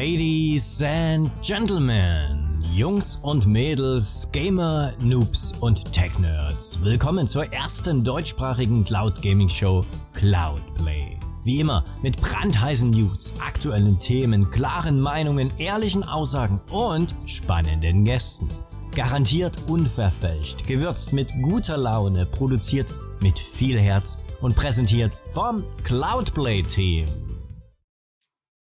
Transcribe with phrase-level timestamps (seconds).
[0.00, 9.20] Ladies and Gentlemen, Jungs und Mädels, Gamer, Noobs und Tech-Nerds, willkommen zur ersten deutschsprachigen Cloud
[9.20, 9.84] Gaming Show
[10.14, 11.18] Cloudplay.
[11.44, 18.48] Wie immer mit brandheißen News, aktuellen Themen, klaren Meinungen, ehrlichen Aussagen und spannenden Gästen.
[18.94, 22.86] Garantiert unverfälscht, gewürzt mit guter Laune, produziert
[23.20, 27.04] mit viel Herz und präsentiert vom Cloudplay Team.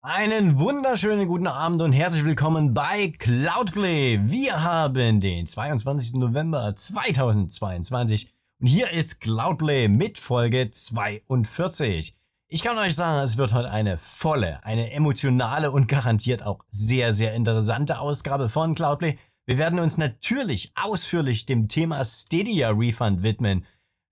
[0.01, 4.21] Einen wunderschönen guten Abend und herzlich willkommen bei Cloudplay.
[4.23, 6.13] Wir haben den 22.
[6.13, 12.15] November 2022 und hier ist Cloudplay mit Folge 42.
[12.47, 17.13] Ich kann euch sagen, es wird heute eine volle, eine emotionale und garantiert auch sehr,
[17.13, 19.17] sehr interessante Ausgabe von Cloudplay.
[19.47, 23.65] Wir werden uns natürlich ausführlich dem Thema Stadia Refund widmen.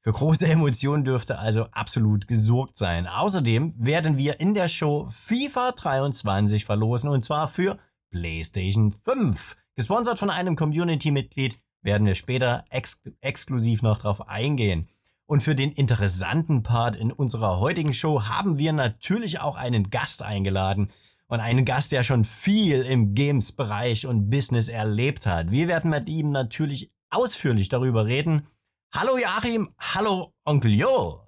[0.08, 3.08] Für große Emotionen dürfte also absolut gesorgt sein.
[3.08, 7.78] Außerdem werden wir in der Show FIFA 23 verlosen und zwar für
[8.10, 9.58] PlayStation 5.
[9.76, 14.88] Gesponsert von einem Community-Mitglied werden wir später ex exklusiv noch drauf eingehen.
[15.26, 20.24] Und für den interessanten Part in unserer heutigen Show haben wir natürlich auch einen Gast
[20.24, 20.90] eingeladen.
[21.28, 25.52] Und einen Gast, der schon viel im Games-Bereich und Business erlebt hat.
[25.52, 28.48] Wir werden mit ihm natürlich ausführlich darüber reden,
[28.94, 31.24] Hallo Joachim, hallo Onkel Jo.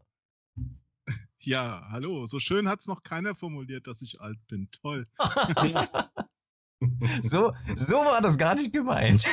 [1.40, 2.26] Ja, hallo.
[2.26, 4.70] So schön hat es noch keiner formuliert, dass ich alt bin.
[4.72, 5.08] Toll.
[7.24, 9.26] so, so war das gar nicht gemeint.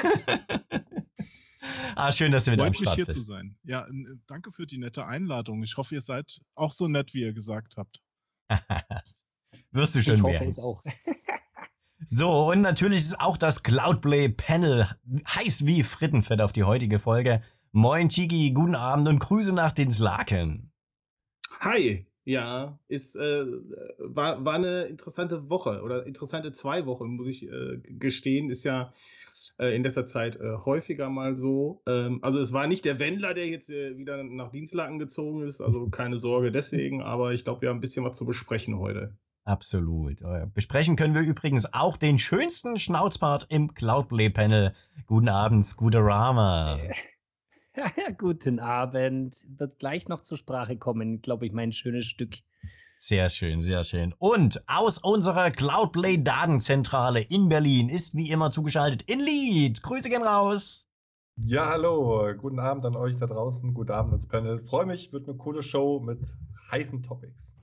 [1.95, 3.19] ah, schön, dass du wieder Freut am Start mich hier bist.
[3.19, 3.57] zu sein.
[3.65, 3.87] Ja,
[4.27, 5.63] danke für die nette Einladung.
[5.63, 8.01] Ich hoffe, ihr seid auch so nett, wie ihr gesagt habt.
[9.73, 10.83] Wirst du schon ich hoffe es auch.
[12.07, 14.89] so, und natürlich ist auch das Cloudplay Panel
[15.29, 17.43] heiß wie Frittenfett auf die heutige Folge.
[17.79, 20.73] Moin Chigi, guten Abend und Grüße nach den Slaken.
[21.61, 23.45] Hi, ja, ist, äh,
[23.99, 28.49] war, war eine interessante Woche oder interessante zwei Wochen, muss ich äh, gestehen.
[28.49, 28.93] Ist ja
[29.59, 31.83] äh, in letzter Zeit äh, häufiger mal so.
[31.87, 35.61] Ähm, also es war nicht der Wendler, der jetzt äh, wieder nach Dienstlaken gezogen ist,
[35.61, 39.19] also keine Sorge deswegen, aber ich glaube, wir haben ein bisschen was zu besprechen heute.
[39.45, 40.23] Absolut.
[40.23, 44.73] Äh, besprechen können wir übrigens auch den schönsten Schnauzbart im Cloudplay-Panel.
[45.05, 46.79] Guten Abend, Scooterama.
[47.97, 49.47] Ja, guten Abend.
[49.59, 52.37] Wird gleich noch zur Sprache kommen, glaube ich, mein schönes Stück.
[52.99, 54.15] Sehr schön, sehr schön.
[54.19, 59.83] Und aus unserer Cloudplay Datenzentrale in Berlin ist wie immer zugeschaltet in Lied.
[59.83, 60.87] Grüße gehen raus.
[61.37, 62.33] Ja, hallo.
[62.39, 63.75] Guten Abend an euch da draußen.
[63.75, 64.59] Guten Abend ins Panel.
[64.59, 66.21] Freue mich, wird eine coole Show mit
[66.73, 67.57] heißen Topics.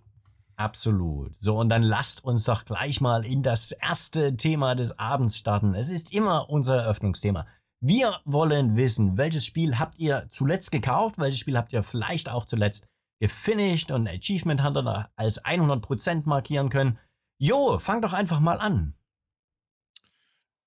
[0.56, 1.36] Absolut.
[1.36, 5.74] So, und dann lasst uns doch gleich mal in das erste Thema des Abends starten.
[5.74, 7.48] Es ist immer unser Eröffnungsthema.
[7.86, 12.46] Wir wollen wissen, welches Spiel habt ihr zuletzt gekauft, welches Spiel habt ihr vielleicht auch
[12.46, 12.88] zuletzt
[13.20, 16.98] gefinished und Achievement Hunter als 100% markieren können.
[17.40, 18.96] Jo, fang doch einfach mal an.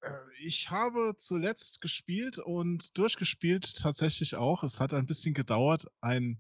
[0.03, 0.11] Äh,
[0.43, 4.63] ich habe zuletzt gespielt und durchgespielt tatsächlich auch.
[4.63, 5.87] Es hat ein bisschen gedauert.
[6.03, 6.39] Ein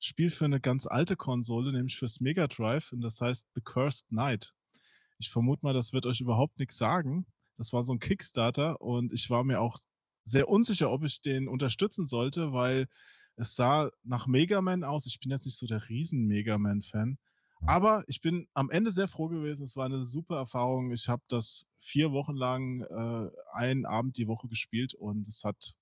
[0.00, 4.08] Spiel für eine ganz alte Konsole, nämlich fürs Mega Drive, und das heißt The Cursed
[4.08, 4.52] Knight.
[5.16, 7.24] Ich vermute mal, das wird euch überhaupt nichts sagen.
[7.56, 9.78] Das war so ein Kickstarter und ich war mir auch
[10.30, 12.86] sehr unsicher, ob ich den unterstützen sollte, weil
[13.36, 15.06] es sah nach Mega Man aus.
[15.06, 17.18] Ich bin jetzt nicht so der riesen Mega Man-Fan.
[17.66, 19.64] Aber ich bin am Ende sehr froh gewesen.
[19.64, 20.92] Es war eine super Erfahrung.
[20.92, 25.74] Ich habe das vier Wochen lang äh, einen Abend die Woche gespielt und es hat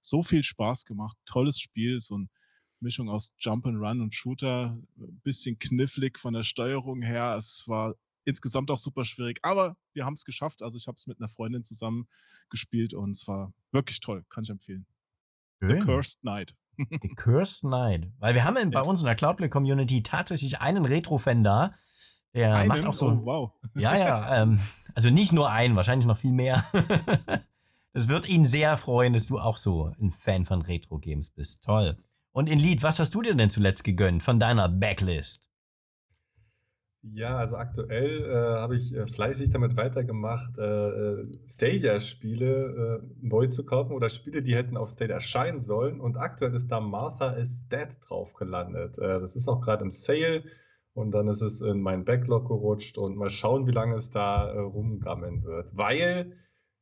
[0.00, 1.16] so viel Spaß gemacht.
[1.24, 2.28] Tolles Spiel, so eine
[2.80, 7.34] Mischung aus Jump and Run und Shooter, ein bisschen knifflig von der Steuerung her.
[7.36, 9.40] Es war insgesamt auch super schwierig.
[9.42, 10.62] Aber wir haben es geschafft.
[10.62, 12.06] Also ich habe es mit einer Freundin zusammen
[12.50, 14.24] gespielt und es war wirklich toll.
[14.28, 14.86] Kann ich empfehlen.
[15.60, 15.80] Schön.
[15.80, 16.54] The Cursed Knight.
[16.76, 18.10] The Cursed Knight.
[18.18, 21.74] Weil wir haben in, bei uns in der Cloudplay-Community tatsächlich einen Retro-Fan da.
[22.34, 22.68] Der einen?
[22.68, 23.08] macht auch so.
[23.08, 23.52] Oh, wow.
[23.74, 24.42] Ja, ja.
[24.42, 24.60] Ähm,
[24.94, 26.64] also nicht nur einen, wahrscheinlich noch viel mehr.
[27.96, 31.62] Es wird ihn sehr freuen, dass du auch so ein Fan von Retro-Games bist.
[31.62, 31.96] Toll.
[32.32, 35.48] Und in Lied, was hast du dir denn zuletzt gegönnt von deiner Backlist?
[37.12, 43.48] Ja, also aktuell äh, habe ich äh, fleißig damit weitergemacht, äh, äh Stadia-Spiele äh, neu
[43.48, 46.00] zu kaufen oder Spiele, die hätten auf Stadia erscheinen sollen.
[46.00, 48.98] Und aktuell ist da Martha is Dead drauf gelandet.
[48.98, 50.44] Äh, das ist auch gerade im Sale
[50.94, 54.50] und dann ist es in meinen Backlog gerutscht und mal schauen, wie lange es da
[54.52, 55.76] rumgammeln wird.
[55.76, 56.32] Weil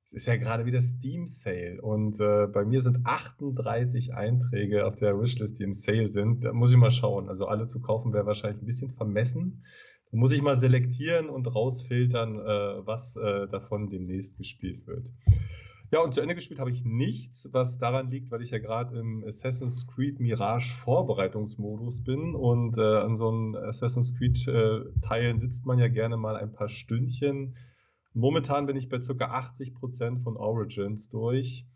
[0.04, 5.14] es ist ja gerade wieder Steam Sale und bei mir sind 38 Einträge auf der
[5.14, 6.44] Wishlist, die im Sale sind.
[6.44, 7.28] Da muss ich mal schauen.
[7.28, 9.64] Also alle zu kaufen wäre wahrscheinlich ein bisschen vermessen
[10.12, 15.12] muss ich mal selektieren und rausfiltern, äh, was äh, davon demnächst gespielt wird.
[15.90, 18.98] Ja, und zu Ende gespielt habe ich nichts, was daran liegt, weil ich ja gerade
[18.98, 25.38] im Assassin's Creed Mirage Vorbereitungsmodus bin und äh, an so einem Assassin's Creed äh, Teilen
[25.38, 27.54] sitzt man ja gerne mal ein paar Stündchen
[28.14, 29.38] Momentan bin ich bei ca.
[29.38, 31.66] 80% von Origins durch.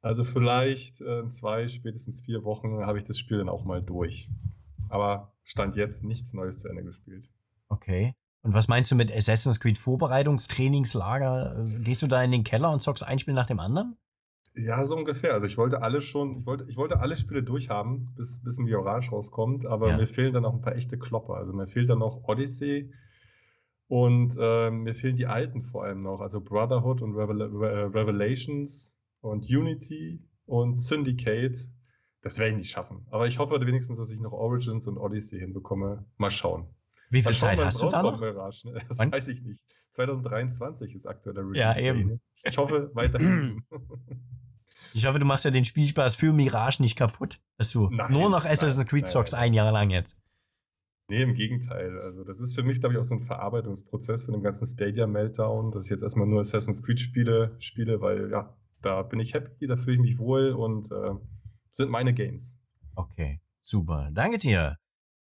[0.00, 3.80] Also vielleicht äh, in zwei, spätestens vier Wochen habe ich das Spiel dann auch mal
[3.80, 4.30] durch.
[4.88, 7.32] Aber stand jetzt nichts Neues zu Ende gespielt.
[7.74, 8.14] Okay.
[8.42, 11.56] Und was meinst du mit Assassin's Creed Vorbereitungstrainingslager?
[11.56, 13.96] Äh, gehst du da in den Keller und zockst ein Spiel nach dem anderen?
[14.54, 15.32] Ja, so ungefähr.
[15.32, 18.64] Also ich wollte alle schon, ich wollte, ich wollte alle Spiele durchhaben, bis, bis ein
[18.66, 19.96] Mirage rauskommt, aber Ja.
[19.96, 21.34] mir fehlen dann auch ein paar echte Klopper.
[21.34, 22.92] Also mir fehlt dann noch Odyssey
[23.88, 29.00] und äh, mir fehlen die alten vor allem noch, also Brotherhood und Revel Re Revelations
[29.20, 31.56] und Unity und Syndicate.
[32.22, 33.06] Das werde ich nicht schaffen.
[33.10, 36.06] Aber ich hoffe wenigstens, dass ich noch Origins und Odyssey hinbekomme.
[36.16, 36.68] Mal schauen.
[37.14, 38.20] Wie viel Zeit hast du da noch?
[38.20, 38.80] Mirage, ne?
[38.88, 39.12] Das Wann?
[39.12, 39.64] weiß ich nicht.
[39.92, 41.60] 2023 ist aktuell der Release.
[41.60, 42.10] Ja, Day, eben.
[42.10, 42.20] ne?
[42.42, 43.62] Ich hoffe weiterhin.
[44.94, 47.40] Ich hoffe, du machst ja den Spielspaß für Mirage nicht kaputt.
[47.56, 49.34] Dass du Nein, nur noch Assassin's Creed nein.
[49.34, 50.16] ein Jahr lang jetzt.
[51.08, 52.00] Nee, im Gegenteil.
[52.00, 55.70] Also, das ist für mich, glaube ich, auch so ein Verarbeitungsprozess von dem ganzen Stadia-Meltdown,
[55.70, 59.68] dass ich jetzt erstmal nur Assassin's Creed spiele, spiele, weil ja, da bin ich happy,
[59.68, 61.14] da fühle ich mich wohl und äh,
[61.70, 62.58] sind meine Games.
[62.96, 64.10] Okay, super.
[64.12, 64.78] Danke dir.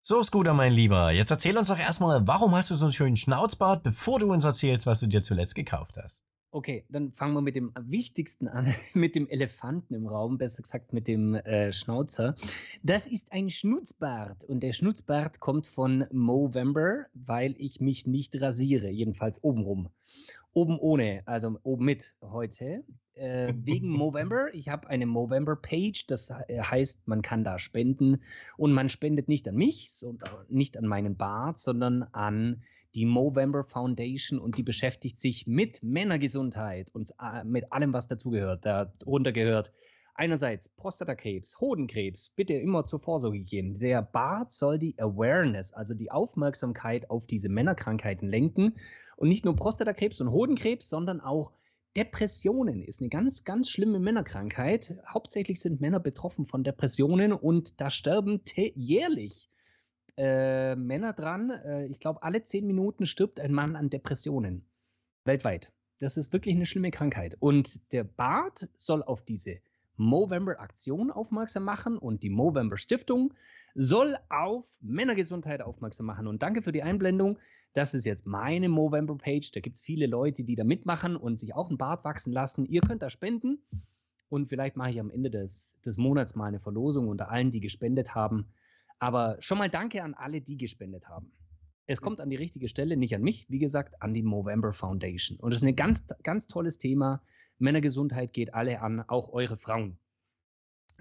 [0.09, 1.11] So, Scooter, mein Lieber.
[1.11, 4.43] Jetzt erzähl uns doch erstmal, warum hast du so einen schönen Schnauzbart, bevor du uns
[4.43, 6.17] erzählst, was du dir zuletzt gekauft hast?
[6.49, 10.93] Okay, dann fangen wir mit dem wichtigsten an, mit dem Elefanten im Raum, besser gesagt
[10.93, 12.33] mit dem äh, Schnauzer.
[12.81, 18.89] Das ist ein Schnutzbart und der Schnutzbart kommt von Movember, weil ich mich nicht rasiere,
[18.89, 19.89] jedenfalls obenrum.
[20.53, 22.83] Oben ohne, also oben mit heute.
[23.13, 24.53] Äh, wegen Movember.
[24.53, 28.21] Ich habe eine Movember-Page, das he- heißt, man kann da spenden
[28.57, 30.17] und man spendet nicht an mich, so,
[30.47, 32.63] nicht an meinen Bart, sondern an
[32.95, 38.65] die Movember Foundation und die beschäftigt sich mit Männergesundheit und äh, mit allem, was dazugehört.
[38.65, 39.71] Darunter gehört
[40.19, 43.73] einerseits Prostatakrebs, Hodenkrebs, bitte immer zur Vorsorge gehen.
[43.75, 48.75] Der Bart soll die Awareness, also die Aufmerksamkeit auf diese Männerkrankheiten lenken
[49.15, 51.53] und nicht nur Prostatakrebs und Hodenkrebs, sondern auch
[51.95, 54.99] Depressionen ist eine ganz, ganz schlimme Männerkrankheit.
[55.07, 58.41] Hauptsächlich sind Männer betroffen von Depressionen und da sterben
[58.75, 59.49] jährlich
[60.17, 61.49] äh, Männer dran.
[61.49, 64.67] Äh, ich glaube, alle zehn Minuten stirbt ein Mann an Depressionen.
[65.23, 65.71] Weltweit.
[65.99, 67.37] Das ist wirklich eine schlimme Krankheit.
[67.39, 69.59] Und der Bart soll auf diese
[69.99, 73.33] Movember-Aktion aufmerksam machen und die Movember-Stiftung
[73.75, 76.27] soll auf Männergesundheit aufmerksam machen.
[76.27, 77.37] Und danke für die Einblendung.
[77.73, 79.51] Das ist jetzt meine Movember-Page.
[79.51, 82.65] Da gibt es viele Leute, die da mitmachen und sich auch einen Bart wachsen lassen.
[82.65, 83.59] Ihr könnt da spenden.
[84.29, 87.59] Und vielleicht mache ich am Ende des, des Monats mal eine Verlosung unter allen, die
[87.59, 88.47] gespendet haben.
[88.99, 91.31] Aber schon mal danke an alle, die gespendet haben.
[91.87, 95.39] Es kommt an die richtige Stelle, nicht an mich, wie gesagt, an die Movember Foundation.
[95.39, 97.23] Und das ist ein ganz, ganz tolles Thema.
[97.59, 99.97] Männergesundheit geht alle an, auch eure Frauen.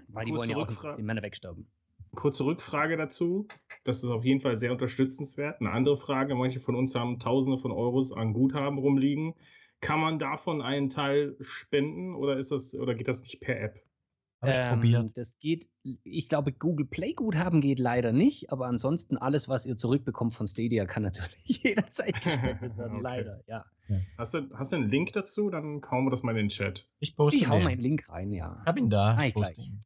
[0.07, 0.87] Weil die Kurze wollen ja auch nicht, Rückfrage.
[0.89, 1.67] dass die Männer wegsterben.
[2.15, 3.47] Kurze Rückfrage dazu.
[3.83, 5.61] Das ist auf jeden Fall sehr unterstützenswert.
[5.61, 9.35] Eine andere Frage: Manche von uns haben Tausende von Euros an Guthaben rumliegen.
[9.81, 13.81] Kann man davon einen Teil spenden oder ist das oder geht das nicht per App?
[14.41, 15.17] Hab ich Ähm, probiert.
[15.17, 19.77] Das geht, ich glaube, Google Play Guthaben geht leider nicht, aber ansonsten alles, was ihr
[19.77, 22.93] zurückbekommt von Stadia, kann natürlich jederzeit gespendet werden.
[22.93, 23.03] Okay.
[23.03, 23.65] Leider, ja.
[24.17, 25.49] Hast du, hast du einen Link dazu?
[25.49, 26.87] Dann hauen wir das mal in den Chat.
[26.99, 28.61] Ich poste Ich hau meinen Link rein, ja.
[28.65, 29.17] Hab ihn da.
[29.23, 29.67] Ich poste gleich.
[29.67, 29.81] ihn.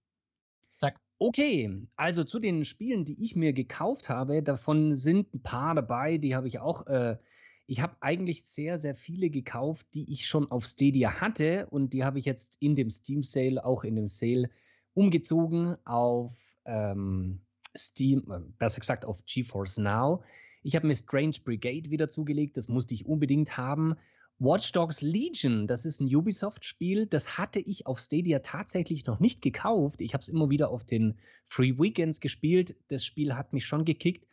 [1.20, 6.18] Okay, also zu den Spielen, die ich mir gekauft habe, davon sind ein paar dabei,
[6.18, 6.86] die habe ich auch.
[6.88, 7.18] Äh,
[7.66, 12.04] ich habe eigentlich sehr, sehr viele gekauft, die ich schon auf Stadia hatte und die
[12.04, 14.50] habe ich jetzt in dem Steam Sale, auch in dem Sale,
[14.94, 16.34] umgezogen auf
[16.66, 17.40] ähm,
[17.76, 20.24] Steam, äh, besser gesagt auf GeForce Now.
[20.64, 23.96] Ich habe mir Strange Brigade wieder zugelegt, das musste ich unbedingt haben.
[24.40, 29.42] Watch Dogs Legion, das ist ein Ubisoft-Spiel, das hatte ich auf Stadia tatsächlich noch nicht
[29.42, 30.02] gekauft.
[30.02, 31.16] Ich habe es immer wieder auf den
[31.48, 32.76] Free Weekends gespielt.
[32.88, 34.26] Das Spiel hat mich schon gekickt,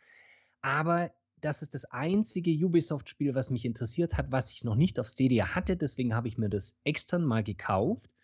[0.61, 5.07] aber das ist das einzige Ubisoft-Spiel, was mich interessiert hat, was ich noch nicht auf
[5.07, 5.75] Stadia hatte.
[5.75, 8.15] Deswegen habe ich mir das extern mal gekauft.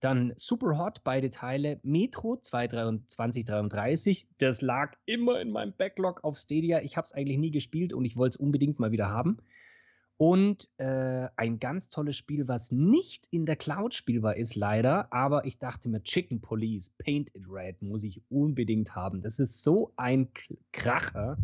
[0.00, 1.80] Dann Super Hot, beide Teile.
[1.82, 4.28] Metro 2033.
[4.38, 6.82] Das lag immer in meinem Backlog auf Stadia.
[6.82, 9.38] Ich habe es eigentlich nie gespielt und ich wollte es unbedingt mal wieder haben.
[10.18, 15.12] Und äh, ein ganz tolles Spiel, was nicht in der Cloud spielbar ist, leider.
[15.12, 19.20] Aber ich dachte mir, Chicken Police, Paint It Red muss ich unbedingt haben.
[19.20, 20.28] Das ist so ein
[20.72, 21.36] Kracher.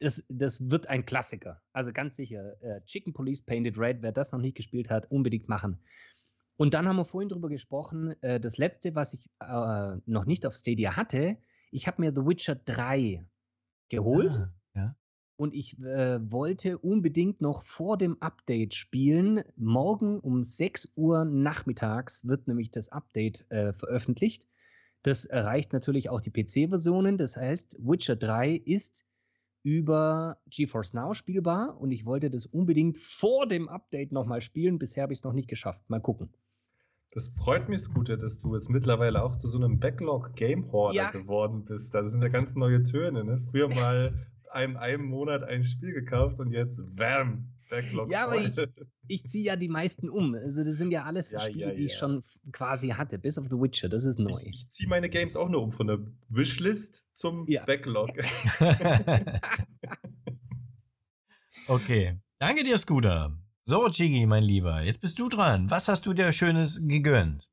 [0.00, 1.62] Das, das wird ein Klassiker.
[1.72, 2.60] Also ganz sicher.
[2.60, 5.78] Äh, Chicken Police, Paint It Red, wer das noch nicht gespielt hat, unbedingt machen.
[6.56, 10.46] Und dann haben wir vorhin drüber gesprochen, äh, das letzte, was ich äh, noch nicht
[10.46, 11.38] auf Stadia hatte,
[11.70, 13.24] ich habe mir The Witcher 3
[13.88, 14.32] geholt.
[14.38, 14.96] Ah, ja.
[15.36, 19.42] Und ich äh, wollte unbedingt noch vor dem Update spielen.
[19.56, 24.46] Morgen um 6 Uhr nachmittags wird nämlich das Update äh, veröffentlicht.
[25.02, 27.16] Das erreicht natürlich auch die PC-Versionen.
[27.16, 29.04] Das heißt, Witcher 3 ist
[29.62, 34.78] über GeForce Now spielbar und ich wollte das unbedingt vor dem Update nochmal spielen.
[34.78, 35.88] Bisher habe ich es noch nicht geschafft.
[35.88, 36.30] Mal gucken.
[37.14, 41.10] Das freut mich, Scooter, dass du jetzt mittlerweile auch zu so einem Backlog-Game-Horder Ja.
[41.10, 41.94] geworden bist.
[41.94, 43.22] Das sind ja ganz neue Töne.
[43.22, 43.36] Ne?
[43.50, 44.12] Früher mal
[44.50, 47.48] einem, einem Monat ein Spiel gekauft und jetzt, Backlog.
[48.08, 48.56] Ja, aber ich-.
[49.08, 50.34] Ich ziehe ja die meisten um.
[50.34, 53.46] Also das sind ja alles Ja, Spiele, ja, die ich schon quasi hatte, bis auf
[53.46, 53.88] The Witcher.
[53.88, 54.38] Das ist neu.
[54.42, 55.98] Ich, ich ziehe meine Games auch nur um von der
[56.28, 57.64] Wishlist zum Ja.
[57.64, 58.10] Backlog.
[61.68, 62.18] okay.
[62.38, 63.36] Danke dir, Scooter.
[63.62, 65.70] So, Chigi, mein Lieber, jetzt bist du dran.
[65.70, 67.51] Was hast du dir Schönes gegönnt?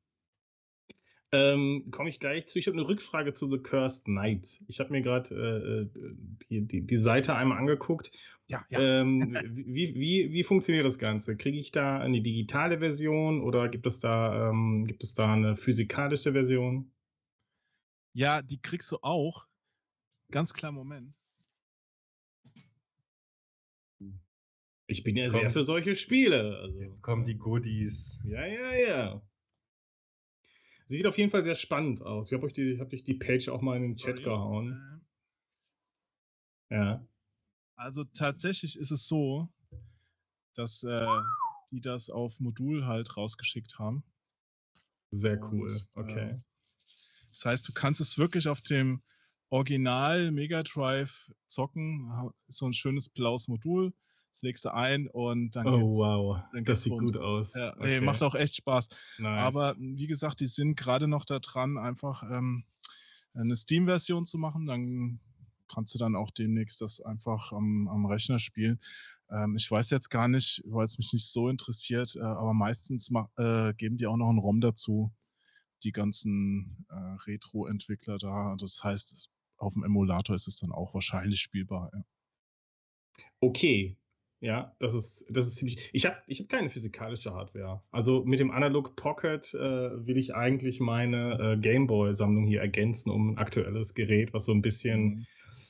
[1.32, 2.58] Ähm, Komme ich gleich zu.
[2.58, 4.60] Ich habe eine Rückfrage zu The Cursed Knight.
[4.66, 6.14] Ich habe mir gerade äh, äh,
[6.48, 8.10] die, die, die Seite einmal angeguckt.
[8.48, 9.00] Ja, ja.
[9.00, 11.36] Ähm, wie, wie, wie funktioniert das Ganze?
[11.36, 15.54] Kriege ich da eine digitale Version oder gibt es da, ähm, gibt es da eine
[15.54, 16.90] physikalische Version?
[18.12, 19.46] Ja, die kriegst du auch.
[20.32, 21.14] Ganz klar, Moment.
[24.88, 25.40] Ich bin ja Komm.
[25.40, 26.58] sehr für solche Spiele.
[26.58, 28.20] Also, Jetzt kommen die Goodies.
[28.24, 29.22] Ja, ja, ja.
[30.90, 32.26] Sieht auf jeden Fall sehr spannend aus.
[32.26, 34.24] Ich habe euch, die- ich hab euch die Page auch mal in den Chat Sorry.
[34.24, 35.00] gehauen.
[36.68, 37.06] Äh, Ja.
[37.76, 39.48] Also tatsächlich ist es so,
[40.54, 41.06] dass äh,
[41.70, 44.02] die das auf Modul halt rausgeschickt haben.
[45.12, 45.80] Sehr Und, cool.
[45.94, 46.30] Okay.
[46.30, 46.40] Äh,
[47.30, 49.00] das heißt, du kannst es wirklich auf dem
[49.48, 52.32] Original Mega Drive zocken.
[52.48, 53.92] So ein schönes blaues Modul.
[54.30, 55.98] Das legst du ein und dann oh, geht's.
[55.98, 56.36] wow.
[56.52, 57.12] dann das geht's sieht rund.
[57.12, 57.54] gut aus.
[57.54, 57.98] Ja, Okay.
[57.98, 58.88] nee, macht auch echt Spaß.
[59.18, 59.38] Nice.
[59.38, 62.64] Aber wie gesagt, die sind gerade noch da dran, einfach ähm,
[63.34, 64.66] eine Steam-Version zu machen.
[64.66, 65.20] Dann
[65.72, 68.78] kannst du dann auch demnächst das einfach am, am Rechner spielen.
[69.30, 73.10] Ähm, ich weiß jetzt gar nicht, weil es mich nicht so interessiert, äh, aber meistens
[73.36, 75.12] äh, geben die auch noch einen ROM dazu,
[75.82, 76.94] die ganzen äh,
[77.26, 78.56] Retro-Entwickler da.
[78.58, 81.90] Das heißt, auf dem Emulator ist es dann auch wahrscheinlich spielbar.
[81.94, 82.02] Ja.
[83.40, 83.96] Okay.
[84.42, 85.90] Ja, das ist, das ist ziemlich.
[85.92, 87.82] Ich habe ich hab keine physikalische Hardware.
[87.90, 89.58] Also mit dem Analog Pocket äh,
[90.06, 94.62] will ich eigentlich meine äh, Gameboy-Sammlung hier ergänzen um ein aktuelles Gerät, was so ein
[94.62, 95.26] bisschen,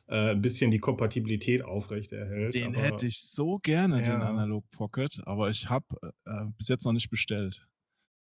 [0.07, 2.55] äh, ein bisschen die Kompatibilität aufrechterhält.
[2.55, 4.29] Den aber- hätte ich so gerne, den Ja.
[4.31, 5.87] Analog Pocket, aber ich habe
[6.27, 7.67] äh, bis jetzt noch nicht bestellt.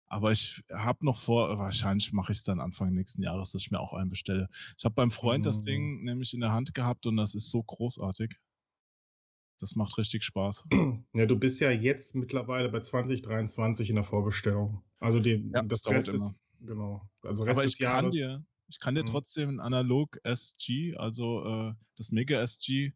[0.07, 3.71] Aber ich habe noch vor, wahrscheinlich mache ich es dann Anfang nächsten Jahres, dass ich
[3.71, 4.47] mir auch einen bestelle.
[4.77, 5.65] Ich habe beim Freund das Mhm.
[5.65, 8.35] Ding nämlich in der Hand gehabt und das ist so großartig.
[9.59, 10.63] Das macht richtig Spaß.
[11.13, 14.83] Ja, du bist ja jetzt mittlerweile bei 2023 in der Vorbestellung.
[14.99, 17.09] Also die, Ja, das das dauert Rest ist, genau.
[17.21, 18.15] Also Rest Aber des ich kann Jahres.
[18.15, 19.05] dir, ich kann dir Mhm.
[19.05, 22.93] trotzdem ein Analog SG, also äh, das Mega SG,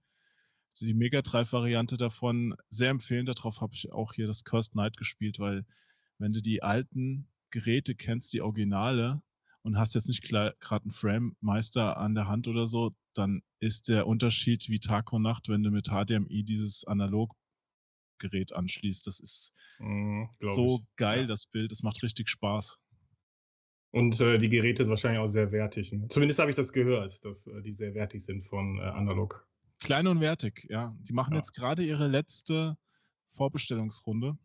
[0.72, 3.26] also die Mega Drive Variante davon sehr empfehlen.
[3.26, 5.66] Darauf habe ich auch hier das Cursed Night gespielt, weil
[6.18, 9.22] wenn du die alten Geräte kennst, die Originale
[9.64, 14.08] und hast jetzt nicht gerade einen Frame-Meister an der Hand oder so, dann ist der
[14.08, 17.36] Unterschied wie Tag und Nacht, wenn du mit HDMI dieses Analoggerät
[18.56, 19.06] anschließt.
[19.08, 20.96] Das ist Mhm, so ich.
[20.96, 21.28] geil, Ja.
[21.28, 21.72] das Bild.
[21.72, 22.78] Das macht richtig Spaß.
[23.92, 25.92] Und äh, die Geräte sind wahrscheinlich auch sehr wertig.
[25.92, 26.08] Ne?
[26.10, 29.48] Zumindest habe ich das gehört, dass äh, die sehr wertig sind von äh, Analog.
[29.80, 30.94] Klein und wertig, ja.
[31.02, 31.40] Die machen Ja.
[31.40, 32.78] jetzt gerade ihre letzte
[33.30, 34.38] Vorbestellungsrunde.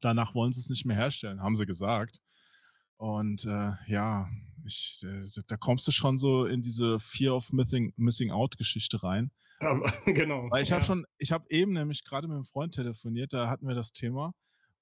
[0.00, 2.20] Danach wollen sie es nicht mehr herstellen, haben sie gesagt.
[2.96, 4.28] Und äh, ja,
[4.64, 9.02] ich, äh, da kommst du schon so in diese Fear of Missing, Missing Out Geschichte
[9.02, 9.30] rein.
[9.60, 10.48] Aber, genau.
[10.50, 10.86] Weil ich habe ja.
[10.86, 14.32] schon, ich habe eben nämlich gerade mit einem Freund telefoniert, da hatten wir das Thema.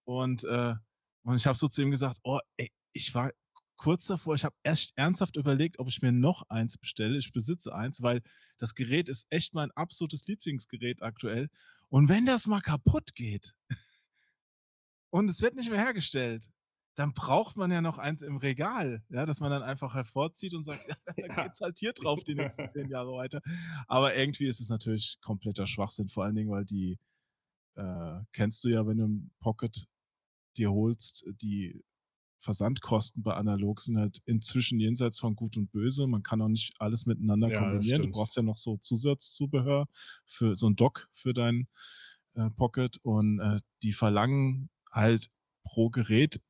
[0.05, 0.75] Und, äh,
[1.23, 3.31] und ich habe so zu ihm gesagt, oh, ey, ich war
[3.77, 7.19] kurz davor, ich habe erst ernsthaft überlegt, ob ich mir noch eins bestelle.
[7.19, 8.21] Ich besitze eins, weil
[8.59, 11.49] das Gerät ist echt mein absolutes Lieblingsgerät aktuell.
[11.89, 13.55] Und wenn das mal kaputt geht
[15.11, 16.49] und es wird nicht mehr hergestellt,
[16.95, 20.65] dann braucht man ja noch eins im Regal, ja, dass man dann einfach hervorzieht und
[20.65, 21.45] sagt, ja, dann Ja.
[21.45, 23.41] geht's halt hier drauf die nächsten zehn Jahre weiter.
[23.89, 26.99] Aber irgendwie ist es natürlich kompletter Schwachsinn, vor allen Dingen, weil die
[27.77, 29.87] äh, kennst du ja, wenn du ein Pocket
[30.57, 31.83] dir holst, die
[32.41, 36.07] Versandkosten bei Analog sind halt inzwischen jenseits von Gut und Böse.
[36.09, 38.03] Man kann auch nicht alles miteinander Ja, kombinieren.
[38.03, 39.87] Du brauchst ja noch so Zusatzzubehör
[40.27, 41.69] für so ein Dock für dein
[42.35, 45.29] äh, Pocket und äh, die verlangen halt
[45.65, 46.41] pro Gerät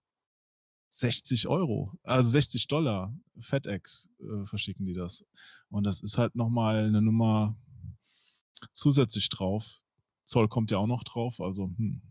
[0.92, 3.14] 60 Euro, also 60 Dollar.
[3.40, 5.24] FedEx äh, verschicken die das.
[5.70, 7.56] Und das ist halt nochmal eine Nummer
[8.72, 9.64] zusätzlich drauf.
[10.24, 12.02] Zoll kommt ja auch noch drauf, also hm.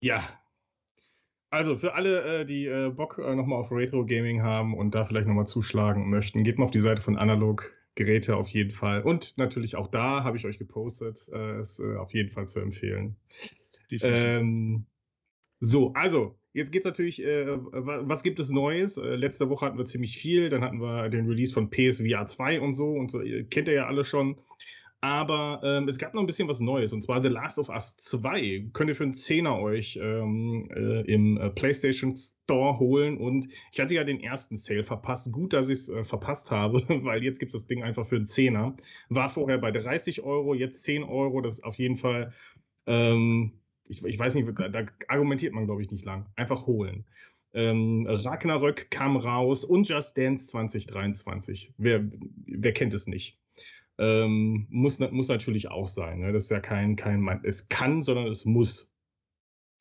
[0.00, 0.26] Ja.
[1.50, 5.04] Also für alle, äh, die äh, Bock äh, nochmal auf Retro Gaming haben und da
[5.04, 9.02] vielleicht nochmal zuschlagen möchten, geht mal auf die Seite von Analog Geräte auf jeden Fall.
[9.02, 11.26] Und natürlich auch da habe ich euch gepostet,
[11.58, 13.16] ist auf jeden Fall zu empfehlen.
[13.90, 14.86] Ähm,
[15.60, 18.96] So, also, jetzt geht es natürlich, äh, was gibt es Neues?
[18.96, 22.60] Äh, letzte Woche hatten wir ziemlich viel, dann hatten wir den Release von PSVR 2
[22.60, 24.36] und so und so, kennt ihr ja alle schon.
[25.00, 27.96] Aber ähm, es gab noch ein bisschen was Neues und zwar The Last of Us
[27.98, 28.70] 2.
[28.72, 33.16] Könnt ihr für einen Zehner euch ähm, äh, im äh, PlayStation Store holen.
[33.16, 35.30] Und ich hatte ja den ersten Sale verpasst.
[35.30, 38.16] Gut, dass ich es äh, verpasst habe, weil jetzt gibt es das Ding einfach für
[38.16, 38.76] einen Zehner.
[39.08, 41.42] War vorher bei 30 Euro, jetzt 10 Euro.
[41.42, 42.32] Das ist auf jeden Fall,
[42.86, 43.52] ähm,
[43.88, 46.26] ich, ich weiß nicht, da, argumentiert man, glaube ich, nicht lang.
[46.36, 47.04] Einfach holen.
[47.54, 51.74] Ähm, Ragnarök kam raus und Just Dance 2023.
[51.78, 52.10] Wer,
[52.46, 53.38] wer kennt es nicht?
[53.98, 56.20] Ähm, muss, muss natürlich auch sein.
[56.20, 56.32] Ne?
[56.32, 58.92] Das ist ja kein, kein, es kann, sondern es muss.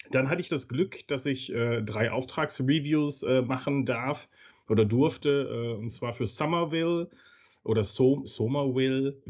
[0.10, 4.30] Dann hatte ich das Glück, dass ich äh, drei Auftragsreviews äh, machen darf
[4.70, 7.10] oder durfte, äh, und zwar für Somerville
[7.64, 9.22] oder so Somerville,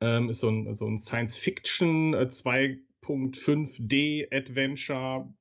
[0.00, 5.32] ähm, ist so ein, so ein Science-Fiction, äh, zwei 5.5D Adventure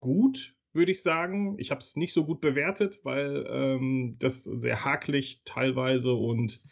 [0.00, 1.56] gut, würde ich sagen.
[1.58, 6.62] Ich habe es nicht so gut bewertet, weil ähm, das sehr hakelig teilweise und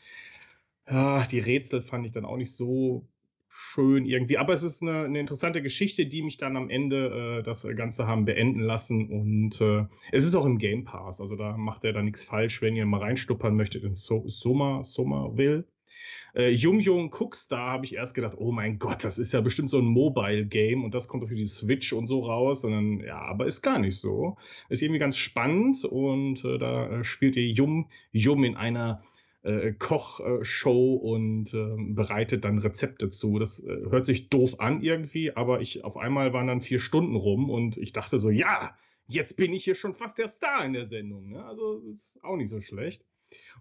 [0.86, 3.08] ach, die Rätsel fand ich dann auch nicht so
[3.48, 4.38] schön irgendwie.
[4.38, 8.06] Aber es ist eine, eine interessante Geschichte, die mich dann am Ende äh, das Ganze
[8.06, 9.08] haben beenden lassen.
[9.08, 12.62] Und äh, es ist auch im Game Pass, also da macht er da nichts falsch,
[12.62, 15.66] wenn ihr mal reinstuppern möchtet in so Soma, Soma will.
[16.34, 19.70] Äh, Jung Jung Cookstar habe ich erst gedacht, oh mein Gott, das ist ja bestimmt
[19.70, 22.64] so ein Mobile-Game und das kommt doch für die Switch und so raus.
[22.64, 24.36] Und dann, ja, aber ist gar nicht so.
[24.68, 29.02] Ist irgendwie ganz spannend und äh, da äh, spielt ihr Jum Jum in einer
[29.42, 33.38] äh, Kochshow und äh, bereitet dann Rezepte zu.
[33.38, 37.16] Das äh, hört sich doof an irgendwie, aber ich auf einmal waren dann vier Stunden
[37.16, 40.72] rum und ich dachte so, ja, jetzt bin ich hier schon fast der Star in
[40.72, 41.30] der Sendung.
[41.30, 41.44] Ne?
[41.44, 43.04] Also ist auch nicht so schlecht.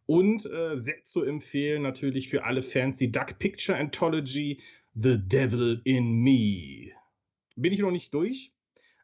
[0.05, 4.61] Und äh, sehr zu empfehlen natürlich für alle Fans die Duck Picture Anthology
[4.93, 6.91] The Devil in Me.
[7.55, 8.53] Bin ich noch nicht durch,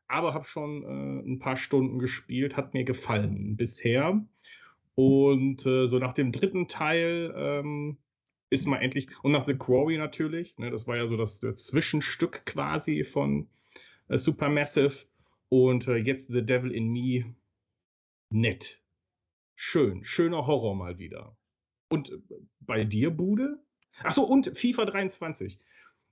[0.08, 4.26] aber habe schon äh, ein paar Stunden gespielt, hat mir gefallen bisher.
[4.96, 7.98] Und äh, so nach dem dritten Teil ähm,
[8.50, 11.68] ist man endlich, und nach The Quarry natürlich, ne, das war ja so das, das
[11.68, 13.48] Zwischenstück quasi von
[14.08, 15.06] äh, Supermassive.
[15.50, 17.36] Und äh, jetzt The Devil in Me.
[18.30, 18.82] Nett.
[19.59, 20.05] Schön.
[20.05, 21.35] Schöner Horror mal wieder.
[21.89, 22.17] Und äh,
[22.61, 23.61] bei dir, Bude?
[24.03, 25.59] Achso, und FIFA 23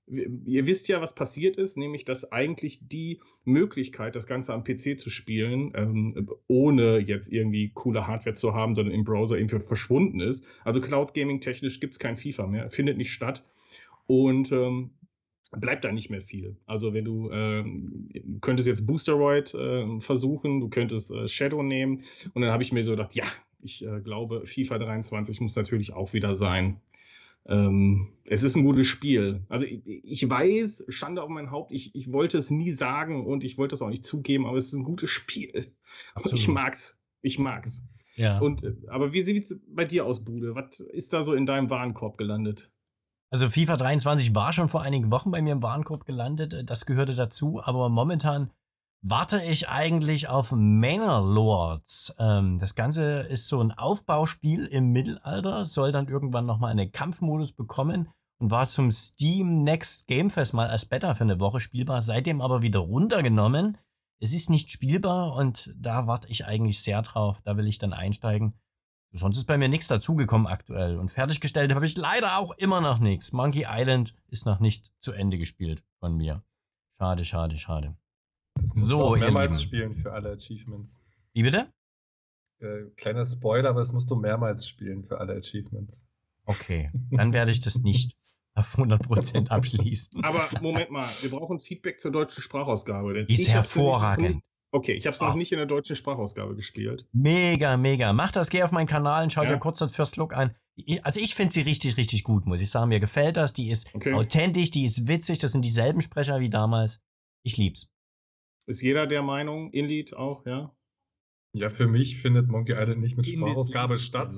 [0.08, 5.00] ihr wisst ja, was passiert ist, nämlich dass eigentlich die Möglichkeit, das Ganze am PC
[5.00, 10.20] zu spielen, ähm, ohne jetzt irgendwie coole Hardware zu haben, sondern im Browser irgendwie verschwunden
[10.20, 10.46] ist.
[10.64, 13.44] Also Cloud Gaming technisch gibt es kein FIFA mehr, findet nicht statt.
[14.06, 14.92] Und ähm,
[15.52, 16.58] bleibt da nicht mehr viel.
[16.66, 18.10] Also wenn du ähm,
[18.42, 22.04] könntest jetzt Boosteroid äh, versuchen, du könntest äh, Shadow nehmen
[22.34, 23.26] und dann habe ich mir so gedacht, ja,
[23.62, 26.82] ich äh, glaube, FIFA 23 muss natürlich auch wieder sein
[27.48, 29.44] ähm, es ist ein gutes Spiel.
[29.50, 33.44] Also ich, ich, weiß, Schande auf mein Haupt, ich, ich wollte es nie sagen und
[33.44, 35.68] ich wollte es auch nicht zugeben, aber es ist ein gutes Spiel.
[36.16, 36.40] Absolut.
[36.40, 37.04] Ich mag's.
[37.22, 37.88] Ich mag's.
[38.16, 38.40] Ja.
[38.40, 40.56] Und, äh, aber wie sieht es bei dir aus, Bude?
[40.56, 42.72] Was ist da so in deinem Warenkorb gelandet?
[43.32, 46.70] Also FIFA 23 war schon vor einigen Wochen bei mir im Warenkorb gelandet.
[46.70, 48.52] Das gehörte dazu, aber momentan
[49.02, 52.16] warte ich eigentlich auf Manor Lords.
[52.18, 57.52] Ähm, das Ganze ist so ein Aufbauspiel im Mittelalter, soll dann irgendwann nochmal einen Kampfmodus
[57.52, 58.10] bekommen
[58.40, 62.42] und war zum Steam Next Game Fest mal als Beta für eine Woche spielbar, seitdem
[62.42, 63.78] aber wieder runtergenommen.
[64.20, 67.42] Es ist nicht spielbar und da warte ich eigentlich sehr drauf.
[67.44, 68.56] Da will ich dann einsteigen.
[69.18, 70.98] Sonst ist bei mir nichts dazugekommen aktuell.
[71.00, 73.32] Und fertiggestellt habe ich leider auch immer noch nichts.
[73.32, 76.44] Monkey Island ist noch nicht zu Ende gespielt von mir.
[76.98, 77.96] Schade, schade, schade.
[78.56, 81.00] Das musst so, du auch mehrmals spielen für alle Achievements.
[81.32, 81.72] Wie bitte?
[82.60, 86.06] Äh, kleiner Spoiler, aber das musst du mehrmals spielen für alle Achievements.
[86.46, 88.18] Okay, dann werde ich das nicht
[88.54, 90.24] auf 100% abschließen.
[90.24, 93.26] Aber Moment mal, wir brauchen Feedback zur deutschen Sprachausgabe.
[93.26, 94.44] Die ist hervorragend.
[94.76, 95.26] Okay, ich habe es oh.
[95.28, 97.08] noch nicht in der deutschen Sprachausgabe gespielt.
[97.14, 98.12] Mega, mega.
[98.12, 99.54] Mach das, geh auf meinen Kanal und schau ja.
[99.54, 100.54] dir kurz das First Look an.
[101.02, 102.90] also ich finde sie richtig, richtig gut, muss ich sagen.
[102.90, 103.54] Mir gefällt das.
[103.54, 104.12] Die ist okay.
[104.12, 105.40] authentisch, die ist witzig.
[105.40, 107.00] Das sind dieselben Sprecher wie damals.
[107.46, 107.90] Ich lieb's.
[108.68, 110.76] Ist jeder der Meinung, Inlead auch, ja?
[111.54, 114.34] Ja, für mich findet Monkey Island nicht mit Sprachausgabe statt.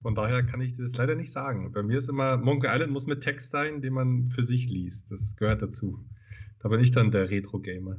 [0.00, 1.70] Von daher kann ich das leider nicht sagen.
[1.72, 5.12] Bei mir ist immer, Monkey Island muss mit Text sein, den man für sich liest.
[5.12, 6.02] Das gehört dazu.
[6.60, 7.98] Da bin ich dann der Retro-Gamer.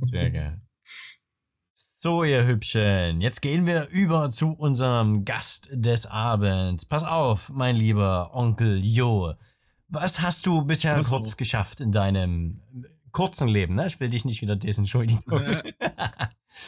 [0.00, 0.62] Sehr geil.
[1.98, 6.84] So, ihr Hübschen, jetzt gehen wir über zu unserem Gast des Abends.
[6.84, 9.32] Pass auf, mein lieber Onkel Jo.
[9.88, 12.60] Was hast du bisher Was kurz geschafft in deinem
[13.12, 13.86] kurzen Leben, ne?
[13.86, 15.22] Ich will dich nicht wieder desentschuldigen.
[15.32, 15.72] Äh.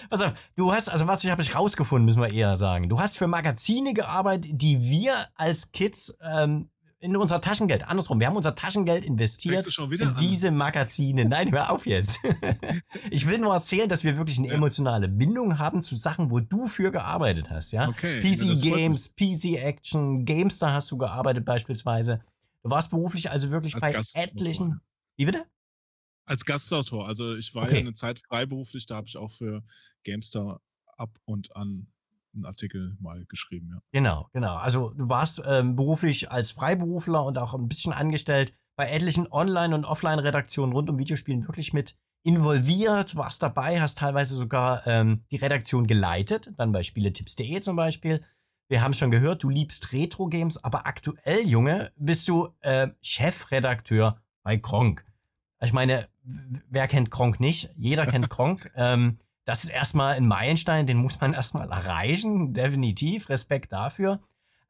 [0.09, 2.89] Pass auf, du hast, also was ich habe ich rausgefunden, müssen wir eher sagen.
[2.89, 8.27] Du hast für Magazine gearbeitet, die wir als Kids ähm, in unser Taschengeld, andersrum, wir
[8.27, 9.67] haben unser Taschengeld investiert
[10.01, 11.25] in diese Magazine.
[11.25, 12.19] Nein, hör auf jetzt.
[13.11, 14.55] ich will nur erzählen, dass wir wirklich eine Ja.
[14.55, 17.89] emotionale Bindung haben zu Sachen, wo du für gearbeitet hast, ja?
[17.89, 18.21] Okay.
[18.21, 22.21] PC Games, PC Action, Gamestar hast du gearbeitet beispielsweise.
[22.65, 24.81] Du warst beruflich also wirklich Als bei Gastautor, etlichen.
[25.17, 25.45] Wie bitte?
[26.25, 27.07] Als Gastautor.
[27.07, 27.75] Also ich war Okay.
[27.75, 29.63] ja eine Zeit freiberuflich, da habe ich auch für
[30.05, 30.61] GameStar
[30.97, 31.87] ab und an
[32.35, 33.81] einen Artikel mal geschrieben, ja.
[33.93, 34.57] Genau, genau.
[34.57, 39.75] Also du warst ähm, beruflich als Freiberufler und auch ein bisschen angestellt bei etlichen Online-
[39.75, 45.37] und Offline-Redaktionen rund um Videospielen wirklich mit involviert, warst dabei, hast teilweise sogar ähm, die
[45.37, 48.23] Redaktion geleitet, dann bei spieletipps.de zum Beispiel.
[48.69, 54.59] Wir haben schon gehört, du liebst Retro-Games, aber aktuell, Junge, bist du äh, Chefredakteur bei
[54.59, 55.05] Kronk.
[55.61, 57.71] Ich meine, wer kennt Kronk nicht?
[57.77, 58.71] Jeder kennt Kronk.
[58.77, 63.31] ähm, das ist erstmal ein Meilenstein, den muss man erstmal erreichen, definitiv.
[63.31, 64.21] Respekt dafür.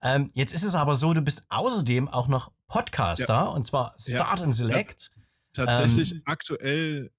[0.03, 4.41] Ähm, jetzt ist es aber so, du bist außerdem auch noch Podcaster und zwar Start
[4.41, 5.11] and Select.
[5.53, 7.11] Tatsächlich, Ähm, aktuell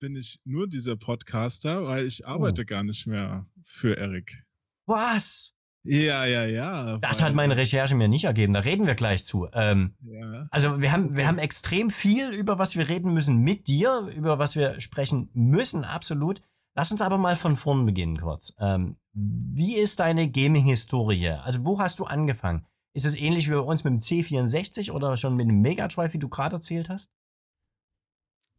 [0.00, 2.28] bin ich nur dieser Podcaster, weil ich Oh.
[2.32, 4.36] arbeite gar nicht mehr für Eric.
[4.84, 5.54] Was?
[5.82, 6.98] Ja, ja, ja.
[6.98, 8.52] Das hat meine Recherche mir nicht ergeben.
[8.52, 9.48] Da reden wir gleich zu.
[9.54, 10.46] Ähm, Ja.
[10.50, 14.38] also wir haben, wir haben extrem viel, über was wir reden müssen mit dir, über
[14.38, 16.42] was wir sprechen müssen, absolut.
[16.74, 18.52] Lass uns aber mal von vorn beginnen kurz.
[18.58, 21.30] Ähm, wie ist deine Gaming-Historie?
[21.30, 22.66] Also wo hast du angefangen?
[22.92, 26.12] Ist es ähnlich wie bei uns mit dem C64 oder schon mit dem Mega Drive,
[26.12, 27.10] wie du gerade erzählt hast?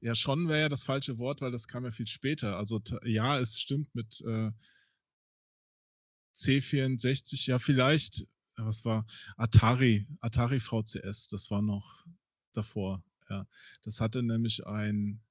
[0.01, 2.57] Ja, schon wäre ja das falsche Wort, weil das kam ja viel später.
[2.57, 4.51] Also ja, es stimmt mit äh,
[6.35, 8.25] C64, ja vielleicht,
[8.57, 9.05] was war
[9.37, 12.05] Atari, Atari VCS, das war noch
[12.53, 13.03] davor.
[13.29, 13.45] Ja,
[13.83, 15.21] das hatte nämlich ein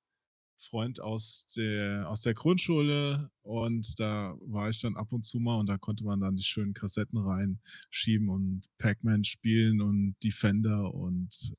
[0.61, 5.59] Freund aus der aus der Grundschule und da war ich dann ab und zu mal
[5.59, 11.55] und da konnte man dann die schönen Kassetten reinschieben und Pac-Man spielen und Defender und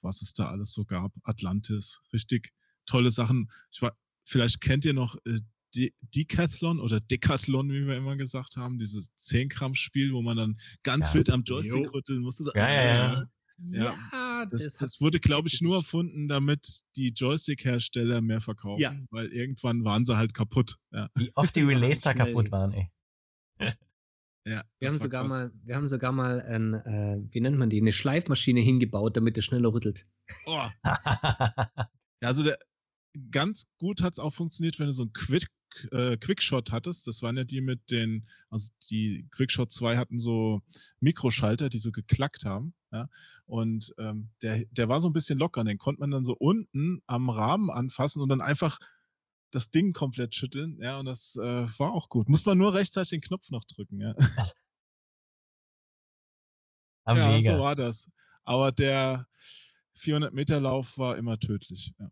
[0.00, 1.12] was es da alles so gab.
[1.24, 2.52] Atlantis, richtig
[2.86, 3.48] tolle Sachen.
[3.72, 5.38] Ich war, vielleicht kennt ihr noch äh,
[5.74, 11.08] De Decathlon oder Decathlon, wie wir immer gesagt haben, dieses 10-Gramm-Spiel, wo man dann ganz
[11.08, 11.14] Ja.
[11.14, 11.90] wild am Joystick Jo.
[11.92, 12.44] rütteln musste.
[12.44, 13.26] So, Ja, ja, ja.
[13.70, 13.96] Ja,
[14.42, 18.94] Ja, Das, das, das, wurde, glaube ich, nur erfunden, damit die Joystick-Hersteller mehr verkaufen, Ja.
[19.10, 20.76] weil irgendwann waren sie halt kaputt.
[20.92, 22.90] Ja, Wie oft die Relays da kaputt waren, ey.
[24.46, 25.30] ja, Wir haben, sogar krass.
[25.32, 29.38] mal, wir haben sogar mal ein, äh, wie nennt man die, eine Schleifmaschine hingebaut, damit
[29.38, 30.06] es schneller rüttelt.
[30.46, 31.88] Oh, ja,
[32.20, 32.58] also der,
[33.30, 35.46] ganz gut hat es auch funktioniert, wenn du so einen Quick,
[35.90, 37.06] äh, Quickshot hattest.
[37.06, 40.62] Das waren ja die mit den, also die Quickshot 2 hatten so
[41.00, 42.74] Mikroschalter, die so geklackt haben.
[42.92, 43.08] Ja?
[43.46, 45.64] Und ähm, der, der war so ein bisschen locker.
[45.64, 48.78] Den konnte man dann so unten am Rahmen anfassen und dann einfach
[49.50, 50.78] das Ding komplett schütteln.
[50.80, 52.28] Ja, und das äh, war auch gut.
[52.28, 54.00] Muss man nur rechtzeitig den Knopf noch drücken.
[54.00, 54.14] Ja,
[57.06, 58.10] ja so war das.
[58.44, 59.26] Aber der
[59.96, 61.92] 400-Meter-Lauf war immer tödlich.
[61.98, 62.10] Ja.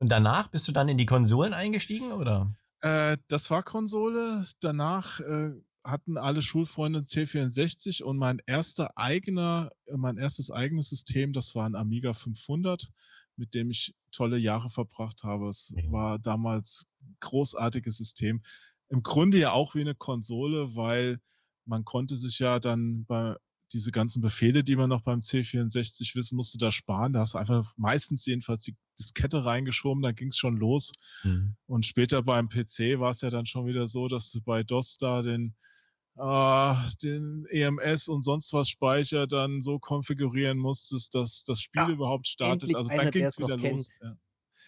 [0.00, 2.50] Und danach bist du dann in die Konsolen eingestiegen, oder?
[2.80, 4.46] Äh, das war Konsole.
[4.60, 5.52] Danach äh,
[5.84, 11.66] hatten alle Schulfreunde C64 und mein erster eigener, äh, mein erstes eigenes System, das war
[11.66, 12.88] ein Amiga 500,
[13.36, 15.48] mit dem ich tolle Jahre verbracht habe.
[15.48, 18.40] Es war damals ein großartiges System.
[18.88, 21.20] Im Grunde ja auch wie eine Konsole, weil
[21.66, 23.36] man konnte sich ja dann bei
[23.72, 27.12] diese ganzen Befehle, die man noch beim C64 wissen musste, da sparen.
[27.12, 30.92] Da hast du einfach meistens jedenfalls die Diskette reingeschoben, dann ging es schon los.
[31.22, 31.56] Mhm.
[31.66, 34.96] Und später beim PC war es ja dann schon wieder so, dass du bei DOS
[34.98, 35.54] da den,
[36.16, 41.90] äh, den EMS und sonst was Speicher dann so konfigurieren musstest, dass das Spiel Ja,
[41.90, 42.74] überhaupt startet.
[42.74, 43.90] Also einer, dann ging es wieder los.
[44.02, 44.16] Ja.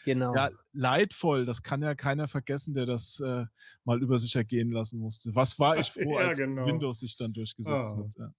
[0.04, 0.34] Genau.
[0.34, 3.44] ja, leidvoll, das kann ja keiner vergessen, der das äh,
[3.84, 5.32] mal über sich ergehen lassen musste.
[5.36, 6.66] Was war ich froh, Ja, als genau.
[6.66, 7.98] Windows sich dann durchgesetzt Ah.
[7.98, 8.14] hat.
[8.18, 8.34] Ja.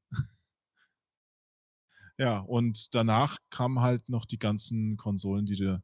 [2.18, 5.82] Ja, und danach kamen halt noch die ganzen Konsolen, die du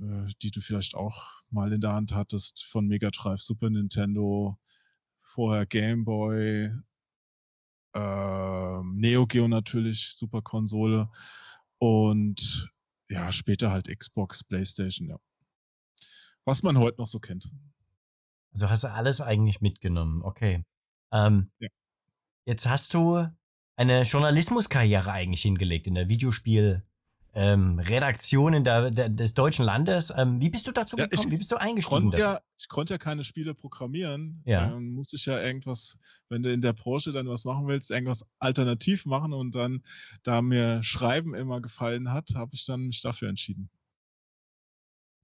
[0.00, 4.56] äh, die du vielleicht auch mal in der Hand hattest, von Mega Drive, Super Nintendo,
[5.22, 6.70] vorher Game Boy,
[7.94, 11.10] ähm, Neo Geo natürlich, super Konsole
[11.78, 12.70] und
[13.08, 15.18] ja, später halt Xbox, Playstation, ja.
[16.44, 17.50] Was man heute noch so kennt.
[18.52, 20.64] Also hast du alles eigentlich mitgenommen, okay.
[21.12, 21.68] Ähm, Ja.
[22.46, 23.26] Jetzt hast du
[23.80, 26.84] eine Journalismuskarriere eigentlich hingelegt in der Videospiel.
[27.32, 30.12] Ähm, Redaktion in der, der, des deutschen Landes.
[30.16, 31.30] Ähm, wie bist du dazu Ja, ich gekommen?
[31.30, 32.02] wie bist du eingestiegen?
[32.10, 34.42] Konnte ja, ich konnte ja keine Spiele programmieren.
[34.44, 34.68] Ja.
[34.68, 35.96] Dann musste ich ja irgendwas,
[36.28, 39.82] wenn du in der Branche dann was machen willst, irgendwas alternativ machen und dann,
[40.24, 43.70] da mir Schreiben immer gefallen hat, habe ich dann mich dafür entschieden.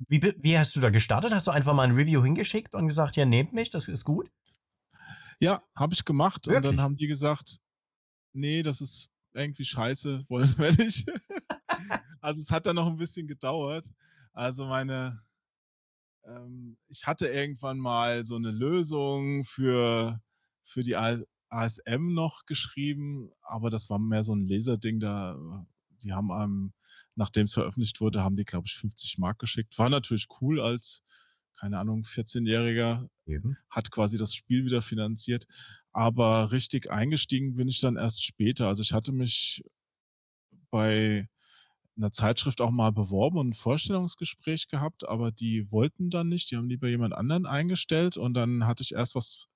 [0.07, 1.33] Wie, wie hast du da gestartet?
[1.33, 4.31] Hast du einfach mal ein Review hingeschickt und gesagt, ja, nehmt mich, das ist gut?
[5.41, 6.77] Ja, habe ich gemacht und Wirklich?
[6.77, 7.59] dann haben die gesagt,
[8.37, 11.07] nee, das ist irgendwie scheiße, wollen wir nicht.
[12.21, 13.87] also es hat dann noch ein bisschen gedauert.
[14.33, 15.21] Also meine,
[16.25, 20.21] ähm, ich hatte irgendwann mal so eine Lösung für,
[20.63, 25.67] für die ASM noch geschrieben, aber das war mehr so ein Laserding, da
[26.03, 26.73] die haben einem,
[27.15, 29.79] nachdem es veröffentlicht wurde, haben die, glaube ich, 50 Mark geschickt.
[29.79, 31.03] War natürlich cool als,
[31.59, 33.09] keine Ahnung, 14-Jähriger,
[33.71, 35.47] hat quasi das Spiel wieder finanziert.
[35.93, 38.69] Aber richtig eingestiegen bin ich dann erst später.
[38.69, 39.63] Also ich hatte mich
[40.71, 41.29] bei
[41.97, 46.57] einer Zeitschrift auch mal beworben und ein Vorstellungsgespräch gehabt, aber die wollten dann nicht, die
[46.57, 49.47] haben lieber jemand anderen eingestellt und dann hatte ich erst was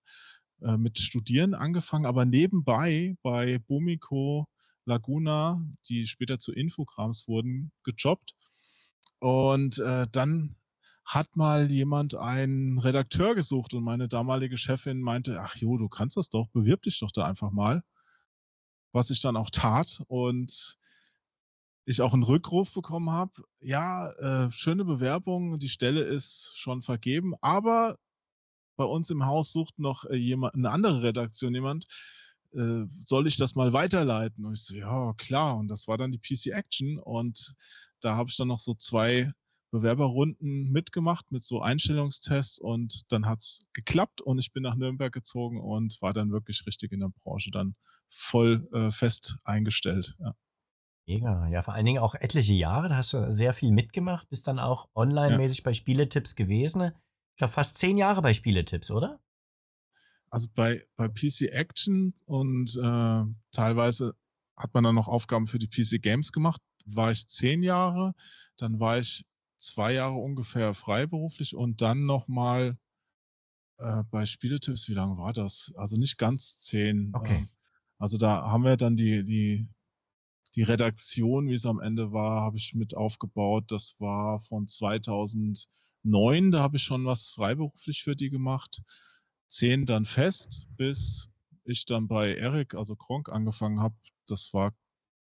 [0.63, 4.47] äh, mit Studieren angefangen, aber nebenbei bei Bumiko
[4.87, 8.35] Laguna, die später zu Infograms wurden, gejobbt.
[9.19, 10.57] Und äh, dann
[11.15, 16.17] hat mal jemand einen Redakteur gesucht und meine damalige Chefin meinte, ach jo, du kannst
[16.17, 17.83] das doch, bewirb dich doch da einfach mal.
[18.93, 20.77] Was ich dann auch tat und
[21.85, 23.33] ich auch einen Rückruf bekommen habe.
[23.61, 27.97] Ja, äh, schöne Bewerbung, die Stelle ist schon vergeben, aber
[28.77, 31.87] bei uns im Haus sucht noch äh, jemand, eine andere Redaktion jemand,
[32.53, 34.45] äh, soll ich das mal weiterleiten?
[34.45, 35.57] Und ich so, ja, klar.
[35.59, 36.99] Und das war dann die PC Action.
[36.99, 37.55] Und
[38.01, 39.31] da habe ich dann noch so zwei
[39.71, 45.13] Bewerberrunden mitgemacht mit so Einstellungstests und dann hat es geklappt und ich bin nach Nürnberg
[45.13, 47.75] gezogen und war dann wirklich richtig in der Branche dann
[48.09, 50.17] voll äh, fest eingestellt.
[50.19, 50.35] Ja.
[51.07, 54.47] Mega, ja, vor allen Dingen auch etliche Jahre, da hast du sehr viel mitgemacht, bist
[54.47, 55.65] dann auch online-mäßig ja.
[55.65, 56.93] bei Spieletipps gewesen.
[57.33, 59.21] Ich glaube, fast zehn Jahre bei Spieletipps, oder?
[60.31, 64.15] Also bei, bei PC Action und äh, teilweise
[64.57, 68.15] hat man dann noch Aufgaben für die PC Games gemacht, war ich zehn Jahre,
[68.57, 69.25] dann war ich
[69.61, 72.79] zwei Jahre ungefähr freiberuflich und dann nochmal
[73.79, 75.73] äh, bei Spieletipps, wie lange war das?
[75.77, 77.11] Also nicht ganz zehn.
[77.15, 77.43] Okay.
[77.43, 77.47] Äh,
[77.99, 79.69] also da haben wir dann die, die,
[80.55, 83.65] die Redaktion, wie es am Ende war, habe ich mit aufgebaut.
[83.69, 88.83] Das war von 2009, da habe ich schon was freiberuflich für die gemacht
[89.51, 91.29] zehn dann fest, bis
[91.65, 93.97] ich dann bei Eric, also Kronk, angefangen habe.
[94.27, 94.73] Das war,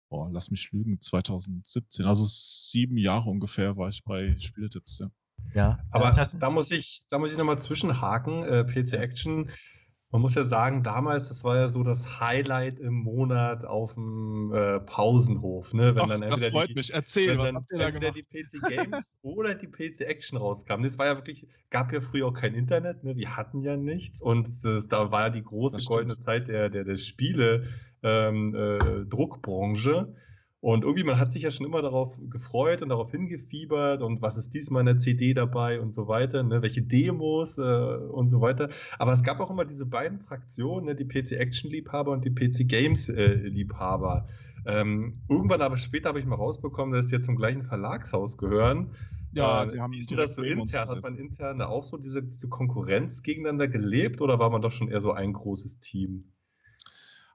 [0.10, 2.06] boah, lass mich lügen, 2017.
[2.06, 5.08] Also sieben Jahre ungefähr war ich bei Spieletipps, ja.
[5.54, 8.44] Ja, aber ja, da muss ich, da muss ich nochmal zwischenhaken.
[8.44, 9.50] Äh, PC Action
[10.12, 14.54] man muss ja sagen, damals, das war ja so das Highlight im Monat auf dem
[14.54, 15.74] äh, Pausenhof.
[15.74, 15.96] Ne?
[15.96, 16.94] Wenn Ach, dann das freut die, mich.
[16.94, 18.16] Erzähl, was habt ihr da gemacht?
[18.16, 20.84] die PC Games oder die PC Action rauskamen.
[20.84, 23.18] Das war ja wirklich, gab ja früher auch kein Internet, ne?
[23.18, 26.86] wir hatten ja nichts und das, da war ja die große goldene Zeit der, der,
[26.86, 27.66] der Spiele,
[28.08, 30.14] ähm, äh, Druckbranche.
[30.60, 34.38] Und irgendwie, man hat sich ja schon immer darauf gefreut und darauf hingefiebert und was
[34.38, 36.64] ist diesmal in der CD dabei und so weiter, ne?
[36.64, 38.70] welche Demos äh, und so weiter.
[38.98, 40.96] Aber es gab auch immer diese beiden Fraktionen, ne?
[40.96, 44.28] die PC-Action-Liebhaber und die PC-Games-Liebhaber.
[44.66, 48.92] Ähm, irgendwann aber später habe ich mal rausbekommen, dass die jetzt zum gleichen Verlagshaus gehören.
[49.34, 50.90] Ja, äh, die haben Wie ist das so intern?
[50.90, 54.90] Hat man intern auch so diese, diese Konkurrenz gegeneinander gelebt oder war man doch schon
[54.90, 56.34] eher so ein großes Team?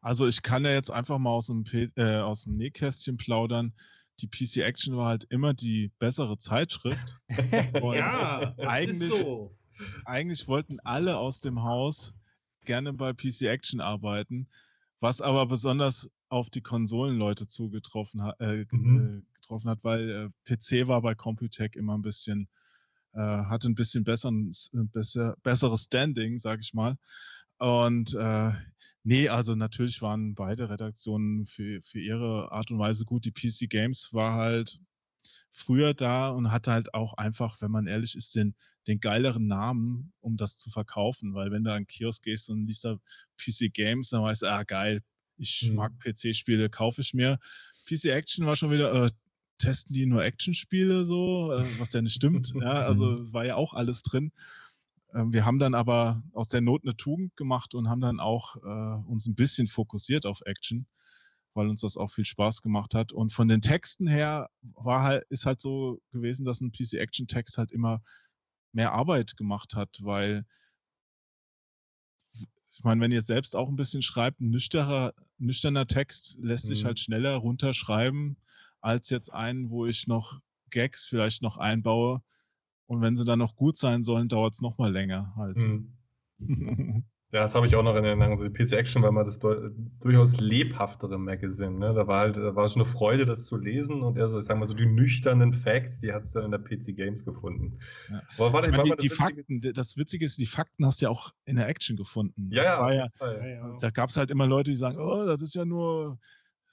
[0.02, 1.64] Also ich kann ja jetzt einfach mal aus dem,
[1.96, 3.72] äh, aus dem Nähkästchen plaudern.
[4.20, 7.16] Die PC Action war halt immer die bessere Zeitschrift.
[7.82, 9.56] Ja, eigentlich, so.
[10.04, 12.14] eigentlich wollten alle aus dem Haus
[12.64, 14.48] gerne bei PC Action arbeiten,
[15.00, 19.22] was aber besonders auf die Konsolenleute zugetroffen hat, äh, mhm.
[19.22, 22.48] Äh, getroffen hat, weil äh, PC war bei Computech immer ein bisschen,
[23.12, 24.50] äh, hatte ein bisschen besseren,
[24.92, 26.96] besser, besseres Standing, sag ich mal.
[27.62, 28.50] Und äh,
[29.04, 33.24] nee, also natürlich waren beide Redaktionen für, für ihre Art und Weise gut.
[33.24, 34.80] Die PC Games war halt
[35.48, 38.56] früher da und hatte halt auch einfach, wenn man ehrlich ist, den,
[38.88, 41.34] den geileren Namen, um das zu verkaufen.
[41.34, 42.96] Weil wenn du an Kiosk gehst und liest da
[43.36, 45.00] PC Games, dann weißt du, ah geil,
[45.36, 45.76] ich mhm.
[45.76, 47.38] mag PC-Spiele, kaufe ich mir.
[47.86, 49.10] PC Action war schon wieder, äh,
[49.58, 52.52] testen die nur Action-Spiele so, äh, was ja nicht stimmt.
[52.60, 54.32] ja, also war ja auch alles drin.
[55.14, 58.56] Ähm, wir haben dann aber aus der Not eine Tugend gemacht und haben dann auch
[58.56, 60.86] äh, uns ein bisschen fokussiert auf Action,
[61.54, 63.12] weil uns das auch viel Spaß gemacht hat.
[63.12, 67.72] Und von den Texten her war halt, ist halt so gewesen, dass ein PC-Action-Text halt
[67.72, 68.00] immer
[68.72, 70.46] mehr Arbeit gemacht hat, weil
[72.74, 76.68] ich meine, wenn ihr selbst auch ein bisschen schreibt, ein nüchterner, nüchterner Text lässt mhm.
[76.68, 78.36] sich halt schneller runterschreiben
[78.80, 82.22] als jetzt einen, wo ich noch Gags vielleicht noch einbaue,
[82.86, 85.62] und wenn sie dann noch gut sein sollen, dauert es noch mal länger halt.
[85.62, 87.04] Mhm.
[87.32, 88.36] Ja, das habe ich auch noch in Erinnerung.
[88.36, 91.78] So die PC Action war mal das durchaus lebhaftere Magazine.
[91.78, 91.94] Ne?
[91.94, 94.44] Da war halt, da war schon eine Freude, das zu lesen und eher so, ich
[94.44, 97.78] sag mal so die nüchternen Facts, die hat es dann in der PC Games gefunden.
[98.10, 98.20] Ja.
[98.36, 101.10] Aber warte, ich meine, die, die Fakten, das Witzige ist, die Fakten hast du ja
[101.10, 102.50] auch in der Action gefunden.
[102.52, 103.08] Ja, das ja, war ja,
[103.48, 106.18] ja, Da gab es halt immer Leute, die sagen, oh, das ist ja nur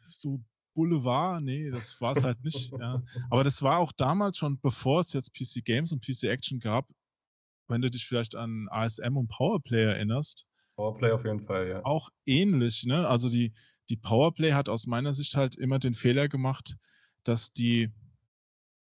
[0.04, 0.42] so
[0.80, 1.44] Boulevard.
[1.44, 2.72] Nee, das war es halt nicht.
[2.80, 3.04] ja.
[3.30, 6.88] Aber das war auch damals schon, bevor es jetzt PC Games und PC Action gab,
[7.68, 10.48] wenn du dich vielleicht an ASM und Powerplay erinnerst.
[10.78, 11.84] Powerplay auf jeden Fall, ja.
[11.84, 13.06] Auch ähnlich, ne?
[13.10, 13.52] Also die,
[13.90, 16.78] die Powerplay hat aus meiner Sicht halt immer den Fehler gemacht,
[17.26, 17.92] dass die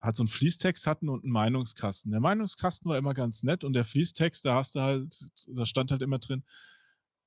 [0.02, 2.12] halt so einen Fließtext hatten und einen Meinungskasten.
[2.12, 5.92] Der Meinungskasten war immer ganz nett und der Fließtext, da hast du halt, da stand
[5.92, 6.44] halt immer drin,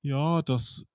[0.02, 0.86] ja, das,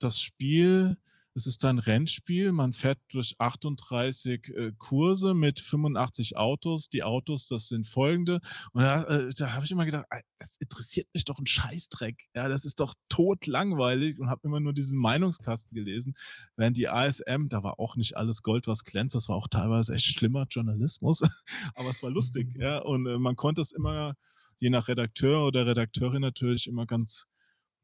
[0.00, 0.98] das Spiel
[1.36, 2.50] es ist ein Rennspiel.
[2.50, 6.88] Man fährt durch 38 äh, Kurse mit 85 Autos.
[6.88, 8.40] Die Autos, das sind folgende.
[8.72, 10.06] Und da, äh, da habe ich immer gedacht,
[10.38, 12.28] das interessiert mich doch ein Scheißdreck.
[12.34, 16.14] Ja, das ist doch totlangweilig und habe immer nur diesen Meinungskasten gelesen.
[16.56, 19.14] Während die ASM, da war auch nicht alles Gold, was glänzt.
[19.14, 21.20] Das war auch teilweise echt schlimmer Journalismus.
[21.74, 22.48] Aber es war lustig.
[22.58, 24.14] Ja, und äh, man konnte es immer,
[24.58, 27.26] je nach Redakteur oder Redakteurin natürlich immer ganz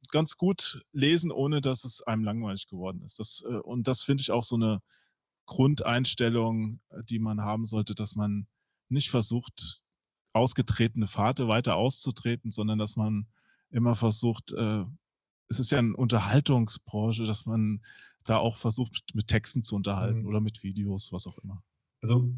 [0.09, 3.19] ganz gut lesen, ohne dass es einem langweilig geworden ist.
[3.19, 4.81] Das, äh, und das finde ich auch so eine
[5.47, 8.47] Grundeinstellung, äh, die man haben sollte, dass man
[8.89, 9.81] nicht versucht,
[10.35, 13.27] ausgetretene Pfade weiter auszutreten, sondern dass man
[13.71, 14.85] immer versucht, äh,
[15.49, 17.83] es ist ja eine Unterhaltungsbranche, dass man
[18.25, 20.27] da auch versucht, mit Texten zu unterhalten mhm.
[20.27, 21.63] oder mit Videos, was auch immer.
[22.01, 22.33] Also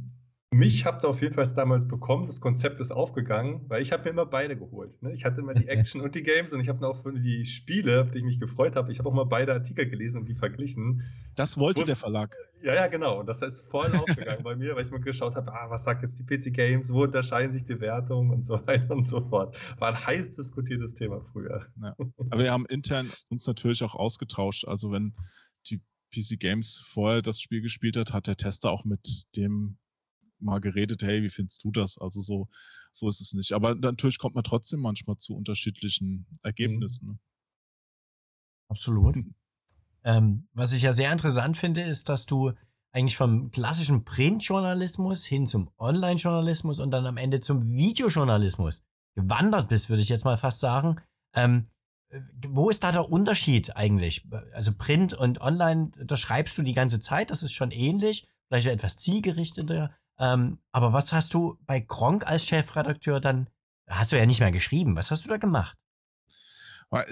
[0.54, 2.26] mich habt ihr auf jeden Fall damals bekommen.
[2.26, 5.02] Das Konzept ist aufgegangen, weil ich habe mir immer beide geholt.
[5.02, 5.12] Ne?
[5.12, 8.00] Ich hatte immer die Action und die Games und ich habe auch für die Spiele,
[8.00, 10.34] auf die ich mich gefreut habe, ich habe auch mal beide Artikel gelesen und die
[10.34, 11.02] verglichen.
[11.34, 12.36] Das wollte Wusste, der Verlag.
[12.62, 13.20] Ja, ja, genau.
[13.20, 16.02] Und das ist voll aufgegangen bei mir, weil ich mir geschaut habe, ah, was sagt
[16.02, 19.56] jetzt die PC Games, wo unterscheiden sich die Wertungen und so weiter und so fort.
[19.78, 21.66] War ein heiß diskutiertes Thema früher.
[21.82, 21.96] Ja.
[22.30, 24.66] Aber wir haben intern uns natürlich auch ausgetauscht.
[24.66, 25.14] Also wenn
[25.68, 25.80] die
[26.14, 29.78] PC Games vorher das Spiel gespielt hat, hat der Tester auch mit dem
[30.38, 31.98] mal geredet, hey, wie findest du das?
[31.98, 32.48] Also so,
[32.90, 33.52] so ist es nicht.
[33.52, 37.08] Aber natürlich kommt man trotzdem manchmal zu unterschiedlichen Ergebnissen.
[37.08, 37.18] Mhm.
[38.68, 39.16] Absolut.
[40.04, 42.52] Ähm, was ich ja sehr interessant finde, ist, dass du
[42.92, 48.82] eigentlich vom klassischen Printjournalismus hin zum Online-Journalismus und dann am Ende zum Videojournalismus
[49.16, 51.00] gewandert bist, würde ich jetzt mal fast sagen.
[51.34, 51.64] Ähm,
[52.10, 54.26] äh, wo ist da der Unterschied eigentlich?
[54.52, 58.68] Also Print und Online, da schreibst du die ganze Zeit, das ist schon ähnlich, vielleicht
[58.68, 59.94] etwas zielgerichteter.
[60.18, 63.50] Ähm, aber was hast du bei Gronk als Chefredakteur dann,
[63.88, 65.76] hast du ja nicht mehr geschrieben, was hast du da gemacht?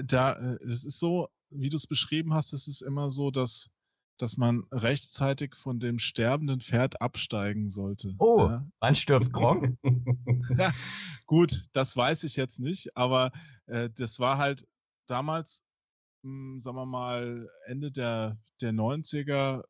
[0.05, 3.71] Da, äh, es ist so, wie du es beschrieben hast, es ist immer so, dass,
[4.19, 8.15] dass man rechtzeitig von dem sterbenden Pferd absteigen sollte.
[8.19, 8.67] Oh, ja?
[8.79, 9.77] wann stirbt Gronk?
[10.57, 10.73] ja,
[11.27, 13.33] gut, das weiß ich jetzt nicht, aber
[13.67, 14.67] äh, das war halt
[15.09, 15.65] damals,
[16.23, 19.65] mh, hm, sagen wir mal, Ende der, der 90er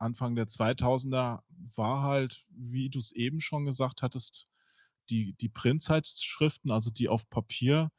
[0.00, 1.40] Anfang der 2000er
[1.76, 4.48] war halt, wie du es eben schon gesagt hattest,
[5.10, 7.90] die, die Printzeitschriften, also die auf Papier,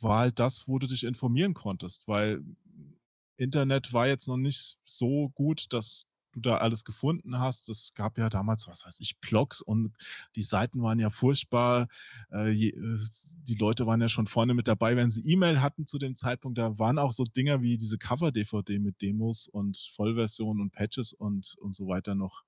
[0.00, 2.42] war halt das, wo du dich informieren konntest, weil
[3.36, 7.68] Internet war jetzt noch nicht so gut, dass du da alles gefunden hast.
[7.68, 9.92] Es gab ja damals, was weiß ich, Blogs und
[10.36, 11.86] die Seiten waren ja furchtbar.
[12.32, 12.98] Äh, äh,
[13.48, 16.58] die Leute waren ja schon vorne mit dabei, wenn sie E-Mail hatten zu dem Zeitpunkt.
[16.58, 21.54] Da waren auch so Dinger wie diese Cover-DVD mit Demos und Vollversionen und Patches und,
[21.58, 22.42] und so weiter noch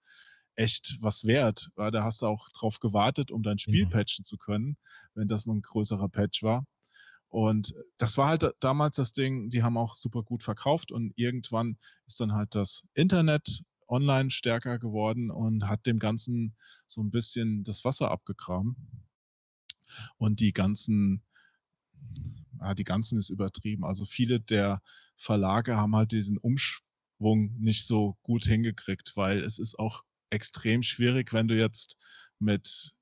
[0.57, 1.71] echt was wert.
[1.77, 3.89] Da hast du auch drauf gewartet, um dein Spiel ja.
[3.89, 4.77] patchen zu können,
[5.15, 6.65] wenn das mal ein größerer Patch war.
[7.35, 11.77] Und das war halt damals das Ding, die haben auch super gut verkauft und irgendwann
[12.07, 16.55] ist dann halt das Internet online stärker geworden und hat dem Ganzen
[16.87, 18.77] so ein bisschen das Wasser abgegraben.
[20.17, 21.23] Und die ganzen,
[22.61, 23.85] ja, die ganzen ist übertrieben.
[23.85, 24.83] Also viele der
[25.17, 31.33] Verlage haben halt diesen Umschwung nicht so gut hingekriegt, weil es ist auch extrem schwierig,
[31.33, 31.97] wenn du jetzt
[32.39, 32.95] mit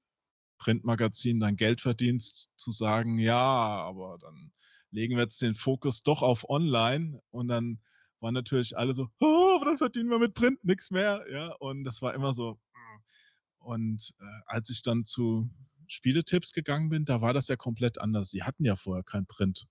[0.59, 4.53] Printmagazinen dein Geld verdienst, zu sagen, ja, aber dann
[4.90, 7.81] legen wir jetzt den Fokus doch auf online und dann
[8.23, 11.25] waren natürlich alle so, oh, aber dann verdienen wir mit Print nichts mehr.
[11.31, 12.55] Ja, und das war immer so.
[12.73, 13.03] Mm.
[13.59, 15.51] Und äh, als ich dann zu
[15.89, 18.31] Spieletipps gegangen bin, da war das ja komplett anders.
[18.31, 19.67] Sie hatten ja vorher kein Print.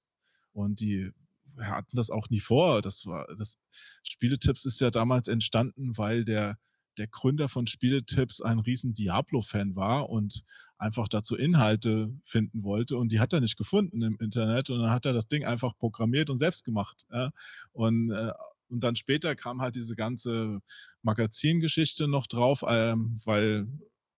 [0.51, 1.11] Und die
[1.57, 2.81] hatten das auch nie vor.
[2.81, 3.57] Das war, das
[4.03, 6.57] Spieletipps ist ja damals entstanden, weil der
[6.97, 10.43] der Gründer von Spieletipps ein riesen Diablo-Fan war und
[10.77, 14.91] einfach dazu Inhalte finden wollte und die hat er nicht gefunden im Internet und dann
[14.91, 17.05] hat er das Ding einfach programmiert und selbst gemacht.
[17.11, 17.31] Ja?
[17.71, 18.31] Und, äh,
[18.69, 20.59] und dann später kam halt diese ganze
[21.01, 23.67] Magazingeschichte noch drauf, äh, weil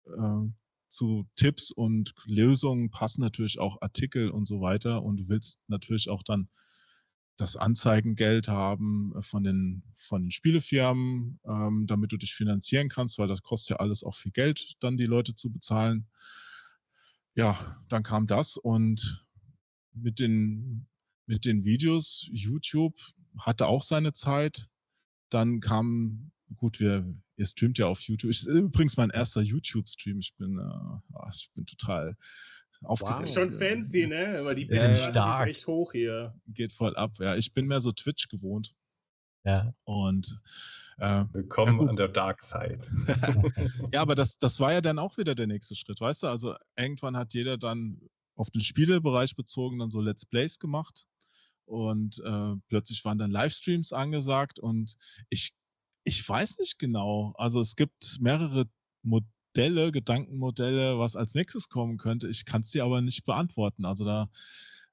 [0.07, 0.49] äh,
[0.89, 5.03] zu Tipps und Lösungen passen natürlich auch Artikel und so weiter.
[5.03, 6.49] Und du willst natürlich auch dann
[7.37, 13.29] das Anzeigengeld haben von den, von den Spielefirmen, ähm, damit du dich finanzieren kannst, weil
[13.29, 16.07] das kostet ja alles auch viel Geld, dann die Leute zu bezahlen.
[17.35, 17.59] Ja,
[17.89, 19.25] dann kam das und
[19.95, 20.87] mit den,
[21.27, 22.99] mit den Videos, YouTube
[23.39, 24.69] hatte auch seine Zeit.
[25.31, 28.31] Dann kam, gut, wir, ihr streamt ja auf YouTube.
[28.31, 30.19] Ich, übrigens mein erster YouTube-Stream.
[30.19, 32.17] Ich bin, äh, ich bin total
[32.85, 33.29] aufgeregt.
[33.29, 33.35] Wow.
[33.35, 34.39] Schon fancy, ne?
[34.39, 35.49] Immer die sind stark.
[35.49, 36.35] Ist echt hoch hier.
[36.49, 37.13] Geht voll ab.
[37.19, 38.75] Ja, ich bin mehr so Twitch gewohnt.
[39.45, 39.75] Ja.
[39.85, 40.41] Und
[40.99, 42.81] äh, Willkommen ja, an der Dark Side.
[43.93, 46.27] ja, aber das, das war ja dann auch wieder der nächste Schritt, weißt du?
[46.29, 48.01] Also irgendwann hat jeder dann
[48.37, 51.07] auf den Spielebereich bezogen dann so Let's Plays gemacht
[51.65, 54.97] und äh, plötzlich waren dann Livestreams angesagt und
[55.29, 55.55] ich,
[56.05, 57.33] ich weiß nicht genau.
[57.37, 58.67] Also es gibt mehrere
[59.03, 62.29] Modelle, Gedankenmodelle, was als nächstes kommen könnte.
[62.29, 63.85] Ich kann es dir aber nicht beantworten.
[63.85, 64.29] Also da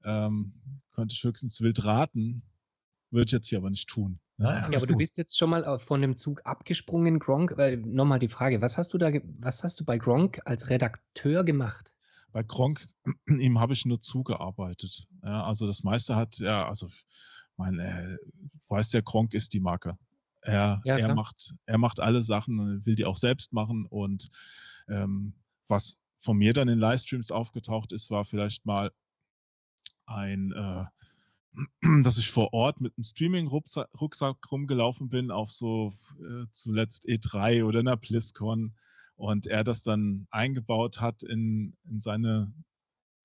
[0.03, 0.53] ähm,
[0.93, 2.43] könnte ich höchstens wild raten,
[3.11, 4.19] würde ich jetzt hier aber nicht tun.
[4.37, 7.57] Ja, ja aber du bist jetzt schon mal von dem Zug abgesprungen, Gronk.
[7.57, 11.43] Weil nochmal die Frage, was hast du da, was hast du bei Gronk als Redakteur
[11.43, 11.93] gemacht?
[12.31, 12.81] Bei Gronk,
[13.27, 15.03] ihm habe ich nur zugearbeitet.
[15.23, 16.87] Ja, also das meiste hat, ja, also
[17.57, 18.17] mein, äh,
[18.69, 19.97] weißt ja, Gronk ist die Marke.
[20.41, 23.85] Er, ja, er, macht, er macht alle Sachen, will die auch selbst machen.
[23.85, 24.27] Und
[24.89, 25.33] ähm,
[25.67, 28.91] was von mir dann in Livestreams aufgetaucht ist, war vielleicht mal
[30.05, 30.85] ein, äh,
[32.03, 37.79] dass ich vor Ort mit einem Streaming-Rucksack rumgelaufen bin auf so äh, zuletzt E3 oder
[37.79, 38.73] einer BlizzCon
[39.15, 42.53] und er das dann eingebaut hat in, in seine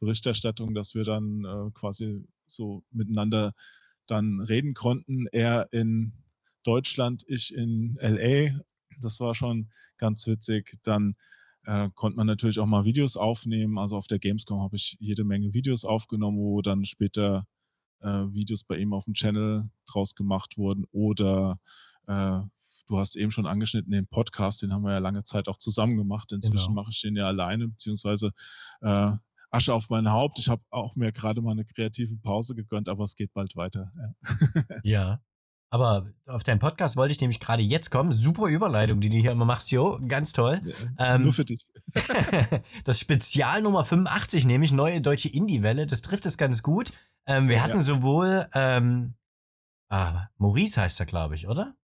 [0.01, 3.53] Berichterstattung, dass wir dann äh, quasi so miteinander
[4.07, 5.27] dann reden konnten.
[5.33, 6.13] Er in
[6.65, 8.51] Deutschland, ich in LA.
[9.01, 10.75] Das war schon ganz witzig.
[10.83, 11.15] Dann
[11.67, 13.79] äh, konnte man natürlich auch mal Videos aufnehmen.
[13.79, 17.45] Also auf der Gamescom habe ich jede Menge Videos aufgenommen, wo dann später
[18.01, 21.59] äh, Videos bei ihm auf dem Channel draus gemacht wurden oder
[22.07, 22.41] äh,
[22.87, 25.97] du hast eben schon angeschnitten, den Podcast, den haben wir ja lange Zeit auch zusammen
[25.97, 26.33] gemacht.
[26.33, 26.83] Inzwischen genau.
[26.83, 28.31] mache ich den ja alleine, beziehungsweise
[28.83, 29.11] äh,
[29.51, 30.39] Asche auf mein Haupt.
[30.39, 33.91] Ich habe auch mir gerade mal eine kreative Pause gegönnt, aber es geht bald weiter.
[33.97, 34.81] Ja.
[34.83, 35.23] ja.
[35.71, 38.13] Aber auf deinen Podcast wollte ich nämlich gerade jetzt kommen.
[38.13, 39.99] Super Überleitung, die du hier immer machst, Jo.
[40.07, 40.61] Ganz toll.
[40.99, 41.67] Ja, ähm, nur für dich.
[42.85, 46.93] das Spezial Nummer 85, nämlich neue deutsche Indie-Welle, das trifft es ganz gut.
[47.27, 47.83] Ähm, wir hatten ja.
[47.83, 49.15] sowohl ähm,
[49.95, 51.75] ah, Maurice heißt er, glaube ich, oder?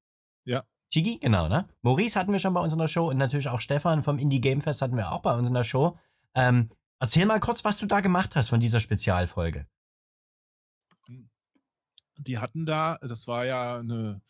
[0.45, 0.65] Ja.
[0.93, 1.69] Chigi, genau, ne?
[1.83, 4.41] Maurice hatten wir schon bei uns in der Show und natürlich auch Stefan vom Indie
[4.41, 5.97] Game Fest hatten wir auch bei uns in der Show.
[6.35, 6.69] Ähm,
[6.99, 9.67] erzähl mal kurz, was du da gemacht hast von dieser Spezialfolge.
[12.21, 14.21] Die hatten da, das war ja eine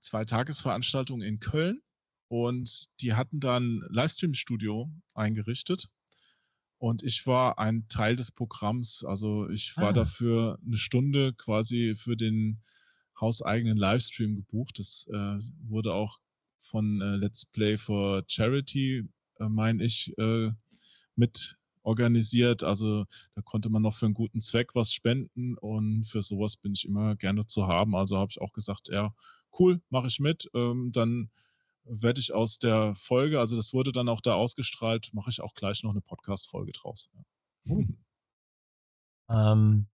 [0.00, 1.82] Zweitagesveranstaltung in Köln
[2.28, 5.88] und die hatten dann Livestream-Studio eingerichtet.
[6.78, 9.04] Und ich war ein Teil des Programms.
[9.04, 9.92] Also ich war ah.
[9.92, 12.60] dafür eine Stunde quasi für den
[13.20, 14.78] hauseigenen Livestream gebucht.
[14.78, 15.38] Das äh,
[15.68, 16.18] wurde auch
[16.58, 20.50] von äh, Let's Play for Charity, äh, meine ich, äh,
[21.14, 22.64] mit organisiert.
[22.64, 23.04] Also
[23.34, 26.86] da konnte man noch für einen guten Zweck was spenden und für sowas bin ich
[26.86, 27.94] immer gerne zu haben.
[27.94, 29.14] Also habe ich auch gesagt, ja,
[29.58, 30.48] cool, mache ich mit.
[30.54, 31.30] Ähm, dann
[31.84, 35.54] werde ich aus der Folge, also das wurde dann auch da ausgestrahlt, mache ich auch
[35.54, 37.10] gleich noch eine Podcast-Folge draus.
[37.64, 37.76] Ja.
[39.52, 39.88] ähm,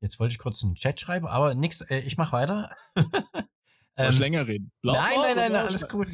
[0.00, 2.70] Jetzt wollte ich kurz einen Chat schreiben, aber nix, äh, ich mach weiter.
[2.94, 4.70] Soll ähm, ich länger reden?
[4.80, 6.06] Blau, nein, nein, nein, nein, alles gut.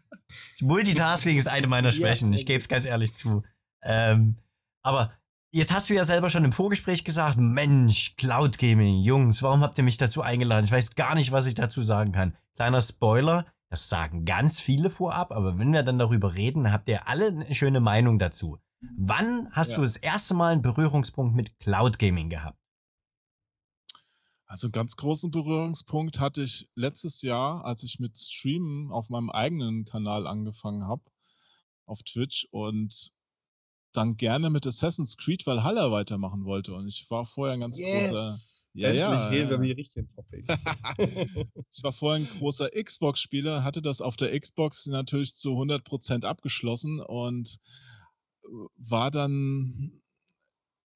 [0.60, 3.42] Multitasking ist eine meiner Schwächen, ich gebe es ganz ehrlich zu.
[3.82, 4.36] Ähm,
[4.82, 5.12] aber
[5.50, 9.78] jetzt hast du ja selber schon im Vorgespräch gesagt, Mensch, Cloud Gaming, Jungs, warum habt
[9.78, 10.64] ihr mich dazu eingeladen?
[10.64, 12.36] Ich weiß gar nicht, was ich dazu sagen kann.
[12.54, 17.08] Kleiner Spoiler, das sagen ganz viele vorab, aber wenn wir dann darüber reden, habt ihr
[17.08, 18.58] alle eine schöne Meinung dazu.
[18.98, 19.76] Wann hast ja.
[19.76, 22.58] du das erste Mal einen Berührungspunkt mit Cloud Gaming gehabt?
[24.46, 29.30] Also einen ganz großen Berührungspunkt hatte ich letztes Jahr, als ich mit Streamen auf meinem
[29.30, 31.04] eigenen Kanal angefangen habe,
[31.86, 33.12] auf Twitch und
[33.92, 36.74] dann gerne mit Assassin's Creed Valhalla weitermachen wollte.
[36.74, 38.10] Und ich war vorher ein ganz yes.
[38.10, 38.38] großer.
[38.74, 39.28] Ja, Endlich ja.
[39.28, 40.44] reden wir mit richtigen Topic.
[41.70, 47.00] ich war vorher ein großer Xbox-Spieler, hatte das auf der Xbox natürlich zu 100% abgeschlossen
[47.00, 47.58] und
[48.76, 50.00] war dann,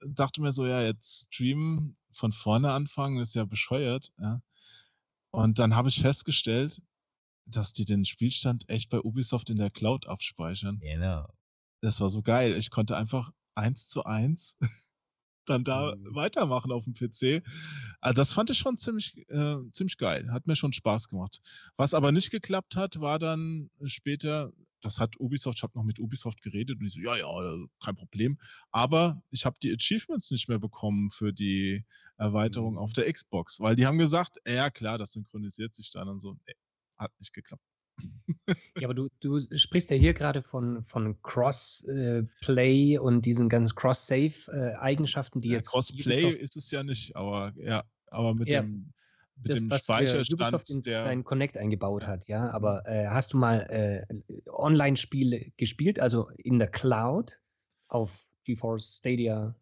[0.01, 4.11] dachte mir so, ja, jetzt streamen von vorne anfangen, ist ja bescheuert.
[4.19, 4.41] Ja.
[5.31, 6.81] Und dann habe ich festgestellt,
[7.47, 10.79] dass die den Spielstand echt bei Ubisoft in der Cloud abspeichern.
[10.81, 11.27] Genau.
[11.83, 12.55] Das war so geil.
[12.57, 14.59] Ich konnte einfach eins zu eins
[15.47, 16.14] dann da mhm.
[16.14, 17.43] weitermachen auf dem PC.
[18.01, 20.31] Also das fand ich schon ziemlich, äh, ziemlich geil.
[20.33, 21.41] Hat mir schon Spaß gemacht.
[21.77, 24.53] Was aber nicht geklappt hat, war dann später
[24.83, 27.97] das hat Ubisoft, ich habe noch mit Ubisoft geredet und ich so, ja, ja, kein
[27.97, 28.39] Problem.
[28.70, 31.85] Aber ich habe die Achievements nicht mehr bekommen für die
[32.18, 32.79] Erweiterung Mhm.
[32.79, 36.35] auf der Xbox, weil die haben gesagt, ja klar, das synchronisiert sich dann und so.
[36.47, 36.55] Nee,
[36.99, 37.62] hat nicht geklappt.
[38.79, 45.41] Ja, aber du, du sprichst ja hier gerade von, von Cross-Play und diesen ganzen Cross-Save-Eigenschaften,
[45.41, 48.93] die Ja, jetzt Crossplay Ubisoft- ist es ja nicht, aber ja, aber mit Ja, dem,
[49.43, 51.03] mit das, dem was äh, Ubisoft Speicherstand in der.
[51.05, 52.51] sein Connect eingebaut hat, ja.
[52.51, 54.05] Aber äh, hast du mal äh,
[54.51, 57.41] Online-Spiele gespielt, also in der Cloud
[57.89, 59.55] auf GeForce Stadia?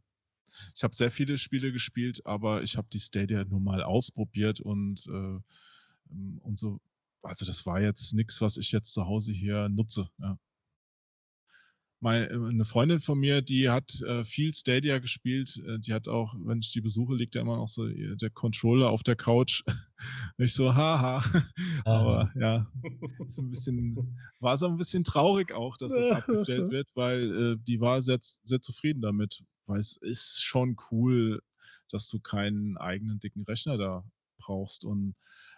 [0.75, 5.07] Ich habe sehr viele Spiele gespielt, aber ich habe die Stadia nur mal ausprobiert und,
[5.09, 5.11] äh,
[6.11, 6.81] ähm, und so.
[7.25, 10.09] Also das war jetzt nichts, was ich jetzt zu Hause hier nutze.
[10.19, 10.39] Ja.
[12.01, 15.57] Meine, äh, eine Freundin von mir, die hat äh, viel Stadia gespielt.
[15.67, 18.91] Äh, die hat auch, wenn ich die besuche, liegt ja immer noch so der Controller
[18.91, 19.63] auf der Couch.
[20.37, 21.25] ich so, haha.
[21.87, 22.71] Aber ja,
[23.25, 27.57] ist ein bisschen, war so ein bisschen traurig auch, dass das abgestellt wird, weil äh,
[27.67, 29.43] die war sehr, sehr zufrieden damit.
[29.65, 31.41] Weil es ist schon cool,
[31.89, 34.05] dass du keinen eigenen dicken Rechner da
[34.39, 34.85] brauchst.
[34.85, 35.15] Und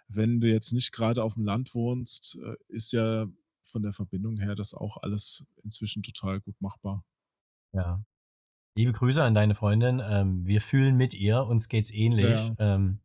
[0.08, 3.26] wenn du jetzt nicht gerade auf dem Land wohnst, äh, ist ja
[3.62, 7.04] von der Verbindung her das auch alles inzwischen total gut machbar.
[7.72, 8.04] Ja.
[8.76, 10.02] Liebe Grüße an deine Freundin.
[10.04, 12.50] Ähm, wir fühlen mit ihr, uns geht's ähnlich.
[12.58, 12.74] Ja.
[12.76, 13.00] Ähm,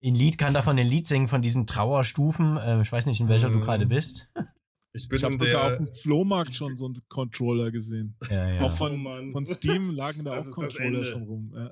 [0.00, 2.58] in Lied kann davon ein Lied singen von diesen Trauerstufen.
[2.62, 3.62] Ähm, ich weiß nicht, in welcher du Mhm.
[3.62, 4.30] gerade bist.
[4.92, 8.16] Ich bin Ich habe sogar auf dem Flohmarkt schon so einen Controller gesehen.
[8.30, 8.60] Ja, ja.
[8.62, 11.52] Auch von, Oh von Steam lagen da Das auch Controller schon rum.
[11.54, 11.70] Ja,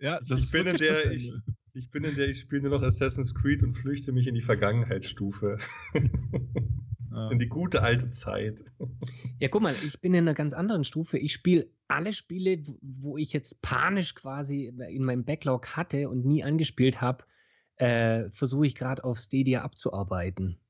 [0.00, 1.32] ja das ich ist bin in der, ich.
[1.74, 4.40] Ich bin in der, ich spiele nur noch Assassin's Creed und flüchte mich in die
[4.40, 5.58] Vergangenheitsstufe.
[5.92, 6.00] Ja.
[7.30, 8.64] in die gute alte Zeit.
[9.40, 11.18] Ja, guck mal, ich bin in einer ganz anderen Stufe.
[11.18, 16.24] Ich spiele alle Spiele, wo- wo ich jetzt panisch quasi in meinem Backlog hatte und
[16.24, 17.24] nie angespielt habe,
[17.76, 20.60] äh, versuche ich gerade auf Stadia abzuarbeiten.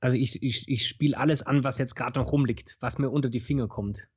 [0.00, 3.30] Also ich, ich, ich spiele alles an, was jetzt gerade noch rumliegt, was mir unter
[3.30, 4.08] die Finger kommt.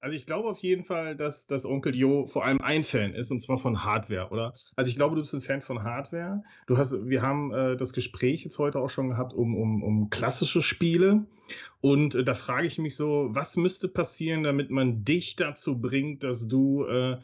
[0.00, 3.30] Also ich glaube auf jeden Fall, dass, dass Onkel Jo vor allem ein Fan ist,
[3.30, 4.54] und zwar von Hardware, oder?
[4.76, 6.42] Also ich glaube, du bist ein Fan von Hardware.
[6.66, 10.10] Du hast, wir haben äh, das Gespräch jetzt heute auch schon gehabt um, um, um
[10.10, 11.26] klassische Spiele.
[11.80, 16.24] Und äh, da frage ich mich so, was müsste passieren, damit man dich dazu bringt,
[16.24, 17.16] dass du, äh,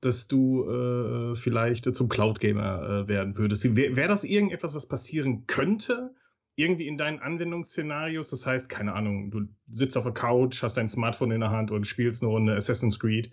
[0.00, 3.76] dass du äh, vielleicht zum Cloud-Gamer äh, werden würdest?
[3.76, 6.14] Wäre wär das irgendetwas, was passieren könnte?
[6.58, 8.30] Irgendwie in deinen Anwendungsszenarios.
[8.30, 11.70] Das heißt, keine Ahnung, du sitzt auf der Couch, hast dein Smartphone in der Hand
[11.70, 13.30] und spielst eine Runde Assassin's Creed.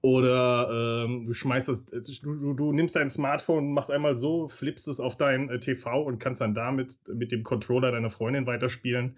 [0.00, 2.00] Oder ähm, du schmeißt das, du,
[2.34, 6.18] du, du nimmst dein Smartphone, machst einmal so, flippst es auf dein äh, TV und
[6.18, 9.16] kannst dann damit mit dem Controller deiner Freundin weiterspielen.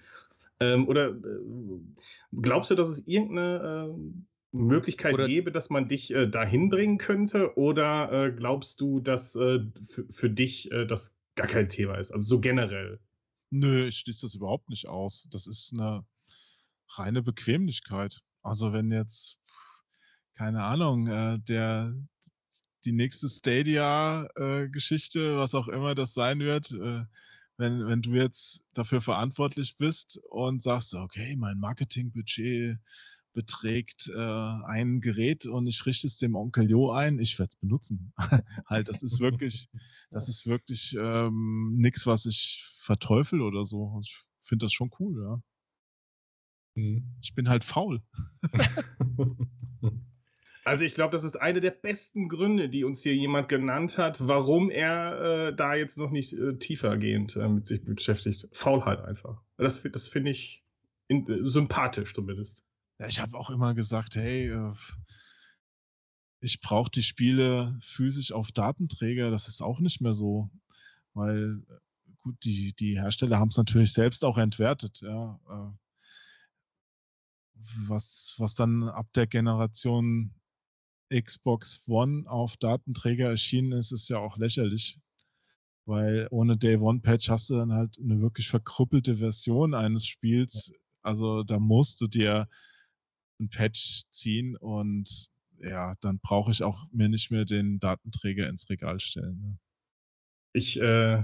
[0.59, 1.19] Ähm, oder äh,
[2.43, 6.99] glaubst du, dass es irgendeine äh, Möglichkeit Oder- gäbe, dass man dich äh, dahin bringen
[6.99, 7.57] könnte?
[7.57, 9.61] Oder äh, glaubst du, dass äh,
[10.11, 12.11] für, dich äh, das gar kein Thema ist?
[12.11, 12.99] Also so generell.
[13.57, 15.29] Nö, ich schließe das überhaupt nicht aus.
[15.31, 16.05] Das ist eine
[16.97, 18.21] reine Bequemlichkeit.
[18.43, 19.39] Also wenn jetzt,
[20.37, 21.95] keine Ahnung, äh, der
[22.85, 27.05] die nächste Stadia-Geschichte, was auch immer das sein wird, äh,
[27.57, 32.81] wenn, wenn du jetzt dafür verantwortlich bist und sagst, okay, mein Marketingbudget
[33.35, 37.57] beträgt äh, ein Gerät und ich richte es dem Onkel Jo ein, ich werde es
[37.57, 38.13] benutzen.
[38.67, 39.69] halt, das ist wirklich,
[40.11, 43.99] das ist wirklich ähm, nichts, was ich verteufel oder so.
[44.03, 45.43] Ich finde das schon cool, ja.
[47.21, 48.03] Ich bin halt faul.
[50.65, 54.27] Also ich glaube, das ist eine der besten Gründe, die uns hier jemand genannt hat,
[54.27, 58.49] warum er äh, da jetzt noch nicht äh, tiefergehend äh, mit sich beschäftigt.
[58.53, 59.43] Faulheit einfach.
[59.59, 60.65] Das, das finde ich
[61.07, 62.65] in, äh, sympathisch zumindest.
[63.05, 64.73] Ja, ich habe auch immer gesagt, hey, äh,
[66.41, 69.31] ich brauche die Spiele physisch auf Datenträger.
[69.31, 70.49] Das ist auch nicht mehr so,
[71.13, 75.03] weil äh, gut, die, die Hersteller haben es natürlich selbst auch entwertet.
[75.03, 75.77] Ja, äh,
[77.89, 80.35] was, was dann ab der Generation
[81.13, 84.99] Xbox One auf Datenträger erschienen ist, ist ja auch lächerlich.
[85.85, 90.73] Weil ohne Day One Patch hast du dann halt eine wirklich verkrüppelte Version eines Spiels.
[91.03, 92.49] Also da musst du dir
[93.45, 95.29] ein Patch ziehen und
[95.61, 99.41] ja, dann brauche ich auch mir nicht mehr den Datenträger ins Regal stellen.
[99.41, 99.59] Ne?
[100.53, 101.23] Ich, äh,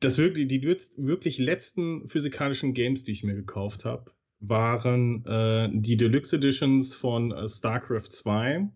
[0.00, 5.70] das wirklich, die wirk- wirklich letzten physikalischen Games, die ich mir gekauft habe, waren äh,
[5.72, 8.68] die Deluxe Editions von äh, StarCraft 2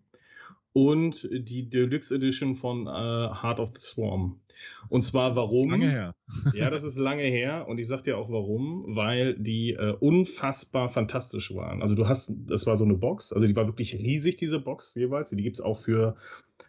[0.73, 4.41] und die Deluxe Edition von äh, Heart of the Swarm.
[4.89, 5.71] Und zwar Das ist warum?
[5.71, 6.15] lange her.
[6.55, 10.89] Ja, das ist lange her und ich sag dir auch warum, weil die äh, unfassbar
[10.89, 11.83] fantastisch waren.
[11.83, 14.95] Also du hast, das war so eine Box, also die war wirklich riesig, diese Box
[14.95, 15.31] jeweils.
[15.31, 16.17] Die gibt es auch für,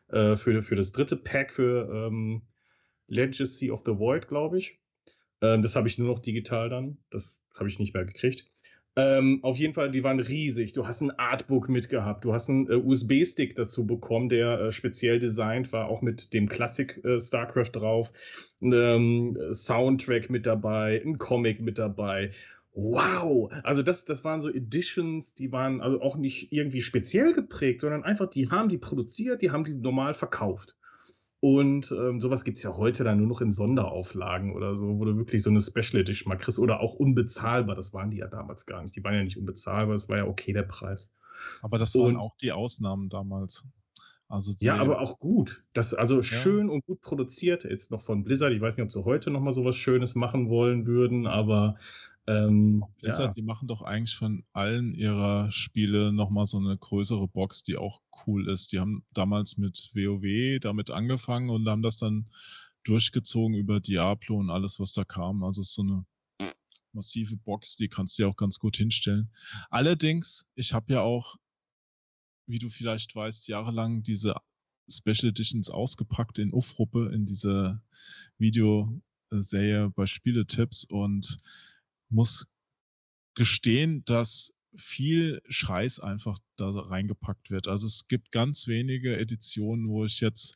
[0.09, 2.41] äh, für, für das dritte Pack für ähm,
[3.07, 4.79] Legacy of the Void, glaube ich.
[5.41, 6.97] Ähm, das habe ich nur noch digital dann.
[7.11, 8.49] Das habe ich nicht mehr gekriegt.
[8.95, 10.73] Ähm, auf jeden Fall, die waren riesig.
[10.73, 12.25] Du hast ein Artbook mitgehabt.
[12.25, 16.49] Du hast einen äh, USB-Stick dazu bekommen, der äh, speziell designt war, auch mit dem
[16.49, 18.11] Classic äh, StarCraft drauf.
[18.61, 22.31] Ähm, Soundtrack mit dabei, ein Comic mit dabei.
[22.73, 23.51] Wow!
[23.63, 28.03] Also das, das waren so Editions, die waren also auch nicht irgendwie speziell geprägt, sondern
[28.03, 30.75] einfach, die haben die produziert, die haben die normal verkauft.
[31.41, 35.05] Und ähm, sowas gibt es ja heute dann nur noch in Sonderauflagen oder so, wo
[35.05, 37.75] du wirklich so eine Special Edition mal kriegst oder auch unbezahlbar.
[37.75, 38.95] Das waren die ja damals gar nicht.
[38.95, 41.13] Die waren ja nicht unbezahlbar, das war ja okay der Preis.
[41.61, 43.65] Aber das waren auch die Ausnahmen damals.
[44.27, 45.63] Also ja, aber auch gut.
[45.73, 46.23] Das, also ja.
[46.23, 47.63] schön und gut produziert.
[47.63, 48.53] Jetzt noch von Blizzard.
[48.53, 51.77] Ich weiß nicht, ob sie heute noch mal sowas Schönes machen wollen würden, aber
[52.29, 53.33] ähm, Blizzard, ja.
[53.33, 58.01] die machen doch eigentlich von allen ihrer Spiele nochmal so eine größere Box, die auch
[58.25, 58.71] cool ist.
[58.71, 62.29] Die haben damals mit WoW damit angefangen und haben das dann
[62.83, 65.43] durchgezogen über Diablo und alles, was da kam.
[65.43, 66.05] Also so eine
[66.93, 69.29] massive Box, die kannst du ja auch ganz gut hinstellen.
[69.69, 71.35] Allerdings, ich habe ja auch,
[72.47, 74.35] wie du vielleicht weißt, jahrelang diese
[74.89, 77.81] Special Editions ausgepackt in Ufruppe, in diese
[78.39, 81.37] Videoserie bei Spieletipps und
[82.09, 82.47] muss
[83.35, 87.67] gestehen, dass viel Scheiß einfach da reingepackt wird.
[87.67, 90.55] Also es gibt ganz wenige Editionen, wo ich jetzt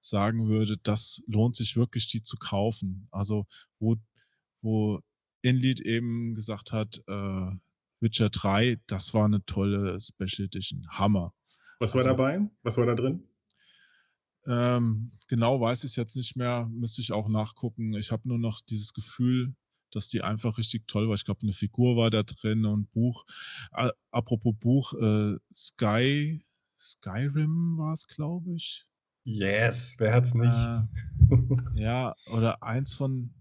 [0.00, 3.08] sagen würde, das lohnt sich wirklich, die zu kaufen.
[3.10, 3.46] Also
[3.78, 3.96] wo,
[4.60, 5.00] wo
[5.42, 7.50] Inlead eben gesagt hat, äh,
[8.00, 10.86] Witcher 3, das war eine tolle Special Edition.
[10.88, 11.32] Hammer.
[11.78, 12.50] Was war also, dabei?
[12.62, 13.22] Was war da drin?
[14.46, 17.94] Ähm, genau weiß ich jetzt nicht mehr, müsste ich auch nachgucken.
[17.94, 19.54] Ich habe nur noch dieses Gefühl,
[19.94, 21.14] dass die einfach richtig toll war.
[21.14, 23.24] Ich glaube, eine Figur war da drin und Buch.
[23.72, 26.40] Äh, apropos Buch, äh, Sky,
[26.78, 28.86] Skyrim war es, glaube ich.
[29.24, 30.52] Yes, wer hat's nicht?
[30.52, 31.46] Äh,
[31.80, 33.32] ja, oder eins von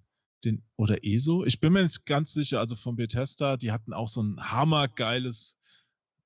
[0.45, 1.45] den, oder ESO.
[1.45, 5.58] Ich bin mir nicht ganz sicher, also von Bethesda, die hatten auch so ein hammergeiles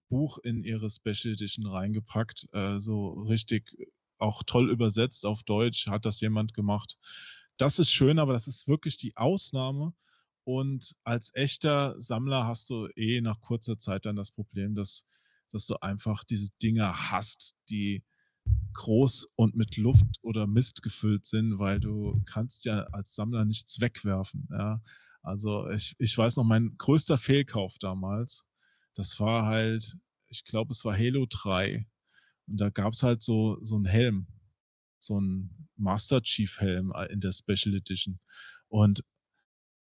[0.09, 2.47] Buch in ihre Special Edition reingepackt.
[2.53, 3.75] Äh, so richtig
[4.19, 6.97] auch toll übersetzt auf Deutsch hat das jemand gemacht.
[7.57, 9.93] Das ist schön, aber das ist wirklich die Ausnahme.
[10.47, 15.03] Und als echter Sammler hast du eh nach kurzer Zeit dann das Problem, dass,
[15.51, 18.01] dass du einfach diese Dinger hast, die
[18.71, 23.81] groß und mit Luft oder Mist gefüllt sind, weil du kannst ja als Sammler nichts
[23.81, 24.47] wegwerfen.
[24.49, 24.81] Ja.
[25.21, 28.45] Also ich, ich weiß noch, mein größter Fehlkauf damals,
[28.93, 29.97] das war halt,
[30.29, 31.85] ich glaube, es war Halo 3.
[32.47, 34.27] Und da gab es halt so, so einen Helm,
[34.97, 38.21] so einen Master Chief Helm in der Special Edition.
[38.69, 39.03] Und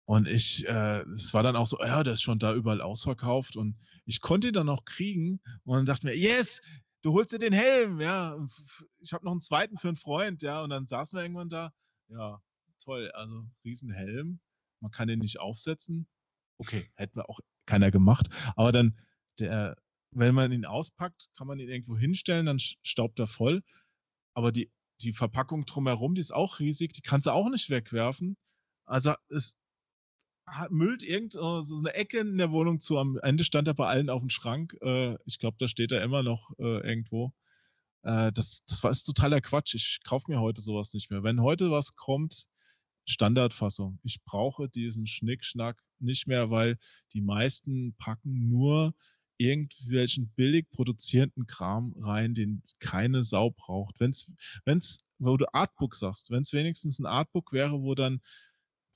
[0.08, 3.58] und ich, äh, es war dann auch so, ja, der ist schon da überall ausverkauft
[3.58, 6.62] und ich konnte ihn dann auch kriegen und dann dachte mir, yes,
[7.02, 8.38] du holst dir den Helm, ja.
[9.00, 10.64] Ich habe noch einen zweiten für einen Freund, ja.
[10.64, 11.74] Und dann saßen wir irgendwann da,
[12.08, 12.42] ja,
[12.82, 14.40] toll, also Riesenhelm,
[14.80, 16.08] man kann den nicht aufsetzen.
[16.58, 18.30] Okay, hätten wir auch keiner gemacht.
[18.56, 18.96] Aber dann,
[19.40, 19.76] der,
[20.12, 23.62] wenn man ihn auspackt, kann man ihn irgendwo hinstellen, dann staubt er voll.
[24.34, 28.38] Aber die, die Verpackung drumherum, die ist auch riesig, die kannst du auch nicht wegwerfen.
[28.86, 29.58] Also es,
[30.70, 32.98] müllt irgend äh, so eine Ecke in der Wohnung zu.
[32.98, 34.76] Am Ende stand er bei allen auf dem Schrank.
[34.82, 37.34] Äh, ich glaube, da steht er immer noch äh, irgendwo.
[38.04, 39.76] Das, das war ist totaler Quatsch.
[39.76, 41.24] Ich kaufe mir heute sowas nicht mehr.
[41.24, 42.46] Wenn heute was kommt,
[43.06, 44.00] Standardfassung.
[44.04, 46.78] Ich brauche diesen Schnickschnack nicht mehr, weil
[47.14, 48.94] die meisten packen nur
[49.38, 54.00] irgendwelchen billig produzierenden Kram rein, den keine Sau braucht.
[54.00, 58.22] Wenn es, wo du Artbook sagst, wenn es wenigstens ein Artbook wäre, wo dann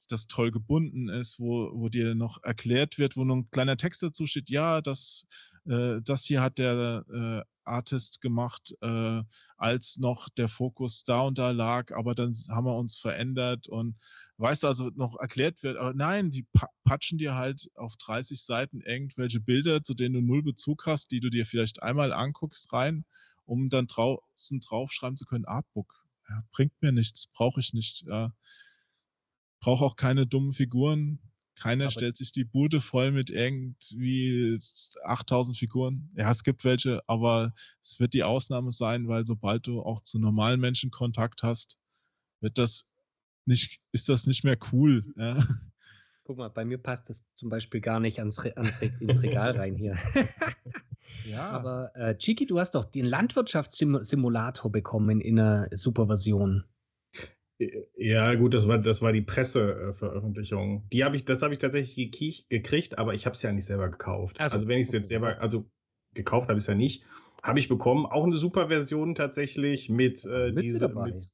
[0.08, 4.04] das toll gebunden ist, wo, wo dir noch erklärt wird, wo nur ein kleiner Text
[4.04, 5.26] dazu steht, ja, das,
[5.66, 9.22] äh, das hier hat der äh, Artist gemacht, äh,
[9.58, 13.96] als noch der Fokus da und da lag, aber dann haben wir uns verändert und
[14.38, 16.46] weißt du, also noch erklärt wird, aber nein, die
[16.84, 21.20] patschen dir halt auf 30 Seiten irgendwelche Bilder, zu denen du null Bezug hast, die
[21.20, 23.06] du dir vielleicht einmal anguckst rein,
[23.46, 26.06] um dann draußen draufschreiben zu können, Artbook.
[26.30, 28.04] Ja, bringt mir nichts, brauche ich nicht.
[28.08, 28.32] Ja
[29.62, 31.20] brauche auch keine dummen Figuren.
[31.56, 34.60] Keiner aber stellt sich die Bude voll mit irgendwie
[35.04, 36.10] 8000 Figuren.
[36.16, 40.18] Ja, es gibt welche, aber es wird die Ausnahme sein, weil sobald du auch zu
[40.20, 41.78] normalen Menschen Kontakt hast,
[42.40, 42.92] wird das
[43.46, 45.04] nicht, ist das nicht mehr cool.
[45.16, 45.44] Ja.
[46.24, 49.22] Guck mal, bei mir passt das zum Beispiel gar nicht ans, Re ans Re ins
[49.22, 49.98] Regal rein hier.
[51.26, 51.50] ja.
[51.50, 56.64] Aber äh, Chiki, du hast doch den Landwirtschaftssimulator bekommen in einer Superversion.
[57.96, 60.88] Ja, gut, das war, das war die Presseveröffentlichung.
[60.92, 62.12] Die habe ich, das habe ich tatsächlich
[62.50, 64.40] gekriegt, aber ich habe es ja nicht selber gekauft.
[64.40, 65.70] Also, also wenn ich es jetzt selber, also
[66.14, 67.04] gekauft habe ich es ja nicht,
[67.44, 68.06] habe ich bekommen.
[68.06, 70.88] Auch eine super Version tatsächlich mit äh, diese.
[70.90, 71.32] Mit,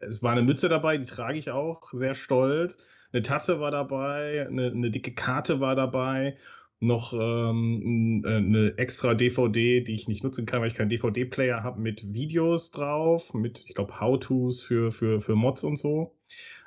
[0.00, 2.78] es war eine Mütze dabei, die trage ich auch, sehr stolz.
[3.12, 6.36] eine Tasse war dabei, eine, eine dicke Karte war dabei,
[6.80, 11.80] noch ähm, eine extra DVD, die ich nicht nutzen kann, weil ich keinen DVD-Player habe,
[11.80, 16.16] mit Videos drauf, mit, ich glaube, How-Tos für, für, für Mods und so.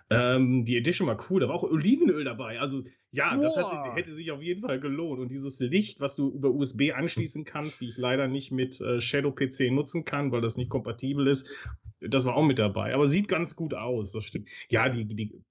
[0.09, 2.59] Ähm, die Edition war cool, da war auch Olivenöl dabei.
[2.59, 5.19] Also ja, das hätte, hätte, sich auf jeden Fall gelohnt.
[5.19, 9.01] Und dieses Licht, was du über USB anschließen kannst, die ich leider nicht mit äh,
[9.01, 11.49] Shadow PC nutzen kann, weil das nicht kompatibel ist,
[12.01, 12.93] das war auch mit dabei.
[12.93, 14.49] Aber sieht ganz gut aus, das stimmt.
[14.69, 15.41] Ja, die, die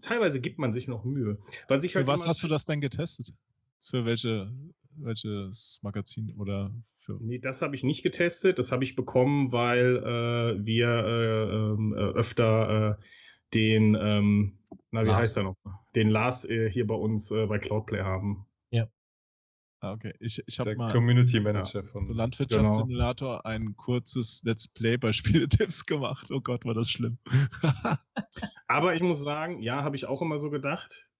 [0.00, 1.38] teilweise gibt man sich noch Mühe.
[1.68, 3.32] Weil sich halt Für was hast du das denn getestet?
[3.82, 4.48] Für welche,
[4.96, 7.18] welches Magazin oder für?
[7.20, 8.58] Nee, das habe ich nicht getestet.
[8.58, 13.02] Das habe ich bekommen, weil äh, wir äh, ähm, äh, öfter äh,
[13.54, 14.58] den, ähm,
[14.90, 15.20] na, wie Lars.
[15.20, 15.56] heißt er noch?
[15.94, 18.46] Den Lars äh, hier bei uns äh, bei Cloudplay haben.
[18.70, 18.88] Ja.
[19.80, 20.14] Ah, okay.
[20.20, 23.54] Ich, ich habe mal Community Manager ja, von so Landwirtschaftssimulator genau.
[23.54, 26.28] ein kurzes Let's Play bei Spieletipps gemacht.
[26.30, 27.18] Oh Gott, war das schlimm.
[28.68, 31.10] Aber ich muss sagen, ja, habe ich auch immer so gedacht.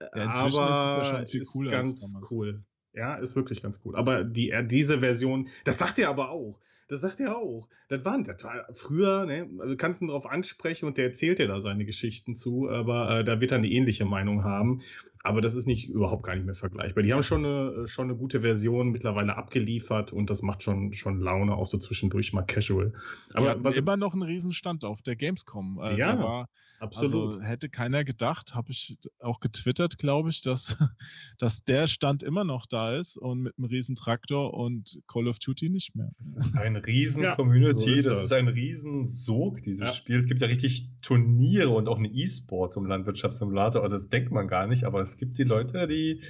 [0.00, 1.70] Ja, inzwischen aber ist es ja schon viel cooler.
[1.70, 2.62] Ganz cool.
[2.92, 3.94] Ja, ist wirklich ganz cool.
[3.94, 6.58] Aber die, diese Version, das sagt er aber auch.
[6.88, 7.68] Das sagt er auch.
[7.88, 11.46] Das war, das war früher, ne, du kannst ihn darauf ansprechen und der erzählt dir
[11.46, 14.82] da seine Geschichten zu, aber äh, da wird er eine ähnliche Meinung haben.
[15.22, 17.02] Aber das ist nicht überhaupt gar nicht mehr vergleichbar.
[17.02, 21.20] Die haben schon eine, schon eine gute Version mittlerweile abgeliefert und das macht schon, schon
[21.20, 22.94] Laune, auch so zwischendurch mal casual.
[23.34, 25.78] Aber die was, immer noch einen Riesenstand auf der Gamescom.
[25.82, 26.48] Äh, ja, war,
[26.78, 27.34] absolut.
[27.34, 30.78] Also hätte keiner gedacht, habe ich auch getwittert, glaube ich, dass,
[31.38, 35.68] dass der Stand immer noch da ist und mit einem Riesentraktor und Call of Duty
[35.68, 36.08] nicht mehr.
[36.16, 39.92] Das ist ein riesen ja, Community, so das, das, ist ein riesen Sog, dieses ja.
[39.92, 40.16] Spiel.
[40.16, 43.82] Es gibt ja richtig Turniere und auch eine E-Sport zum Landwirtschaftssimulator.
[43.82, 46.20] Also das denkt man gar nicht, aber es gibt die Leute, die,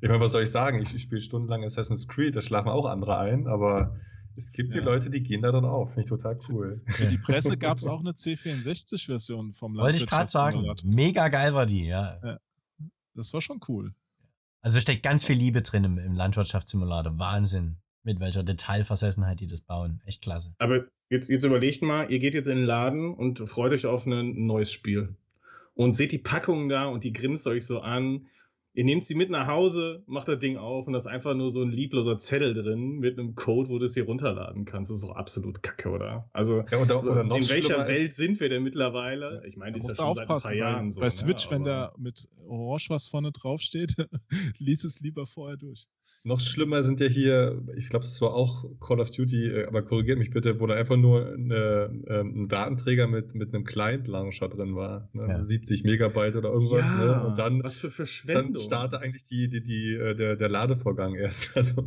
[0.00, 0.80] ich meine, was soll ich sagen?
[0.80, 3.96] Ich, ich spiele stundenlang Assassin's Creed, da schlafen auch andere ein, aber
[4.36, 4.80] es gibt ja.
[4.80, 5.94] die Leute, die gehen da dann auf.
[5.94, 6.82] Finde ich total cool.
[6.86, 9.84] Für die Presse gab es auch eine C64-Version vom Land.
[9.84, 10.66] Wollte ich gerade sagen.
[10.84, 12.20] Mega geil war die, ja.
[12.22, 12.38] ja.
[13.14, 13.94] Das war schon cool.
[14.60, 17.18] Also steckt ganz viel Liebe drin im, im Landwirtschaftssimulator.
[17.18, 17.78] Wahnsinn.
[18.02, 20.00] Mit welcher Detailversessenheit die das bauen.
[20.04, 20.54] Echt klasse.
[20.58, 24.06] Aber jetzt, jetzt überlegt mal, ihr geht jetzt in den Laden und freut euch auf
[24.06, 25.16] ein neues Spiel.
[25.76, 28.26] Und seht die Packung da und die grinst euch so an
[28.76, 31.50] Ihr nehmt sie mit nach Hause, macht das Ding auf und da ist einfach nur
[31.50, 34.90] so ein liebloser Zettel drin mit einem Code, wo du es hier runterladen kannst.
[34.90, 36.28] Das ist doch absolut kacke, oder?
[36.34, 39.42] Also, ja, oder, oder in welcher Welt sind wir denn mittlerweile?
[39.46, 41.00] Ich meine, die ist ja schon seit ein paar Jahren bei, so.
[41.00, 41.08] Bei?
[41.08, 41.52] Switch, ne?
[41.52, 43.96] wenn da mit Orange was vorne draufsteht,
[44.58, 45.88] lies es lieber vorher durch.
[46.26, 49.82] Noch schlimmer sind ja hier, ich glaube, es war auch Call of Duty, äh, aber
[49.82, 54.48] korrigiert mich bitte, wo da einfach nur eine, ähm, ein Datenträger mit, mit einem Client-Launcher
[54.48, 55.08] drin war.
[55.12, 55.28] Ne?
[55.28, 55.44] Ja.
[55.44, 56.90] 70 Megabyte oder irgendwas.
[56.90, 57.26] Ja, ne?
[57.28, 61.56] Und dann, was für Verschwendung starte eigentlich die, die, die, äh, der, der Ladevorgang erst.
[61.56, 61.86] Also,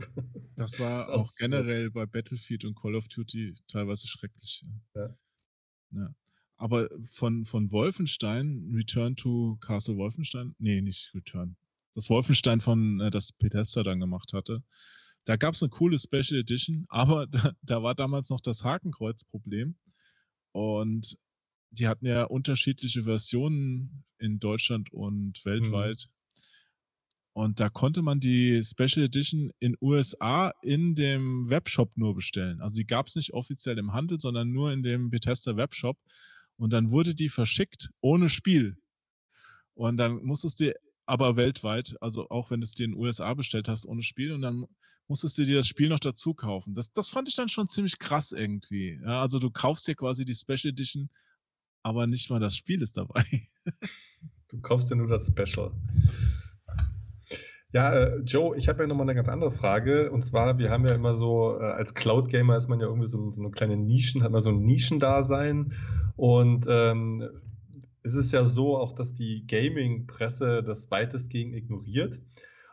[0.55, 4.63] das war das auch generell bei Battlefield und Call of Duty teilweise schrecklich.
[4.95, 5.15] Ja.
[5.91, 6.09] ja.
[6.55, 11.55] Aber von, von Wolfenstein, Return to Castle Wolfenstein, nee, nicht Return.
[11.93, 14.63] Das Wolfenstein von, äh, das Bethesda dann gemacht hatte.
[15.25, 19.75] Da gab es eine coole Special Edition, aber da, da war damals noch das Hakenkreuz-Problem.
[20.51, 21.17] Und
[21.71, 25.49] die hatten ja unterschiedliche Versionen in Deutschland und mhm.
[25.49, 26.09] weltweit.
[27.33, 32.59] Und da konnte man die Special Edition in USA in dem Webshop nur bestellen.
[32.59, 35.97] Also die gab es nicht offiziell im Handel, sondern nur in dem Bethesda Webshop.
[36.57, 38.77] Und dann wurde die verschickt ohne Spiel.
[39.73, 40.73] Und dann musstest du
[41.10, 44.32] aber weltweit, also auch wenn du es dir in den USA bestellt hast ohne Spiel,
[44.32, 44.66] und dann
[45.07, 46.76] musstest du dir das Spiel noch dazu kaufen.
[46.76, 48.99] Das, das fand ich dann schon ziemlich krass irgendwie.
[49.03, 51.10] Ja, also du kaufst dir quasi die Special Edition,
[51.84, 53.24] aber nicht mal das Spiel ist dabei.
[54.49, 55.72] Du kaufst dir nur das Special.
[57.72, 60.12] Ja, äh, Joe, ich habe ja nochmal eine ganz andere Frage.
[60.12, 63.30] Und zwar, wir haben ja immer so, äh, als Cloud-Gamer ist man ja irgendwie so,
[63.30, 65.74] so eine kleine Nischen, hat man so ein Nischendasein.
[66.16, 67.30] Und ähm,
[68.10, 72.22] es ist ja so auch, dass die Gaming-Presse das weitestgehend ignoriert.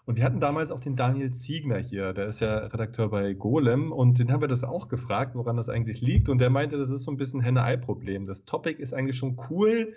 [0.07, 3.93] Und wir hatten damals auch den Daniel Ziegner hier, der ist ja Redakteur bei Golem
[3.93, 6.29] und den haben wir das auch gefragt, woran das eigentlich liegt.
[6.29, 8.25] Und der meinte, das ist so ein bisschen Henne-Ei-Problem.
[8.25, 9.95] Das Topic ist eigentlich schon cool,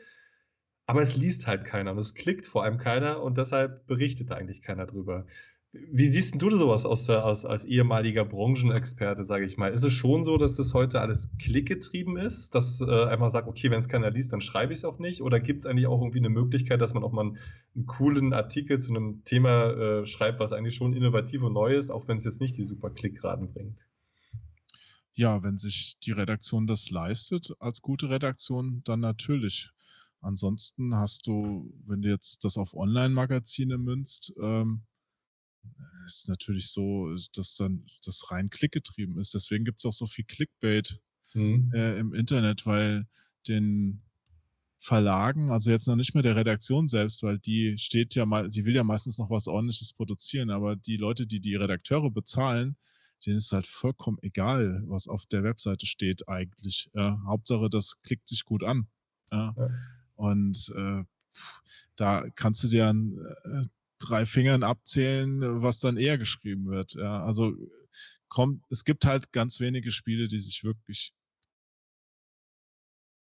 [0.88, 4.62] aber es liest halt keiner und es klickt vor allem keiner und deshalb berichtet eigentlich
[4.62, 5.26] keiner drüber.
[5.72, 9.72] Wie siehst du sowas aus, aus, als ehemaliger Branchenexperte, sage ich mal?
[9.72, 13.70] Ist es schon so, dass das heute alles klickgetrieben ist, dass äh, einfach sagt, okay,
[13.70, 15.22] wenn es keiner liest, dann schreibe ich es auch nicht?
[15.22, 17.38] Oder gibt es eigentlich auch irgendwie eine Möglichkeit, dass man auch mal einen,
[17.76, 21.92] einen coolen Artikel zu einem Thema äh, schreibt, was eigentlich schon innovativ und neu ist,
[21.92, 23.88] auch wenn es jetzt nicht die super Klickraten bringt?
[25.14, 29.70] Ja, wenn sich die Redaktion das leistet, als gute Redaktion, dann natürlich.
[30.22, 34.82] Ansonsten hast du, wenn du jetzt das auf Online-Magazine münzt, ähm,
[36.06, 39.34] ist natürlich so, dass dann das rein klickgetrieben ist.
[39.34, 41.00] Deswegen gibt es auch so viel Clickbait
[41.34, 41.72] mhm.
[41.74, 43.06] äh, im Internet, weil
[43.48, 44.02] den
[44.78, 48.66] Verlagen, also jetzt noch nicht mehr der Redaktion selbst, weil die steht ja mal, die
[48.66, 52.78] will ja meistens noch was ordentliches produzieren, aber die Leute, die die Redakteure bezahlen,
[53.26, 56.90] denen ist halt vollkommen egal, was auf der Webseite steht eigentlich.
[56.94, 58.88] Ja, Hauptsache, das klickt sich gut an.
[59.32, 59.54] Ja.
[59.58, 59.68] Ja.
[60.16, 61.04] Und äh,
[61.98, 63.64] da kannst du dir an äh,
[64.00, 66.94] drei Fingern abzählen, was dann eher geschrieben wird.
[66.96, 67.54] Ja, also
[68.28, 71.14] kommt, es gibt halt ganz wenige Spiele, die sich wirklich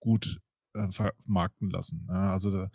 [0.01, 0.41] gut
[0.75, 2.07] äh, vermarkten lassen.
[2.09, 2.71] Ja, also da,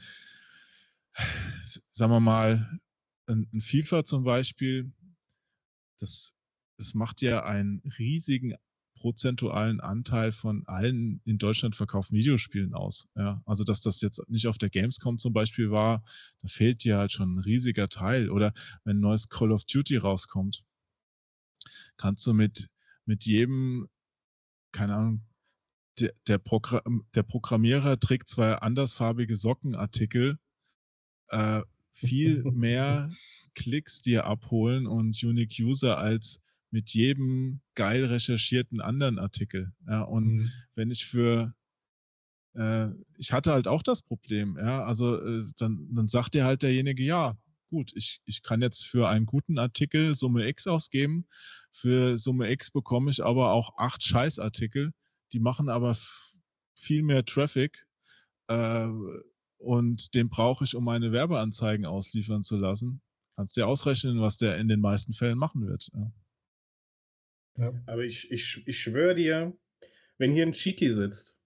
[1.90, 2.80] sagen wir mal,
[3.28, 4.92] ein, ein FIFA zum Beispiel,
[6.00, 6.34] das
[6.82, 8.56] es macht ja einen riesigen
[9.02, 13.08] prozentualen Anteil von allen in Deutschland verkauften Videospielen aus.
[13.16, 16.04] Ja, also dass das jetzt nicht auf der Gamescom zum Beispiel war,
[16.40, 18.30] da fehlt ja halt schon ein riesiger Teil.
[18.30, 20.64] Oder wenn ein neues Call of Duty rauskommt,
[21.98, 22.70] kannst du mit,
[23.06, 23.90] mit jedem,
[24.72, 25.26] keine Ahnung,
[26.00, 30.38] der, der, Programm, der Programmierer trägt zwei andersfarbige Sockenartikel,
[31.30, 33.12] äh, viel mehr
[33.56, 36.40] Klicks dir abholen und Unique User als
[36.72, 39.74] mit jedem geil recherchierten anderen Artikel.
[39.88, 40.52] Ja, und mhm.
[40.76, 41.54] wenn ich für
[42.56, 46.64] äh, ich hatte halt auch das Problem, ja, also äh, dann, dann sagt dir halt
[46.64, 47.38] derjenige, ja,
[47.70, 51.26] gut, ich, ich kann jetzt für einen guten Artikel Summe X ausgeben,
[51.72, 54.92] für Summe X bekomme ich aber auch acht Scheißartikel,
[55.34, 55.96] die machen aber
[56.76, 57.88] viel mehr Traffic
[58.48, 58.88] äh,
[59.58, 63.02] und den brauche ich, um meine Werbeanzeigen ausliefern zu lassen.
[63.38, 65.90] Kannst dir ausrechnen, was der in den meisten Fällen machen wird.
[65.94, 66.12] Ja.
[67.58, 67.74] Ja.
[67.86, 69.54] Aber ich, ich, ich schwöre dir,
[70.18, 71.40] wenn hier ein Chiki sitzt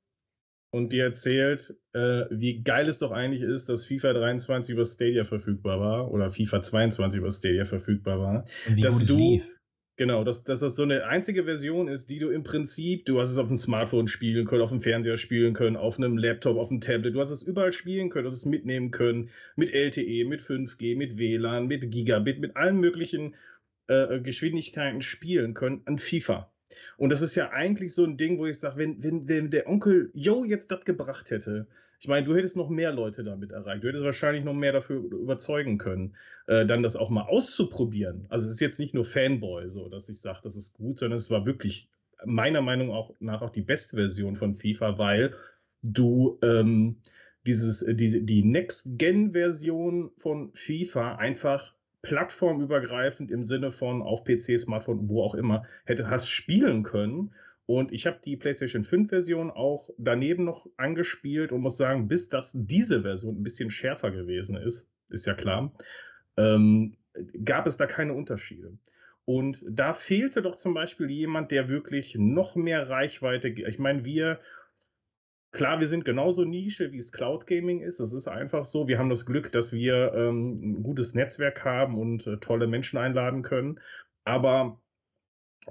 [0.71, 5.23] und dir erzählt, äh, wie geil es doch eigentlich ist, dass FIFA 23 über Stadia
[5.23, 8.45] verfügbar war oder FIFA 22 über Stadia verfügbar war,
[8.77, 9.55] dass du lief.
[9.97, 13.31] Genau, dass, dass das so eine einzige Version ist, die du im Prinzip, du hast
[13.31, 16.67] es auf dem Smartphone spielen können, auf dem Fernseher spielen können, auf einem Laptop, auf
[16.67, 20.25] dem Tablet, du hast es überall spielen können, du hast es mitnehmen können, mit LTE,
[20.25, 23.35] mit 5G, mit WLAN, mit Gigabit, mit allen möglichen
[23.87, 26.51] äh, Geschwindigkeiten spielen können an FIFA.
[26.97, 29.67] Und das ist ja eigentlich so ein Ding, wo ich sage, wenn, wenn, wenn der
[29.67, 31.67] Onkel Joe jetzt das gebracht hätte,
[31.99, 34.97] ich meine, du hättest noch mehr Leute damit erreicht, du hättest wahrscheinlich noch mehr dafür
[34.97, 36.15] überzeugen können,
[36.47, 38.25] äh, dann das auch mal auszuprobieren.
[38.29, 41.17] Also es ist jetzt nicht nur Fanboy, so dass ich sage, das ist gut, sondern
[41.17, 41.87] es war wirklich
[42.25, 45.35] meiner Meinung nach auch die beste Version von FIFA, weil
[45.83, 46.97] du ähm,
[47.45, 51.74] dieses, äh, die, die Next-Gen-Version von FIFA einfach
[52.05, 57.33] plattformübergreifend im Sinne von auf PC, Smartphone, wo auch immer, hätte, hast spielen können.
[57.65, 62.29] Und ich habe die PlayStation 5 Version auch daneben noch angespielt und muss sagen, bis
[62.29, 65.73] das diese Version ein bisschen schärfer gewesen ist, ist ja klar,
[66.37, 66.95] ähm,
[67.43, 68.77] gab es da keine Unterschiede.
[69.25, 74.39] Und da fehlte doch zum Beispiel jemand, der wirklich noch mehr Reichweite, ich meine, wir
[75.55, 78.01] Klar, wir sind genauso Nische, wie es Cloud Gaming ist.
[78.01, 78.89] Das ist einfach so.
[78.89, 82.99] Wir haben das Glück, dass wir ähm, ein gutes Netzwerk haben und äh, tolle Menschen
[82.99, 83.79] einladen können.
[84.25, 84.81] Aber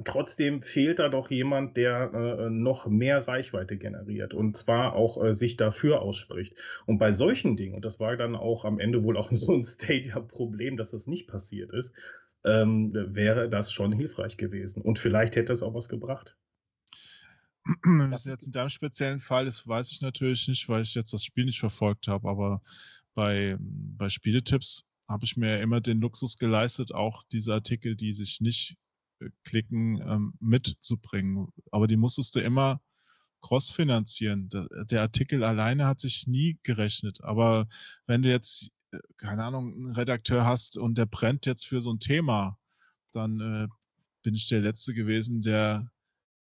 [0.02, 5.34] trotzdem fehlt da doch jemand, der äh, noch mehr Reichweite generiert und zwar auch äh,
[5.34, 6.58] sich dafür ausspricht.
[6.86, 9.62] Und bei solchen Dingen, und das war dann auch am Ende wohl auch so ein
[9.62, 11.94] Stadia-Problem, dass das nicht passiert ist,
[12.42, 14.80] ähm, wäre das schon hilfreich gewesen.
[14.80, 16.38] Und vielleicht hätte es auch was gebracht.
[18.12, 21.24] Es jetzt in deinem speziellen Fall ist, weiß ich natürlich nicht, weil ich jetzt das
[21.24, 22.60] Spiel nicht verfolgt habe, aber
[23.14, 28.40] bei, bei Spieletipps habe ich mir immer den Luxus geleistet, auch diese Artikel, die sich
[28.40, 28.76] nicht
[29.20, 31.48] äh, klicken, ähm, mitzubringen.
[31.70, 32.80] Aber die musstest du immer
[33.42, 34.48] crossfinanzieren.
[34.48, 37.22] Der, der Artikel alleine hat sich nie gerechnet.
[37.22, 37.66] Aber
[38.06, 41.92] wenn du jetzt, äh, keine Ahnung, einen Redakteur hast und der brennt jetzt für so
[41.92, 42.58] ein Thema,
[43.12, 43.68] dann äh,
[44.22, 45.86] bin ich der Letzte gewesen, der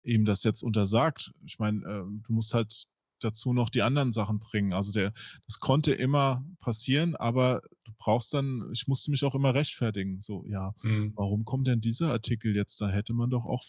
[0.02, 1.32] ihm das jetzt untersagt.
[1.44, 2.86] Ich meine, äh, du musst halt
[3.20, 4.72] dazu noch die anderen Sachen bringen.
[4.72, 5.12] Also der,
[5.46, 10.20] das konnte immer passieren, aber du brauchst dann, ich musste mich auch immer rechtfertigen.
[10.20, 11.12] So, ja, mhm.
[11.16, 12.80] warum kommt denn dieser Artikel jetzt?
[12.80, 13.62] Da hätte man doch auch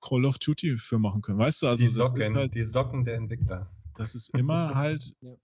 [0.00, 1.38] Call of Duty für machen können.
[1.38, 3.70] Weißt du, also die Socken, halt, die Socken der Entwickler.
[3.94, 5.34] Das ist immer halt ja.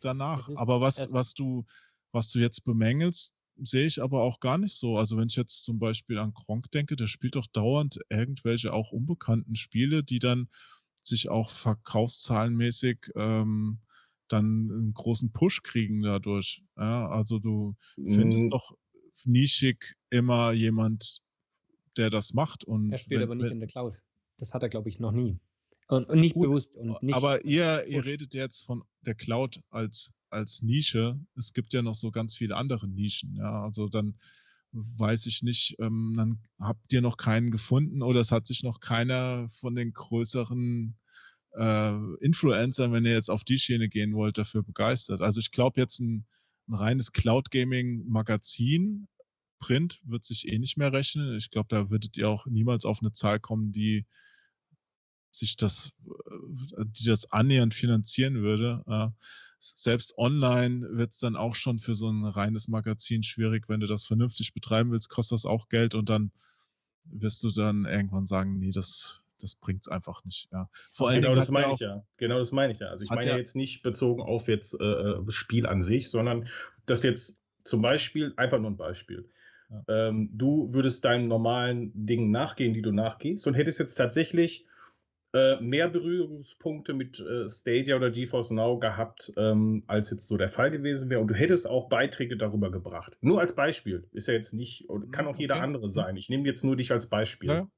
[0.00, 0.48] danach.
[0.54, 1.64] Aber was, was du,
[2.12, 4.96] was du jetzt bemängelst, sehe ich aber auch gar nicht so.
[4.98, 8.92] Also wenn ich jetzt zum Beispiel an Gronk denke, der spielt doch dauernd irgendwelche auch
[8.92, 10.48] unbekannten Spiele, die dann
[11.02, 13.78] sich auch verkaufszahlenmäßig ähm,
[14.28, 16.62] dann einen großen Push kriegen dadurch.
[16.76, 18.50] Ja, also du findest mhm.
[18.50, 18.72] doch
[19.24, 21.20] nischig immer jemand,
[21.96, 22.64] der das macht.
[22.64, 23.94] Und er spielt wenn, aber nicht wenn, in der Cloud.
[24.38, 25.38] Das hat er, glaube ich, noch nie.
[25.88, 26.76] Und, und nicht gut, bewusst.
[26.76, 31.18] Und nicht aber ihr, ihr redet jetzt von der Cloud als als Nische.
[31.36, 33.34] Es gibt ja noch so ganz viele andere Nischen.
[33.36, 34.14] Ja, also dann
[34.72, 38.80] weiß ich nicht, ähm, dann habt ihr noch keinen gefunden oder es hat sich noch
[38.80, 40.96] keiner von den größeren
[41.56, 45.20] äh, Influencer, wenn ihr jetzt auf die Schiene gehen wollt, dafür begeistert.
[45.22, 46.26] Also ich glaube jetzt ein,
[46.68, 49.08] ein reines Cloud Gaming Magazin
[49.58, 51.34] Print wird sich eh nicht mehr rechnen.
[51.36, 54.04] Ich glaube, da würdet ihr auch niemals auf eine Zahl kommen, die
[55.36, 58.82] sich das, äh, die das annähernd finanzieren würde.
[58.86, 59.08] Äh,
[59.58, 63.68] selbst online wird es dann auch schon für so ein reines Magazin schwierig.
[63.68, 66.30] Wenn du das vernünftig betreiben willst, kostet das auch Geld und dann
[67.04, 70.48] wirst du dann irgendwann sagen, nee, das, das bringt es einfach nicht.
[70.52, 70.68] Ja.
[70.92, 72.04] Vor allem genau das meine ich ja.
[72.16, 72.88] Genau das meine ich ja.
[72.88, 76.48] Also ich meine ja jetzt nicht bezogen auf jetzt äh, äh, Spiel an sich, sondern
[76.86, 79.28] das jetzt zum Beispiel, einfach nur ein Beispiel.
[79.70, 80.08] Ja.
[80.08, 84.66] Ähm, du würdest deinen normalen Dingen nachgehen, die du nachgehst und hättest jetzt tatsächlich
[85.36, 90.48] äh, mehr Berührungspunkte mit äh, Stadia oder GeForce Now gehabt, ähm, als jetzt so der
[90.48, 91.20] Fall gewesen wäre.
[91.20, 93.18] Und du hättest auch Beiträge darüber gebracht.
[93.20, 94.08] Nur als Beispiel.
[94.12, 95.64] Ist ja jetzt nicht, kann auch jeder okay.
[95.64, 96.16] andere sein.
[96.16, 97.50] Ich nehme jetzt nur dich als Beispiel.
[97.50, 97.70] Ja.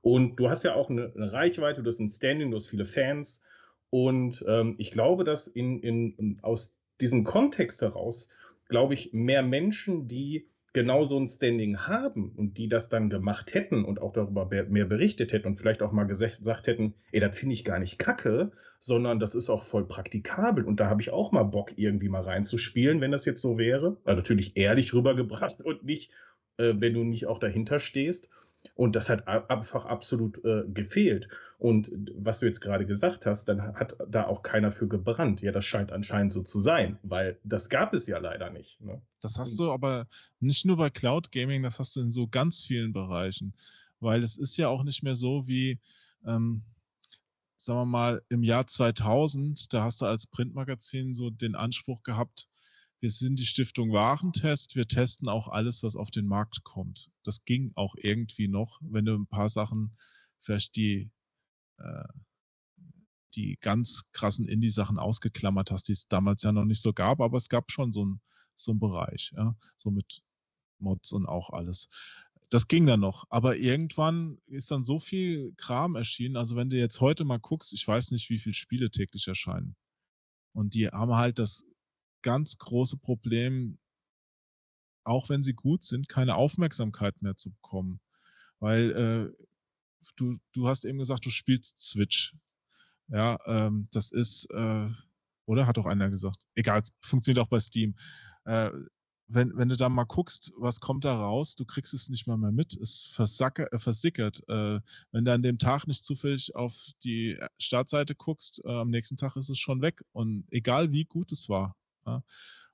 [0.00, 2.86] Und du hast ja auch eine, eine, Reichweite, du hast ein Standing, du hast viele
[2.86, 3.42] Fans.
[3.90, 8.28] Und ähm, ich glaube, dass in, in, aus diesem Kontext heraus,
[8.70, 13.52] glaube ich, mehr Menschen, die genau so ein Standing haben und die das dann gemacht
[13.54, 17.38] hätten und auch darüber mehr berichtet hätten und vielleicht auch mal gesagt hätten, ey, das
[17.38, 21.10] finde ich gar nicht kacke, sondern das ist auch voll praktikabel und da habe ich
[21.10, 23.98] auch mal Bock, irgendwie mal reinzuspielen, wenn das jetzt so wäre.
[24.04, 26.10] Also natürlich ehrlich rübergebracht und nicht,
[26.56, 28.30] äh, wenn du nicht auch dahinter stehst.
[28.74, 31.28] Und das hat einfach absolut äh, gefehlt.
[31.58, 35.42] Und was du jetzt gerade gesagt hast, dann hat da auch keiner für gebrannt.
[35.42, 38.80] Ja, das scheint anscheinend so zu sein, weil das gab es ja leider nicht.
[38.80, 39.00] Ne?
[39.20, 40.06] Das hast du aber
[40.40, 43.54] nicht nur bei Cloud Gaming, das hast du in so ganz vielen Bereichen.
[44.00, 45.78] Weil es ist ja auch nicht mehr so wie,
[46.26, 46.62] ähm,
[47.56, 52.48] sagen wir mal, im Jahr 2000, da hast du als Printmagazin so den Anspruch gehabt,
[53.02, 57.10] wir sind die Stiftung Warentest, wir testen auch alles, was auf den Markt kommt.
[57.24, 59.94] Das ging auch irgendwie noch, wenn du ein paar Sachen,
[60.38, 61.10] vielleicht die,
[61.78, 62.04] äh,
[63.34, 67.36] die ganz krassen Indie-Sachen ausgeklammert hast, die es damals ja noch nicht so gab, aber
[67.36, 68.20] es gab schon so ein
[68.54, 70.22] so ein Bereich, ja, so mit
[70.78, 71.88] Mods und auch alles.
[72.50, 76.36] Das ging dann noch, aber irgendwann ist dann so viel Kram erschienen.
[76.36, 79.74] Also wenn du jetzt heute mal guckst, ich weiß nicht, wie viele Spiele täglich erscheinen.
[80.52, 81.64] Und die haben halt das
[82.22, 83.78] ganz große Problem,
[85.04, 88.00] auch wenn sie gut sind, keine Aufmerksamkeit mehr zu bekommen.
[88.60, 89.44] Weil äh,
[90.16, 92.36] du, du hast eben gesagt, du spielst Switch.
[93.08, 94.88] Ja, ähm, das ist, äh,
[95.46, 97.94] oder hat auch einer gesagt, egal, funktioniert auch bei Steam.
[98.44, 98.70] Äh,
[99.28, 102.36] wenn, wenn du da mal guckst, was kommt da raus, du kriegst es nicht mal
[102.36, 102.76] mehr mit.
[102.76, 104.42] Es versacke, äh, versickert.
[104.48, 109.16] Äh, wenn du an dem Tag nicht zufällig auf die Startseite guckst, äh, am nächsten
[109.16, 110.02] Tag ist es schon weg.
[110.12, 111.74] Und egal wie gut es war,
[112.06, 112.22] ja?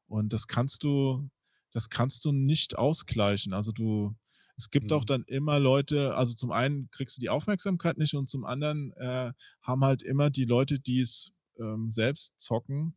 [0.06, 1.28] Und das kannst du,
[1.72, 3.52] das kannst du nicht ausgleichen.
[3.52, 4.14] Also du,
[4.56, 4.96] es gibt mhm.
[4.96, 8.92] auch dann immer Leute, also zum einen kriegst du die Aufmerksamkeit nicht und zum anderen
[8.96, 12.96] äh, haben halt immer die Leute, die es ähm, selbst zocken,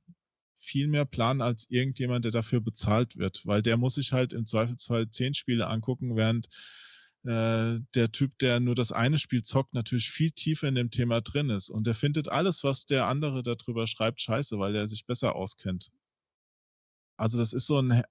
[0.56, 4.46] viel mehr Plan als irgendjemand, der dafür bezahlt wird, weil der muss sich halt im
[4.46, 6.48] Zweifelsfall zehn Spiele angucken, während
[7.24, 11.22] äh, der Typ, der nur das eine Spiel zockt, natürlich viel tiefer in dem Thema
[11.22, 15.06] drin ist und der findet alles, was der andere darüber schreibt, scheiße, weil er sich
[15.06, 15.92] besser auskennt.
[17.22, 18.02] Also das ist so ein,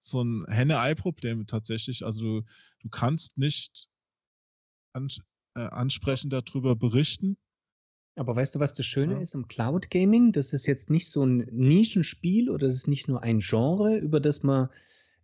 [0.00, 2.04] so ein Henne-Ei-Problem tatsächlich.
[2.04, 2.46] Also du,
[2.80, 3.86] du kannst nicht
[4.92, 5.20] ans
[5.54, 7.36] äh, ansprechend darüber berichten.
[8.16, 9.20] Aber weißt du, was das Schöne ja.
[9.20, 10.32] ist am Cloud Gaming?
[10.32, 14.18] Das ist jetzt nicht so ein Nischenspiel oder das ist nicht nur ein Genre, über
[14.18, 14.68] das man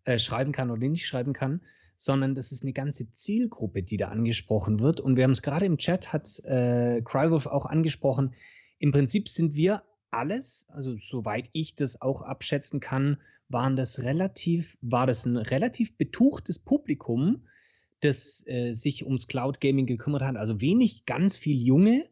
[0.04, 1.62] äh, schreiben kann oder nicht schreiben kann,
[1.96, 5.00] sondern das ist eine ganze Zielgruppe, die da angesprochen wird.
[5.00, 8.34] Und wir haben es gerade im Chat, hat äh, Crywolf auch angesprochen.
[8.78, 9.82] Im Prinzip sind wir
[10.12, 15.96] alles, also soweit ich das auch abschätzen kann, waren das relativ, war das ein relativ
[15.96, 17.46] betuchtes Publikum,
[18.00, 20.36] das äh, sich ums Cloud Gaming gekümmert hat.
[20.36, 22.08] Also wenig, ganz viel Junge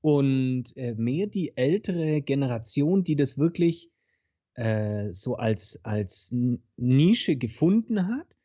[0.00, 3.90] und äh, mehr die ältere Generation, die das wirklich
[4.54, 6.34] äh, so als, als
[6.76, 8.38] Nische gefunden hat.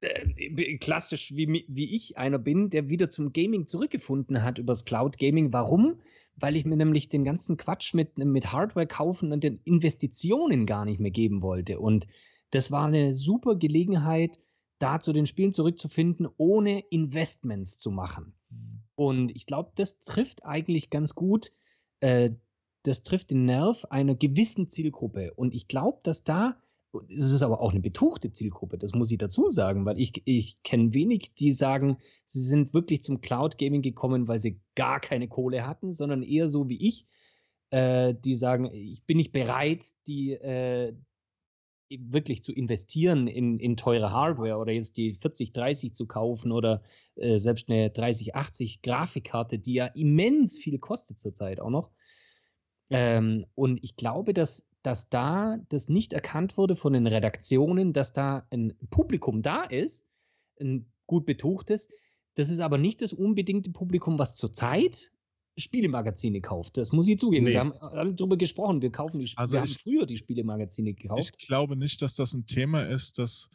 [0.00, 5.18] Äh, klassisch wie, wie ich einer bin, der wieder zum Gaming zurückgefunden hat übers Cloud
[5.18, 5.52] Gaming.
[5.52, 6.00] Warum?
[6.40, 10.84] Weil ich mir nämlich den ganzen Quatsch mit, mit Hardware kaufen und den Investitionen gar
[10.84, 11.78] nicht mehr geben wollte.
[11.78, 12.06] Und
[12.50, 14.38] das war eine super Gelegenheit,
[14.78, 18.34] da zu den Spielen zurückzufinden, ohne Investments zu machen.
[18.48, 18.82] Mhm.
[18.96, 21.52] Und ich glaube, das trifft eigentlich ganz gut,
[22.00, 22.30] äh,
[22.82, 25.34] das trifft den Nerv einer gewissen Zielgruppe.
[25.34, 26.56] Und ich glaube, dass da
[27.08, 30.62] es ist aber auch eine betuchte Zielgruppe, das muss ich dazu sagen, weil ich, ich
[30.62, 35.28] kenne wenig, die sagen, sie sind wirklich zum Cloud Gaming gekommen, weil sie gar keine
[35.28, 37.06] Kohle hatten, sondern eher so wie ich,
[37.70, 40.94] äh, die sagen, ich bin nicht bereit, die, äh,
[41.98, 46.82] wirklich zu investieren in, in teure Hardware oder jetzt die 4030 zu kaufen oder
[47.16, 51.90] äh, selbst eine 3080 Grafikkarte, die ja immens viel kostet zurzeit auch noch.
[52.90, 58.12] Ähm, und ich glaube, dass, dass da das nicht erkannt wurde von den Redaktionen, dass
[58.12, 60.06] da ein Publikum da ist,
[60.60, 61.88] ein gut betuchtes.
[62.34, 65.12] Das ist aber nicht das unbedingte Publikum, was zurzeit
[65.58, 66.76] Spielemagazine kauft.
[66.78, 67.44] Das muss ich zugeben.
[67.44, 67.50] Nee.
[67.52, 68.80] Wir haben alle darüber gesprochen.
[68.80, 71.34] Wir kaufen die Also wir ich- haben früher die Spielemagazine gekauft.
[71.38, 73.50] Ich glaube nicht, dass das ein Thema ist, dass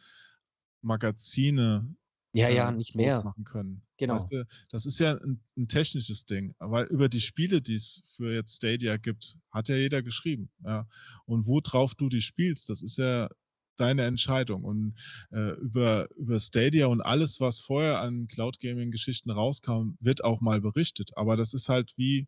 [0.82, 1.94] Magazine
[2.36, 3.22] ja, ja, äh, nicht mehr.
[3.22, 3.82] machen können.
[3.96, 4.14] Genau.
[4.14, 8.02] Weißt du, das ist ja ein, ein technisches Ding, weil über die Spiele, die es
[8.16, 10.50] für jetzt Stadia gibt, hat ja jeder geschrieben.
[10.64, 10.86] Ja.
[11.24, 13.28] Und worauf du die spielst, das ist ja
[13.76, 14.64] deine Entscheidung.
[14.64, 14.94] Und
[15.32, 20.60] äh, über, über Stadia und alles, was vorher an Cloud Gaming-Geschichten rauskam, wird auch mal
[20.60, 21.10] berichtet.
[21.16, 22.26] Aber das ist halt wie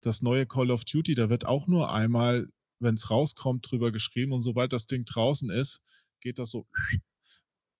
[0.00, 2.46] das neue Call of Duty, da wird auch nur einmal,
[2.78, 4.32] wenn es rauskommt, drüber geschrieben.
[4.32, 5.80] Und sobald das Ding draußen ist,
[6.20, 6.66] geht das so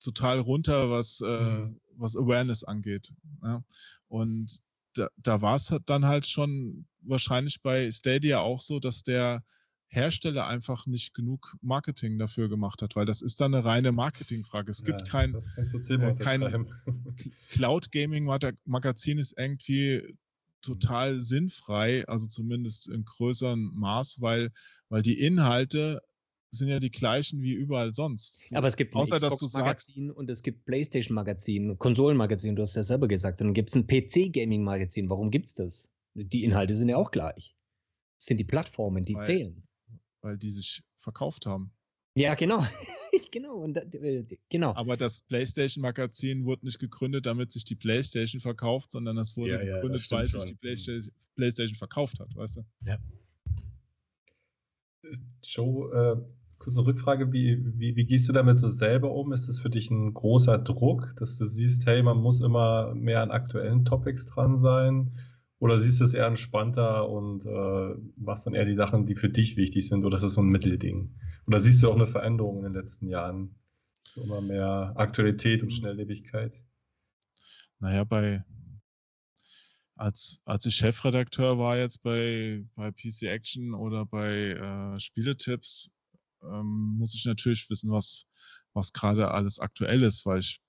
[0.02, 1.80] total runter, was, äh, Mhm.
[1.96, 3.12] was Awareness angeht.
[3.42, 3.62] Ja.
[4.08, 4.60] Und
[4.94, 9.42] da, da war es dann halt schon wahrscheinlich bei Stadia auch so, dass der
[9.90, 14.70] Hersteller einfach nicht genug Marketing dafür gemacht hat, weil das ist dann eine reine Marketingfrage.
[14.70, 16.66] Es gibt Ja, kein äh, kein-.
[17.50, 20.14] Cloud Gaming Maga- Magazin ist irgendwie
[20.60, 24.50] total sinnfrei, also zumindest in größerem Maß, weil,
[24.88, 26.00] weil die Inhalte
[26.50, 28.40] sind ja die gleichen wie überall sonst.
[28.52, 32.74] Aber es gibt ein Außer, dass du Xbox-Magazin und es gibt PlayStation-Magazin, Konsolenmagazin, du hast
[32.74, 33.40] ja selber gesagt.
[33.40, 35.10] Und dann gibt es ein PC-Gaming-Magazin.
[35.10, 35.88] Warum gibt es das?
[36.14, 37.54] Die Inhalte sind ja auch gleich.
[38.18, 39.62] Es sind die Plattformen, die Weil- zählen.
[40.22, 41.70] weil die sich verkauft haben.
[42.16, 42.58] Ja, genau.
[43.30, 43.56] genau.
[43.58, 44.74] Und, da- äh, genau.
[44.74, 49.52] Aber das PlayStation Magazin wurde nicht gegründet, damit sich die PlayStation verkauft, sondern das wurde
[49.52, 50.46] Ja, ja, das gegründet, weil sich schon.
[50.46, 50.58] die Mhm.
[50.58, 52.62] PlayStation, PlayStation verkauft hat, weißt du?
[55.44, 56.37] Joe, äh,
[56.68, 59.32] kurze Rückfrage, wie, wie, wie gehst du damit so selber um?
[59.32, 63.22] Ist das für dich ein großer Druck, dass du siehst, hey, man muss immer mehr
[63.22, 65.18] an aktuellen Topics dran sein?
[65.60, 69.30] Oder siehst du es eher entspannter und äh, machst dann eher die Sachen, die für
[69.30, 70.04] dich wichtig sind?
[70.04, 71.14] Oder ist das so ein Mittelding?
[71.46, 73.54] Oder siehst du auch eine Veränderung in den letzten Jahren?
[74.06, 76.62] So immer mehr Aktualität und Schnelllebigkeit?
[77.80, 78.44] Naja, bei
[79.96, 85.90] als, als ich Chefredakteur war jetzt bei, bei PC Action oder bei äh, Spieletipps,
[86.42, 88.26] ähm, muss ich natürlich wissen, was,
[88.72, 90.60] was gerade alles aktuell ist, weil ich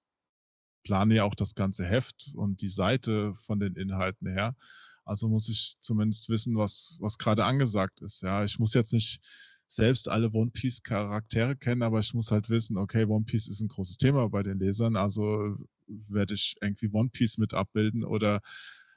[0.84, 4.56] plane ja auch das ganze Heft und die Seite von den Inhalten her.
[5.06, 8.22] Also muss ich zumindest wissen, was, was gerade angesagt ist.
[8.22, 9.22] Ja, ich muss jetzt nicht
[9.68, 13.62] selbst alle One Piece Charaktere kennen, aber ich muss halt wissen, okay, One Piece ist
[13.62, 15.56] ein großes Thema bei den Lesern, also
[15.88, 18.42] werde ich irgendwie One Piece mit abbilden oder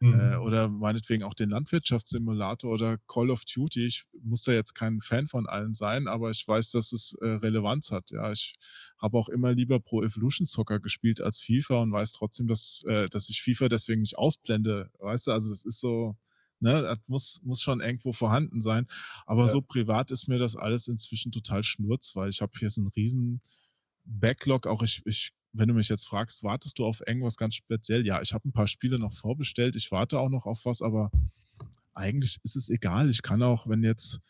[0.02, 0.32] Mhm.
[0.32, 3.86] äh, oder meinetwegen auch den Landwirtschaftssimulator oder Call of Duty.
[3.86, 7.26] Ich muss da jetzt kein Fan von allen sein, aber ich weiß, dass es äh,
[7.26, 8.10] Relevanz hat.
[8.10, 8.56] Ja, ich
[9.00, 13.08] habe auch immer lieber Pro Evolution Soccer gespielt als FIFA und weiß trotzdem, dass, äh,
[13.08, 14.90] dass ich FIFA deswegen nicht ausblende.
[14.98, 16.16] Weißt du, also das ist so,
[16.60, 18.86] ne, das muss, muss schon irgendwo vorhanden sein.
[19.26, 19.52] Aber Ja.
[19.52, 22.90] so privat ist mir das alles inzwischen total schnurz, weil ich habe hier so einen
[22.96, 23.40] riesen
[24.04, 24.66] Backlog.
[24.66, 28.06] Auch ich, ich, wenn du mich jetzt fragst, wartest du auf irgendwas ganz speziell?
[28.06, 29.76] Ja, ich habe ein paar Spiele noch vorbestellt.
[29.76, 31.10] Ich warte auch noch auf was, aber
[31.94, 33.10] eigentlich ist es egal.
[33.10, 34.20] Ich kann auch, wenn jetzt,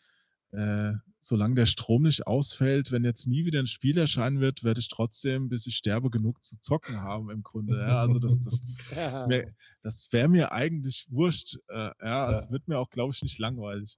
[0.53, 4.79] äh, solange der Strom nicht ausfällt, wenn jetzt nie wieder ein Spiel erscheinen wird, werde
[4.81, 7.77] ich trotzdem, bis ich sterbe, genug zu zocken haben im Grunde.
[7.79, 8.59] Ja, also das, das,
[8.95, 9.51] das, wär-
[9.81, 11.57] das wäre mir eigentlich wurscht.
[11.69, 12.51] Äh, ja, es Ja.
[12.51, 13.95] wird mir auch, glaube ich, nicht langweilig.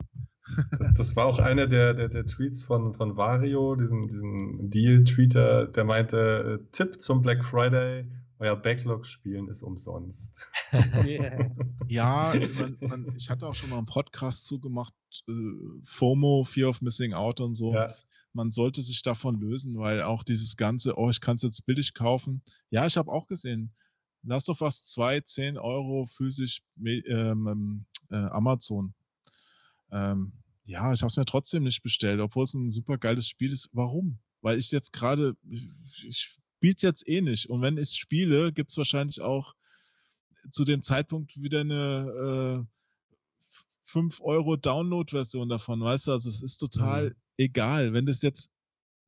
[0.79, 5.65] Das, das war auch einer der, der, der Tweets von, von Vario, diesem, diesem Deal-Tweeter,
[5.67, 8.05] der meinte, äh, Tipp zum Black Friday,
[8.39, 10.49] euer Backlog-Spielen ist umsonst.
[10.71, 11.51] Ja.
[11.87, 14.91] Ja, man, man, ich hatte auch schon mal einen Podcast zugemacht,
[15.27, 15.33] äh,
[15.83, 17.75] FOMO, Fear of Missing Out und so.
[17.75, 17.93] Ja,
[18.33, 21.93] Man sollte sich davon lösen, weil auch dieses ganze, oh, ich kann es jetzt billig
[21.93, 22.41] kaufen.
[22.71, 23.71] Ja, ich habe auch gesehen,
[24.23, 28.95] Last of Us 2, 10 Euro physisch ähm, ähm, äh, Amazon.
[29.91, 30.33] Ähm,
[30.65, 33.69] ja, ich habe es mir trotzdem nicht bestellt, obwohl es ein super geiles Spiel ist.
[33.73, 34.17] Warum?
[34.41, 35.69] Weil ich jetzt gerade, ich,
[36.03, 37.49] ich spiele es jetzt eh nicht.
[37.49, 39.53] Und wenn ich spiele, gibt es wahrscheinlich auch
[40.49, 42.71] zu dem Zeitpunkt wieder eine äh,
[43.83, 46.13] 5 Euro Download-Version davon, weißt du?
[46.13, 47.15] Also es ist total Mhm.
[47.37, 47.93] egal.
[47.93, 48.49] Wenn du es jetzt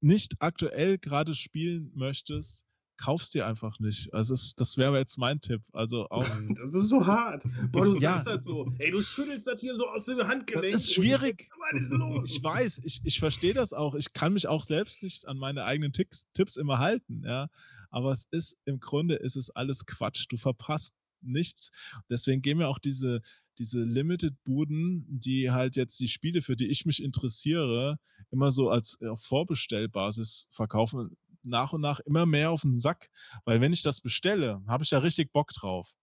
[0.01, 2.66] nicht aktuell gerade spielen möchtest,
[2.97, 4.13] kaufst dir einfach nicht.
[4.13, 5.61] Also es, das wäre jetzt mein Tipp.
[5.73, 6.25] Also auch.
[6.55, 7.45] Das ist so hart.
[7.71, 8.13] Boah, du Ja.
[8.13, 8.71] sagst das so.
[8.79, 10.71] Ey, du schüttelst das hier so aus dem Handgelenk.
[10.73, 11.49] Das ist schwierig.
[11.89, 12.31] Los?
[12.31, 13.95] Ich weiß, ich, ich verstehe das auch.
[13.95, 17.47] Ich kann mich auch selbst nicht an meine eigenen Ticks, Tipps immer halten, ja.
[17.89, 20.25] Aber es ist im Grunde ist es alles Quatsch.
[20.29, 21.71] Du verpasst nichts.
[22.09, 23.21] Deswegen gehen mir auch diese,
[23.57, 27.97] diese Limited-Buden, die halt jetzt die Spiele, für die ich mich interessiere,
[28.31, 31.15] immer so als auf Vorbestellbasis verkaufen,
[31.47, 33.09] nach und nach immer mehr auf den Sack.
[33.45, 35.95] Weil wenn ich das bestelle, habe ich da richtig Bock drauf.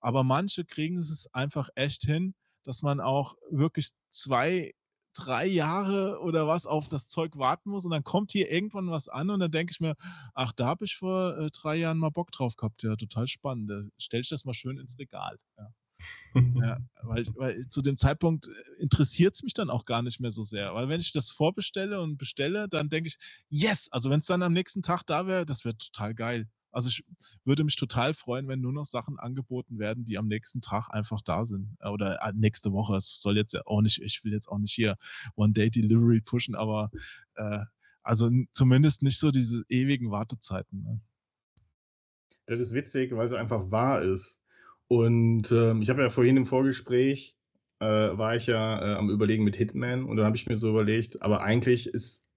[0.00, 2.34] Aber manche kriegen es einfach echt hin,
[2.64, 4.72] dass man auch wirklich zwei,
[5.14, 9.08] drei Jahre oder was auf das Zeug warten muss und dann kommt hier irgendwann was
[9.08, 9.94] an und dann denke ich mir,
[10.34, 12.82] ach, da habe ich vor äh, drei Jahren mal Bock drauf gehabt.
[12.82, 13.70] Ja, total spannend.
[13.70, 15.38] Da stell ich das mal schön ins Regal.
[15.58, 15.68] Ja.
[16.34, 20.30] Ja, weil, weil zu dem Zeitpunkt äh, interessiert es mich dann auch gar nicht mehr
[20.30, 20.74] so sehr.
[20.74, 23.18] Weil wenn ich das vorbestelle und bestelle, dann denke ich,
[23.48, 26.48] yes, also wenn es dann am nächsten Tag da wäre, das wäre total geil.
[26.72, 27.04] Also ich
[27.44, 31.20] würde mich total freuen, wenn nur noch Sachen angeboten werden, die am nächsten Tag einfach
[31.22, 31.76] da sind.
[31.80, 32.96] Äh, oder äh, nächste Woche.
[32.96, 34.96] Es soll jetzt ja auch nicht, ich will jetzt auch nicht hier
[35.36, 36.90] One-Day-Delivery pushen, aber
[37.34, 37.60] äh,
[38.02, 40.82] also zumindest nicht so diese ewigen Wartezeiten.
[40.82, 41.00] Ne?
[42.46, 44.41] Das ist witzig, weil es einfach wahr ist.
[44.92, 47.34] Und ähm, ich habe ja vorhin im Vorgespräch,
[47.80, 50.68] äh, war ich ja äh, am Überlegen mit Hitman und dann habe ich mir so
[50.68, 52.28] überlegt, aber eigentlich ist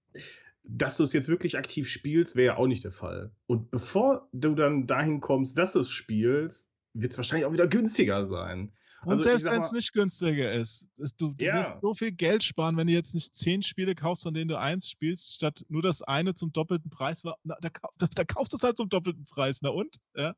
[0.68, 3.30] dass du es jetzt wirklich aktiv spielst, wäre ja auch nicht der Fall.
[3.46, 7.68] Und bevor du dann dahin kommst, dass du es spielst, wird es wahrscheinlich auch wieder
[7.68, 8.72] günstiger sein.
[9.04, 11.58] Und also, selbst wenn es nicht günstiger ist, ist du, du ja.
[11.58, 14.58] wirst so viel Geld sparen, wenn du jetzt nicht zehn Spiele kaufst, von denen du
[14.58, 17.22] eins spielst, statt nur das eine zum doppelten Preis.
[17.22, 17.68] Na, da,
[17.98, 19.60] da, da, kaufst du es halt zum doppelten Preis.
[19.60, 19.96] Na und?
[20.16, 20.34] Ja?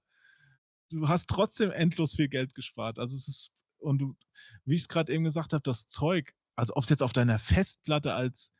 [0.90, 2.98] Du hast trotzdem endlos viel Geld gespart.
[2.98, 4.16] Also es ist, und du,
[4.64, 7.38] wie ich es gerade eben gesagt habe, das Zeug, also ob es jetzt auf deiner
[7.38, 8.52] Festplatte als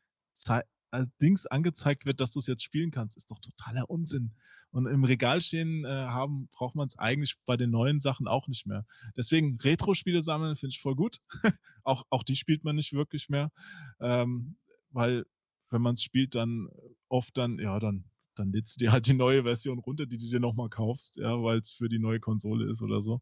[1.21, 4.33] Dings angezeigt wird, dass du es jetzt spielen kannst, ist doch totaler Unsinn.
[4.71, 8.47] Und im Regal stehen äh, haben, braucht man es eigentlich bei den neuen Sachen auch
[8.47, 8.85] nicht mehr.
[9.17, 11.17] Deswegen Retro-Spiele sammeln finde ich voll gut.
[11.83, 13.51] auch, auch die spielt man nicht wirklich mehr.
[13.99, 14.57] Ähm,
[14.91, 15.25] weil
[15.69, 16.69] wenn man es spielt, dann
[17.07, 18.05] oft dann, ja, dann,
[18.39, 21.41] dann lädst du dir halt die neue Version runter, die du dir nochmal kaufst, ja,
[21.43, 23.19] weil es für die neue Konsole ist oder so.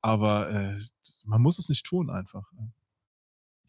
[0.00, 0.78] Aber äh,
[1.24, 2.50] man muss es nicht tun einfach.
[2.58, 2.68] Ja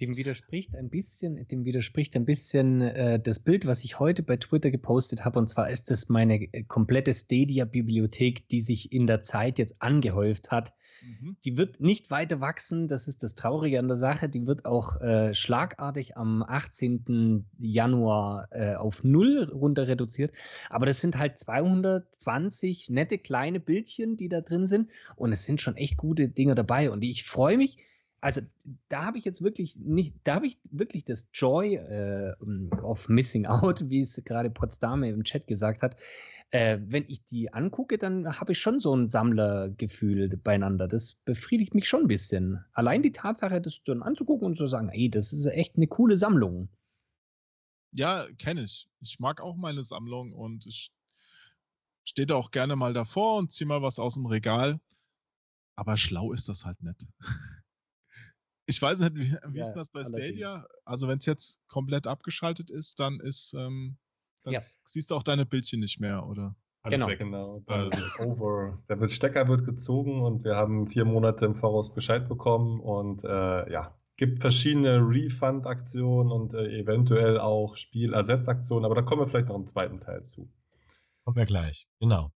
[0.01, 4.37] dem widerspricht ein bisschen, dem widerspricht ein bisschen äh, das Bild, was ich heute bei
[4.37, 5.39] Twitter gepostet habe.
[5.39, 10.51] Und zwar ist das meine äh, komplette Stadia-Bibliothek, die sich in der Zeit jetzt angehäuft
[10.51, 10.73] hat.
[11.01, 11.37] Mhm.
[11.45, 12.87] Die wird nicht weiter wachsen.
[12.87, 14.27] Das ist das Traurige an der Sache.
[14.27, 17.45] Die wird auch äh, schlagartig am 18.
[17.59, 20.33] Januar äh, auf null runter reduziert.
[20.69, 24.91] Aber das sind halt 220 nette kleine Bildchen, die da drin sind.
[25.15, 26.91] Und es sind schon echt gute Dinge dabei.
[26.91, 27.77] Und ich freue mich
[28.25, 28.41] also
[28.89, 32.33] da habe ich jetzt wirklich nicht, da habe ich wirklich das Joy äh,
[32.81, 35.95] of Missing Out, wie es gerade Potsdame im Chat gesagt hat.
[36.49, 40.87] Äh, wenn ich die angucke, dann habe ich schon so ein Sammlergefühl beieinander.
[40.87, 42.65] Das befriedigt mich schon ein bisschen.
[42.73, 46.17] Allein die Tatsache, das dann anzugucken und zu sagen, ey, das ist echt eine coole
[46.17, 46.69] Sammlung.
[47.91, 48.89] Ja, kenne ich.
[49.01, 50.89] Ich mag auch meine Sammlung und ich
[52.03, 54.79] stehe da auch gerne mal davor und ziehe mal was aus dem Regal.
[55.75, 57.05] Aber schlau ist das halt nicht.
[58.67, 60.49] Ich weiß nicht, wie, wie ja, ist das bei Stadia?
[60.49, 60.69] Allerdings.
[60.85, 63.97] Also wenn es jetzt komplett abgeschaltet ist, dann ist, ähm,
[64.43, 64.59] dann ja.
[64.83, 66.55] siehst du auch deine Bildchen nicht mehr, oder?
[66.81, 67.09] Alles genau.
[67.09, 67.59] weg, genau.
[67.65, 68.77] Da ist over.
[68.87, 73.71] Der Stecker wird gezogen und wir haben vier Monate im Voraus Bescheid bekommen und äh,
[73.71, 79.55] ja, gibt verschiedene Refund-Aktionen und äh, eventuell auch Spielersetzaktionen, aber da kommen wir vielleicht noch
[79.55, 80.47] im zweiten Teil zu.
[81.23, 82.31] Kommen wir gleich, genau.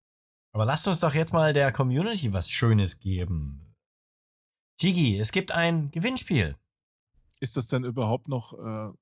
[0.52, 3.65] Aber lasst uns doch jetzt mal der Community was Schönes geben.
[4.78, 6.56] Jiggy, es gibt ein Gewinnspiel.
[7.40, 8.92] Ist das denn überhaupt noch, äh,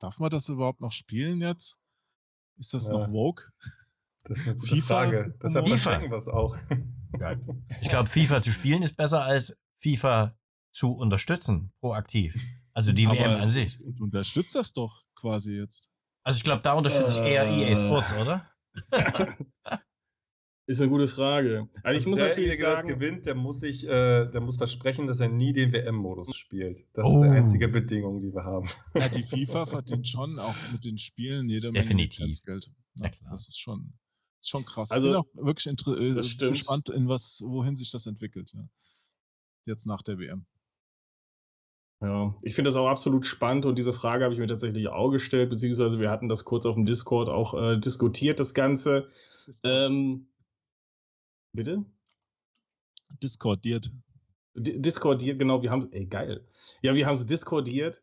[0.00, 1.78] darf man das überhaupt noch spielen jetzt?
[2.56, 2.94] Ist das ja.
[2.94, 3.44] noch Vogue?
[4.24, 5.38] Das ist eine gute FIFA Frage.
[5.42, 6.00] Deshalb FIFA.
[6.02, 6.56] wir es auch.
[7.18, 7.36] Ja.
[7.80, 10.38] Ich glaube, FIFA zu spielen ist besser als FIFA
[10.70, 12.36] zu unterstützen, proaktiv.
[12.72, 13.78] Also die Aber WM an sich.
[13.78, 15.90] Du unterstützt das doch quasi jetzt.
[16.22, 18.48] Also ich glaube, da unterstütze ich eher EA Sports, oder?
[20.70, 21.68] Ist eine gute Frage.
[21.82, 25.18] Also ich muss natürlich sagen, das gewinnt, der muss sich, äh, der muss versprechen, dass
[25.18, 26.86] er nie den WM-Modus spielt.
[26.92, 27.24] Das oh.
[27.24, 28.68] ist die einzige Bedingung, die wir haben.
[28.94, 32.40] Ja, die FIFA verdient schon auch mit den Spielen jede Menge Definitiv.
[32.44, 32.72] Geld.
[33.00, 33.94] Ja, das ist schon,
[34.40, 34.92] ist schon krass.
[34.92, 38.52] Also, ich bin auch wirklich äh, gespannt, in was, wohin sich das entwickelt.
[38.54, 38.64] Ja.
[39.64, 40.46] Jetzt nach der WM.
[42.00, 45.10] Ja, ich finde das auch absolut spannend und diese Frage habe ich mir tatsächlich auch
[45.10, 49.08] gestellt, beziehungsweise wir hatten das kurz auf dem Discord auch äh, diskutiert, das Ganze.
[49.64, 50.28] Ähm,
[51.52, 51.84] Bitte?
[53.22, 53.90] Discordiert.
[54.54, 56.46] discordiert, genau, wir haben ey, geil.
[56.82, 58.02] Ja, wir haben es discordiert.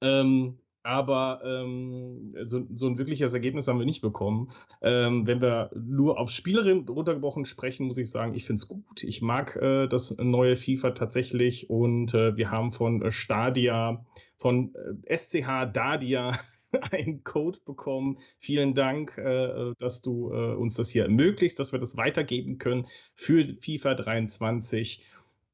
[0.00, 4.48] Ähm, aber ähm, so, so, ein wirkliches Ergebnis haben wir nicht bekommen.
[4.80, 9.04] Ähm, wenn wir nur auf Spielerin runtergebrochen sprechen, muss ich sagen, ich finde es gut.
[9.04, 14.04] Ich mag äh, das neue FIFA tatsächlich und äh, wir haben von Stadia,
[14.36, 14.74] von
[15.06, 16.32] äh, SCH Dadia
[16.90, 18.18] einen Code bekommen.
[18.38, 22.86] Vielen Dank, äh, dass du äh, uns das hier ermöglicht, dass wir das weitergeben können
[23.14, 25.04] für FIFA 23.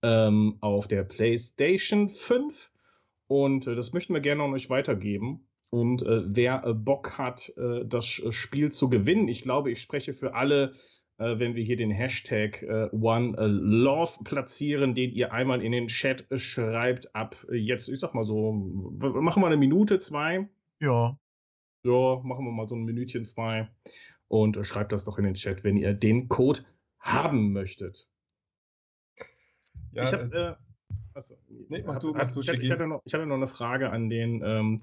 [0.03, 2.71] ähm, auf der PlayStation 5.
[3.27, 5.49] Und äh, das möchten wir gerne an euch weitergeben.
[5.71, 9.81] Und äh, wer äh, Bock hat, äh, das äh, Spiel zu gewinnen, ich glaube, ich
[9.83, 10.73] spreche für alle,
[11.19, 17.15] äh, wenn wir hier den Hashtag OneLove platzieren, den ihr einmal in den Chat schreibt,
[17.15, 20.49] ab jetzt, ich sag mal so, machen wir eine Minute, zwei.
[20.81, 21.19] Ja.
[21.85, 23.71] Ja, machen wir mal so ein Minütchen, zwei.
[24.29, 26.65] Und schreibt das doch in den Chat, wenn ihr den Code
[26.99, 28.09] haben möchtet.
[29.93, 30.55] Ja, ich habe äh, äh,
[31.15, 31.37] achso,
[31.69, 34.11] nee, mach hab- du, mach du, ich, hatte, noch, ich hatte noch eine Frage an
[34.11, 34.83] den, ähm,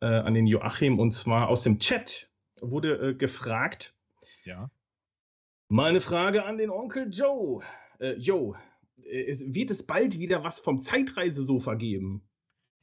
[0.00, 2.30] äh, an den Joachim und zwar aus dem Chat
[2.60, 3.94] wurde äh, gefragt.
[4.44, 4.70] Ja.
[5.68, 7.62] Meine Frage an den Onkel Joe.
[7.98, 8.58] Äh, Joe,
[9.04, 12.28] äh, es, wird es bald wieder was vom Zeitreisesofa geben?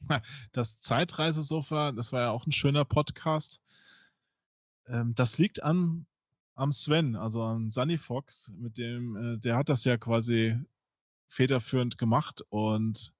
[0.52, 3.60] Das Zeitreisesofa, das war ja auch ein schöner Podcast.
[4.86, 6.06] Ähm, das liegt an,
[6.54, 10.56] am Sven, also an Sunny Fox, mit dem, äh, der hat das ja quasi
[11.28, 13.12] federführend gemacht und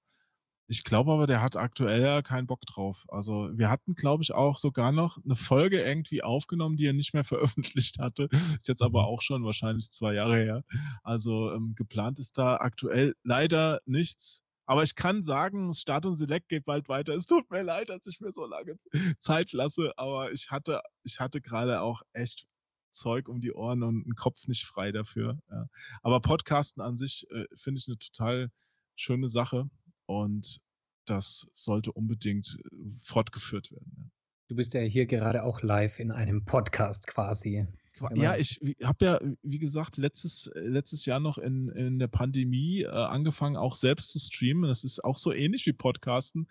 [0.70, 3.04] ich glaube aber, der hat aktuell ja keinen Bock drauf.
[3.08, 7.12] Also wir hatten, glaube ich, auch sogar noch eine Folge irgendwie aufgenommen, die er nicht
[7.12, 7.24] mehr
[7.74, 8.28] veröffentlicht hatte.
[8.56, 10.64] Ist jetzt aber auch schon wahrscheinlich zwei Jahre her.
[11.02, 14.44] Also ähm, geplant ist da aktuell leider nichts.
[14.70, 17.12] Aber ich kann sagen, Start und Select geht bald weiter.
[17.12, 18.78] Es tut mir leid, dass ich mir so lange
[19.18, 22.46] Zeit lasse, aber ich hatte, ich hatte gerade auch echt
[22.92, 25.40] Zeug um die Ohren und einen Kopf nicht frei dafür.
[25.50, 25.66] Ja.
[26.02, 28.48] Aber Podcasten an sich äh, finde ich eine total
[28.94, 29.68] schöne Sache
[30.06, 30.58] und
[31.04, 33.92] das sollte unbedingt äh, fortgeführt werden.
[33.96, 34.04] Ja.
[34.50, 37.66] Du bist ja hier gerade auch live in einem Podcast quasi.
[38.14, 42.82] Ja, ich habe ja, wie gesagt, letztes, äh, letztes Jahr noch in, in der Pandemie
[42.82, 44.62] äh, angefangen, auch selbst zu streamen.
[44.62, 46.46] Das ist auch so ähnlich wie Podcasten,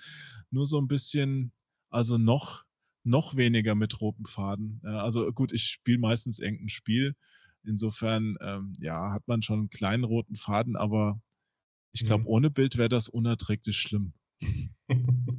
[0.52, 1.52] nur so ein bisschen,
[1.90, 2.66] also noch,
[3.04, 4.82] noch weniger mit rotem Faden.
[4.84, 7.16] Ja, also gut, ich spiele meistens irgendein Spiel.
[7.64, 11.22] Insofern, ähm, ja, hat man schon einen kleinen roten Faden, aber
[11.94, 12.28] ich glaube, Mhm.
[12.28, 14.14] ohne Bild wäre das unerträglich schlimm.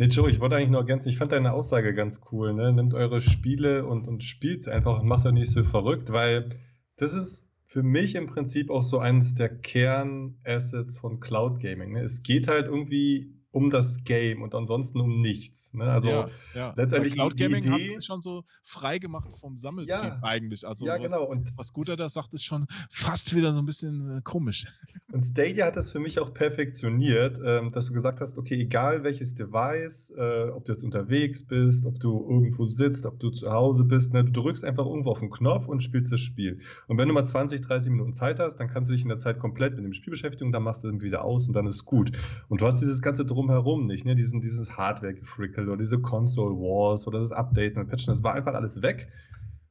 [0.00, 2.54] Nee, Joe, ich wollte eigentlich nur ergänzen, ich fand deine Aussage ganz cool.
[2.54, 2.72] Ne?
[2.72, 6.48] Nehmt eure Spiele und, und spielt einfach und macht euch nicht so verrückt, weil
[6.96, 11.92] das ist für mich im Prinzip auch so eines der Kernassets von Cloud Gaming.
[11.92, 12.00] Ne?
[12.00, 15.74] Es geht halt irgendwie um das Game und ansonsten um nichts.
[15.74, 15.84] Ne?
[15.84, 16.74] Also ja, ja.
[16.76, 20.18] letztendlich Cloud die Gaming hast Idee- du schon so frei gemacht vom Sammeltrieb Ja.
[20.22, 20.66] eigentlich.
[20.66, 21.24] Also ja, was, genau.
[21.24, 24.66] Und was Guter da sagt, ist schon fast wieder so ein bisschen äh, komisch.
[25.12, 29.02] Und Stadia hat das für mich auch perfektioniert, ähm, dass du gesagt hast, okay, egal
[29.02, 33.50] welches Device, äh, ob du jetzt unterwegs bist, ob du irgendwo sitzt, ob du zu
[33.50, 36.60] Hause bist, ne, du drückst einfach irgendwo auf den Knopf und spielst das Spiel.
[36.86, 39.18] Und wenn du mal 20, 30 Minuten Zeit hast, dann kannst du dich in der
[39.18, 41.84] Zeit komplett mit dem Spiel beschäftigen, dann machst du es wieder aus und dann ist
[41.84, 42.12] gut.
[42.48, 44.14] Und du hast dieses ganze Drumherum nicht, ne?
[44.14, 48.54] Diesen, dieses Hardware-Gefrickel oder diese Console Wars oder das Update und Patchen, das war einfach
[48.54, 49.08] alles weg.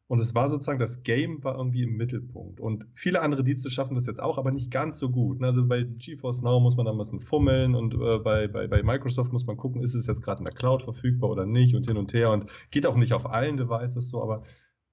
[0.08, 2.60] Und es war sozusagen, das Game war irgendwie im Mittelpunkt.
[2.60, 5.40] Und viele andere Dienste schaffen das jetzt auch, aber nicht ganz so gut.
[5.40, 5.48] ne?
[5.48, 8.82] Also bei GeForce Now muss man da ein bisschen fummeln und äh, bei, bei, bei
[8.82, 11.86] Microsoft muss man gucken, ist es jetzt gerade in der Cloud verfügbar oder nicht und
[11.86, 14.42] hin und her und geht auch nicht auf allen Devices so, aber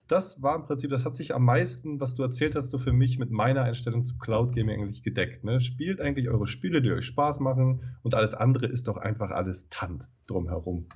[0.09, 2.93] das war im Prinzip, das hat sich am meisten, was du erzählt hast, so für
[2.93, 5.45] mich mit meiner Einstellung zu Cloud Gaming eigentlich gedeckt.
[5.45, 5.61] Ne?
[5.61, 9.69] Spielt eigentlich eure Spiele, die euch Spaß machen und alles andere ist doch einfach alles
[9.69, 10.89] Tant drumherum.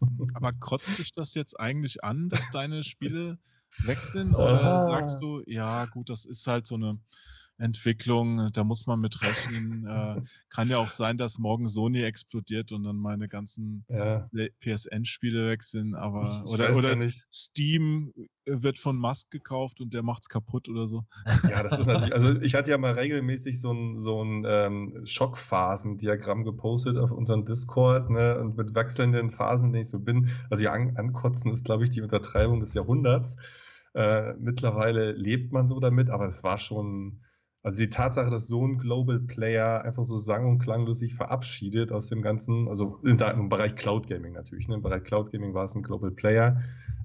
[0.34, 3.38] Aber kotzt dich das jetzt eigentlich an, dass deine Spiele
[3.84, 4.34] weg sind?
[4.34, 4.80] Oder Ah.
[4.80, 6.98] sagst du, ja, gut, das ist halt so eine
[7.58, 9.86] Entwicklung, da muss man mit rechnen.
[9.86, 10.20] äh,
[10.50, 14.28] kann ja auch sein, dass morgen Sony explodiert und dann meine ganzen Ja.
[14.60, 17.32] PSN-Spiele weg sind, aber Ich- oder, oder nicht.
[17.32, 18.26] Steam äh,
[18.62, 21.02] wird von Musk gekauft und der macht's kaputt oder so.
[21.48, 25.00] Ja, das ist natürlich, also ich hatte ja mal regelmäßig so ein, so ein ähm,
[25.04, 30.30] Schockphasendiagramm gepostet auf unserem Discord, ne, und mit wechselnden Phasen, in denen ich so bin.
[30.50, 33.36] Also ja, an, ankotzen ist, glaube ich, die Untertreibung des Jahrhunderts.
[33.94, 37.20] Äh, mittlerweile lebt man so damit, aber es war schon,
[37.62, 41.92] also die Tatsache, dass so ein Global Player einfach so sang- und klanglos sich verabschiedet
[41.92, 45.64] aus dem ganzen, also im Bereich Cloud Gaming natürlich, ne, im Bereich Cloud Gaming war
[45.64, 46.60] es ein Global Player.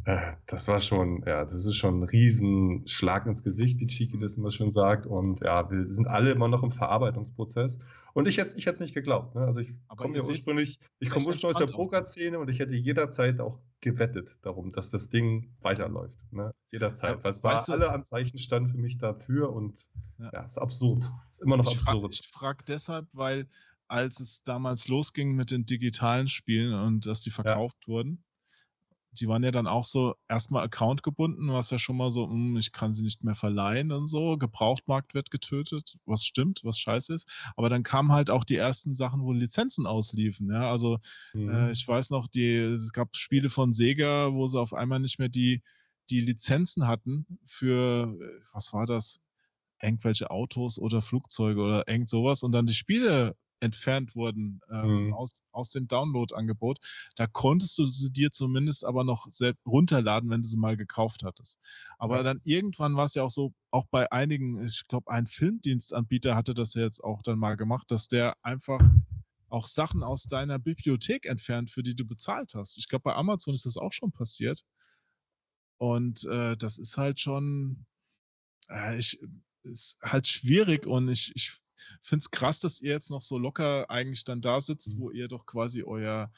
[0.07, 4.17] Äh, Das war schon, ja, das ist schon ein riesen Schlag ins Gesicht, wie Chiki
[4.17, 5.05] das immer schön sagt.
[5.05, 7.79] Und ja, wir sind alle immer noch im Verarbeitungsprozess.
[8.13, 9.35] Und ich hätte ich es nicht geglaubt.
[9.35, 9.41] Ne?
[9.41, 11.73] Also ich komme ja ursprünglich, ich komme ursprünglich aus der.
[11.73, 16.15] Pokerszene und ich hätte jederzeit auch gewettet darum, dass das Ding weiterläuft.
[16.31, 16.53] Ne?
[16.71, 17.17] Jederzeit.
[17.17, 19.85] Ja, Weil es war du- alle Anzeichen standen für mich dafür und
[20.19, 20.29] Ja.
[20.33, 21.03] ja, ist absurd.
[21.29, 22.15] Ist immer noch Ich frage absurd.
[22.33, 23.45] frag deshalb, weil
[23.89, 28.23] als es damals losging mit den digitalen Spielen und dass die verkauft wurden,
[29.19, 32.57] die waren ja dann auch so erstmal Account gebunden, was ja schon mal so, hm,
[32.57, 37.13] ich kann sie nicht mehr verleihen und so, Gebrauchtmarkt wird getötet, was stimmt, was scheiße
[37.13, 37.29] ist.
[37.55, 40.49] Aber dann kamen halt auch die ersten Sachen, wo Lizenzen ausliefen.
[40.51, 40.99] Ja, also
[41.33, 41.47] Mhm.
[41.47, 45.19] äh, ich weiß noch, die, es gab Spiele von Sega, wo sie auf einmal nicht
[45.19, 45.61] mehr die,
[46.09, 49.21] die Lizenzen hatten für, äh, was war das?
[49.81, 55.13] irgendwelche Autos oder Flugzeuge oder irgend sowas und dann die Spiele entfernt wurden ähm, mhm.
[55.13, 56.79] aus, aus dem Download-Angebot.
[57.15, 61.23] Da konntest du sie dir zumindest aber noch selbst runterladen, wenn du sie mal gekauft
[61.23, 61.59] hattest.
[61.97, 62.23] Aber ja.
[62.23, 66.53] dann irgendwann war es ja auch so, auch bei einigen, ich glaube, ein Filmdienstanbieter hatte
[66.53, 68.81] das ja jetzt auch dann mal gemacht, dass der einfach
[69.49, 72.77] auch Sachen aus deiner Bibliothek entfernt, für die du bezahlt hast.
[72.77, 74.61] Ich glaube, bei Amazon ist das auch schon passiert.
[75.77, 77.85] Und äh, das ist halt schon,
[78.69, 79.19] äh, ich,
[79.63, 81.59] ist halt schwierig und ich, ich
[82.01, 85.01] finde es krass, dass ihr jetzt noch so locker eigentlich dann da sitzt, mhm.
[85.01, 86.31] wo ihr doch quasi euer,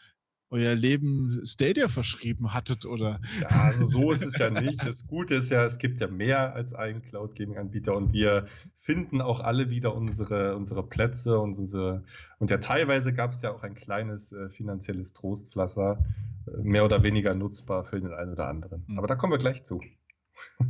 [0.50, 3.20] euer Leben Stadia verschrieben hattet, oder?
[3.42, 4.84] Ja, also so ist es ja nicht.
[4.86, 8.48] Das Gute ist ja, es gibt ja mehr als einen Cloud Gaming Anbieter und wir
[8.74, 12.04] finden auch alle wieder unsere, unsere Plätze und unsere,
[12.40, 16.04] und ja, teilweise gab es ja auch ein kleines äh, finanzielles Trostpflaster,
[16.48, 18.84] äh, mehr oder weniger nutzbar für den einen oder anderen.
[18.88, 18.98] Mhm.
[18.98, 19.82] Aber da kommen wir gleich zu.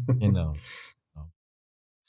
[0.07, 0.53] Genau.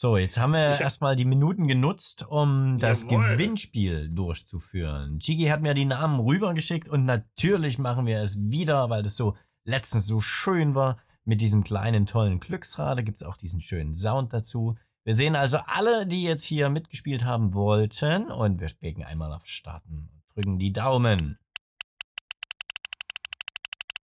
[0.02, 3.32] So, jetzt haben wir erstmal die Minuten genutzt, um das Jawohl.
[3.32, 5.18] Gewinnspiel durchzuführen.
[5.18, 9.36] Chigi hat mir die Namen rübergeschickt und natürlich machen wir es wieder, weil das so
[9.64, 10.97] letztens so schön war.
[11.27, 14.78] Mit diesem kleinen tollen Glücksrad Da gibt es auch diesen schönen Sound dazu.
[15.05, 19.44] Wir sehen also alle, die jetzt hier mitgespielt haben wollten und wir spielen einmal auf
[19.44, 21.39] Starten und drücken die Daumen.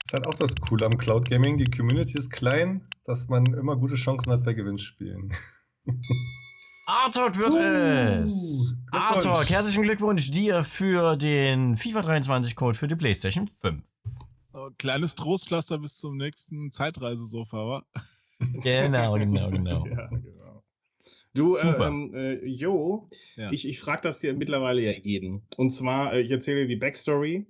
[0.04, 1.56] Das ist halt auch das Coole am Cloud Gaming.
[1.56, 5.32] Die Community ist klein, dass man immer gute Chancen hat bei Gewinnspielen.
[6.86, 8.74] Artok wird uh, es.
[8.90, 13.82] Artok, herzlichen Glückwunsch dir für den FIFA 23 Code für die PlayStation 5.
[14.52, 17.86] Oh, kleines Trostpflaster bis zum nächsten Zeitreisesofa, wa?
[18.62, 19.86] Genau, genau, genau.
[19.86, 20.62] ja, genau.
[21.34, 23.52] Du, ähm, äh, Jo, ja.
[23.52, 25.46] ich, ich frage das hier mittlerweile ja jeden.
[25.56, 27.46] Und zwar, äh, ich erzähle dir die Backstory.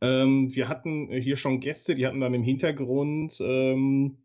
[0.00, 4.23] Ähm, wir hatten hier schon Gäste, die hatten dann im Hintergrund ähm, äh,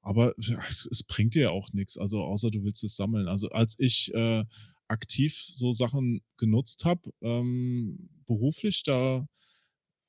[0.00, 0.34] aber
[0.68, 3.28] es, es, bringt dir auch nichts, also außer du willst es sammeln.
[3.28, 4.44] Also als ich äh,
[4.88, 9.26] aktiv so Sachen genutzt habe, ähm, beruflich, da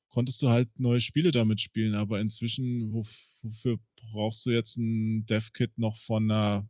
[0.09, 3.77] konntest du halt neue Spiele damit spielen, aber inzwischen, wofür
[4.11, 6.69] brauchst du jetzt ein Dev-Kit noch von einer,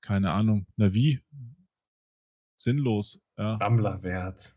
[0.00, 1.20] keine Ahnung, einer Wie?
[2.58, 3.20] Sinnlos.
[3.36, 3.56] Ja.
[3.58, 4.54] Sammlerwert.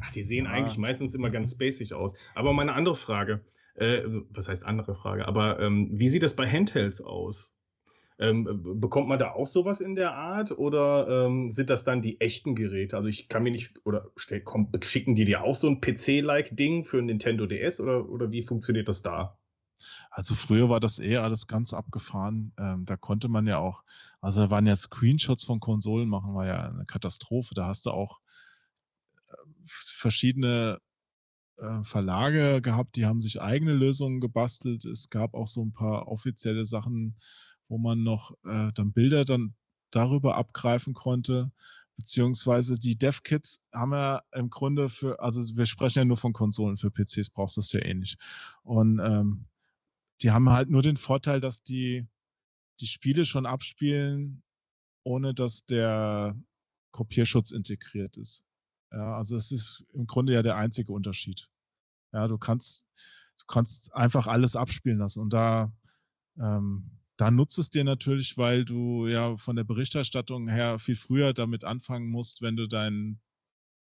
[0.00, 0.50] Ach, die sehen ja.
[0.50, 2.14] eigentlich meistens immer ganz spacig aus.
[2.34, 3.44] Aber meine andere Frage,
[3.74, 7.52] äh, was heißt andere Frage, aber ähm, wie sieht das bei Handhelds aus?
[8.18, 12.18] Ähm, bekommt man da auch sowas in der Art oder ähm, sind das dann die
[12.20, 12.96] echten Geräte?
[12.96, 16.56] Also ich kann mir nicht, oder stell, komm, schicken die dir auch so ein PC-like
[16.56, 19.38] Ding für ein Nintendo DS oder, oder wie funktioniert das da?
[20.10, 22.52] Also früher war das eh alles ganz abgefahren.
[22.58, 23.82] Ähm, da konnte man ja auch,
[24.20, 27.54] also da waren ja Screenshots von Konsolen machen, war ja eine Katastrophe.
[27.54, 28.20] Da hast du auch
[29.28, 29.34] äh,
[29.64, 30.78] verschiedene
[31.58, 34.84] äh, Verlage gehabt, die haben sich eigene Lösungen gebastelt.
[34.84, 37.16] Es gab auch so ein paar offizielle Sachen,
[37.68, 39.54] wo man noch äh, dann Bilder dann
[39.90, 41.50] darüber abgreifen konnte.
[41.96, 46.76] Beziehungsweise die Dev-Kits haben ja im Grunde für, also wir sprechen ja nur von Konsolen,
[46.76, 48.18] für PCs brauchst du das ja eh nicht.
[48.62, 49.46] Und ähm,
[50.22, 52.06] die haben halt nur den Vorteil, dass die
[52.80, 54.42] die Spiele schon abspielen,
[55.04, 56.36] ohne dass der
[56.92, 58.44] Kopierschutz integriert ist.
[58.92, 61.48] Ja, also es ist im Grunde ja der einzige Unterschied.
[62.12, 62.86] Ja, du kannst,
[63.38, 65.72] du kannst einfach alles abspielen lassen und da,
[66.38, 71.32] ähm, da nutzt es dir natürlich, weil du ja von der Berichterstattung her viel früher
[71.32, 73.20] damit anfangen musst, wenn du dein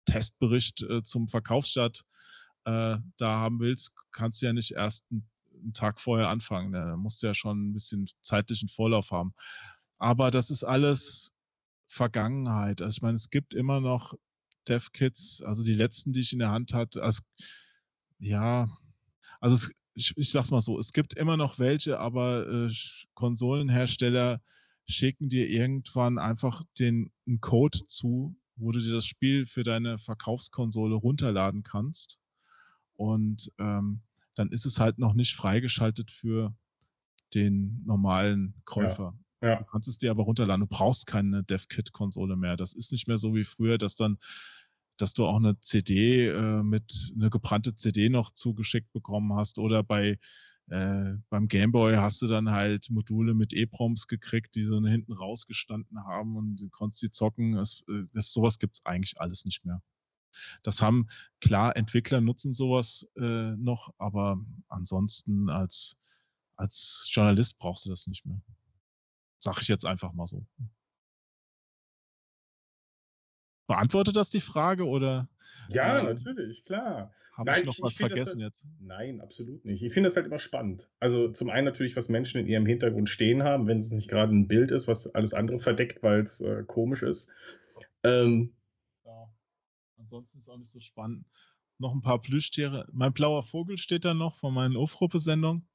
[0.07, 2.05] Testbericht äh, zum Verkaufsstart
[2.65, 5.29] äh, da haben willst, kannst du ja nicht erst einen,
[5.65, 6.71] einen Tag vorher anfangen.
[6.71, 6.85] Ne?
[6.87, 9.35] Da musst du ja schon ein bisschen zeitlichen Vorlauf haben.
[9.99, 11.33] Aber das ist alles
[11.89, 12.83] Vergangenheit.
[12.83, 14.15] Also ich meine, es gibt immer noch
[14.69, 17.03] Dev-Kits, also die letzten, die ich in der Hand hatte.
[17.03, 17.23] Also,
[18.19, 18.69] ja,
[19.41, 22.73] also es, ich, ich sag's mal so, es gibt immer noch welche, aber äh,
[23.15, 24.41] Konsolenhersteller
[24.87, 29.99] schicken dir irgendwann einfach den einen Code zu, wo du dir das Spiel für deine
[29.99, 32.19] Verkaufskonsole runterladen kannst.
[32.95, 34.03] Und ähm,
[34.35, 36.55] dann ist es halt noch nicht freigeschaltet für
[37.35, 39.15] den normalen Käufer.
[39.43, 39.57] Ja, ja.
[39.57, 40.67] Du kannst es dir aber runterladen.
[40.69, 42.57] Du brauchst keine DevKit-Konsole mehr.
[42.57, 44.19] Das ist nicht mehr so wie früher, dass dann,
[44.97, 49.83] dass du auch eine CD äh, mit eine gebrannte CD noch zugeschickt bekommen hast oder
[49.83, 50.17] bei
[50.69, 56.05] äh, beim Gameboy hast du dann halt Module mit EPROMs gekriegt, die so hinten rausgestanden
[56.05, 57.53] haben und du konntest die zocken.
[57.53, 59.83] Das, äh, das, sowas gibt es eigentlich alles nicht mehr.
[60.63, 61.07] Das haben,
[61.41, 64.39] klar, Entwickler nutzen sowas äh, noch, aber
[64.69, 65.97] ansonsten als,
[66.57, 68.41] als Journalist brauchst du das nicht mehr.
[69.39, 70.47] Sag ich jetzt einfach mal so.
[73.67, 75.29] Beantwortet das die Frage oder?
[75.71, 77.13] Ja, äh, natürlich, klar.
[77.37, 78.67] Habe ich noch ich, was ich vergessen halt, jetzt?
[78.81, 79.83] Nein, absolut nicht.
[79.83, 80.89] Ich finde das halt immer spannend.
[81.01, 84.33] Also zum einen natürlich, was Menschen in ihrem Hintergrund stehen haben, wenn es nicht gerade
[84.33, 87.31] ein Bild ist, was alles andere verdeckt, weil es äh, komisch ist.
[88.03, 88.55] Ähm.
[90.05, 91.27] Ansonsten ist auch nicht so spannend.
[91.79, 92.89] Noch ein paar Plüschtiere.
[92.93, 95.69] Mein blauer Vogel steht da noch von meinen Ufruppe-Sendungen.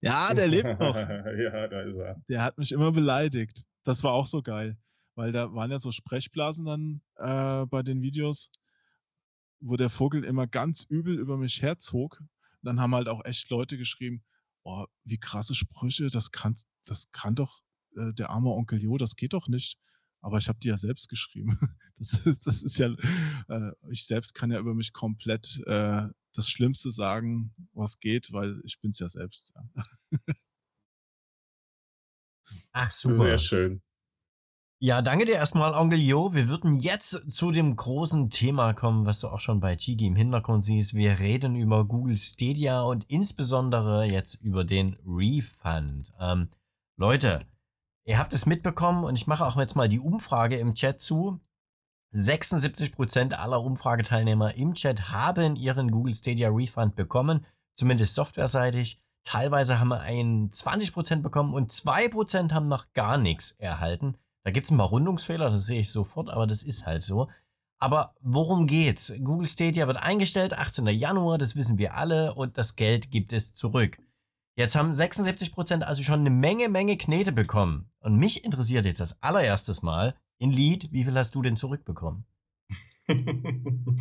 [0.00, 0.94] Ja, der lebt noch.
[0.96, 2.22] ja, da ist er.
[2.28, 3.64] Der hat mich immer beleidigt.
[3.84, 4.76] Das war auch so geil
[5.14, 8.50] weil da waren ja so Sprechblasen dann äh, bei den Videos,
[9.60, 12.20] wo der Vogel immer ganz übel über mich herzog.
[12.20, 12.28] Und
[12.62, 14.24] dann haben halt auch echt Leute geschrieben,
[14.64, 16.54] oh, wie krasse Sprüche, das kann,
[16.84, 17.62] das kann doch
[17.96, 19.78] äh, der arme Onkel Jo, das geht doch nicht.
[20.20, 21.58] Aber ich habe die ja selbst geschrieben.
[21.98, 22.88] Das ist, das ist ja,
[23.48, 26.02] äh, ich selbst kann ja über mich komplett äh,
[26.34, 29.54] das Schlimmste sagen, was geht, weil ich bin's ja selbst.
[29.54, 29.62] Ja.
[32.72, 33.16] Ach, super.
[33.16, 33.82] Sehr schön.
[34.80, 36.34] Ja, danke dir erstmal, Onkel Jo.
[36.34, 40.16] Wir würden jetzt zu dem großen Thema kommen, was du auch schon bei Chigi im
[40.16, 40.94] Hintergrund siehst.
[40.94, 46.12] Wir reden über Google Stadia und insbesondere jetzt über den Refund.
[46.18, 46.48] Ähm,
[46.96, 47.46] Leute,
[48.04, 51.40] ihr habt es mitbekommen und ich mache auch jetzt mal die Umfrage im Chat zu.
[52.14, 59.00] 76% aller Umfrageteilnehmer im Chat haben ihren Google Stadia Refund bekommen, zumindest softwareseitig.
[59.24, 64.16] Teilweise haben wir einen 20% bekommen und 2% haben noch gar nichts erhalten.
[64.44, 67.28] Da gibt es ein paar Rundungsfehler, das sehe ich sofort, aber das ist halt so.
[67.78, 69.12] Aber worum geht's?
[69.22, 70.86] Google Stadia wird eingestellt, 18.
[70.88, 73.98] Januar, das wissen wir alle, und das Geld gibt es zurück.
[74.54, 77.90] Jetzt haben 76% also schon eine Menge, Menge Knete bekommen.
[78.00, 82.26] Und mich interessiert jetzt das allererstes Mal, in Lead, wie viel hast du denn zurückbekommen?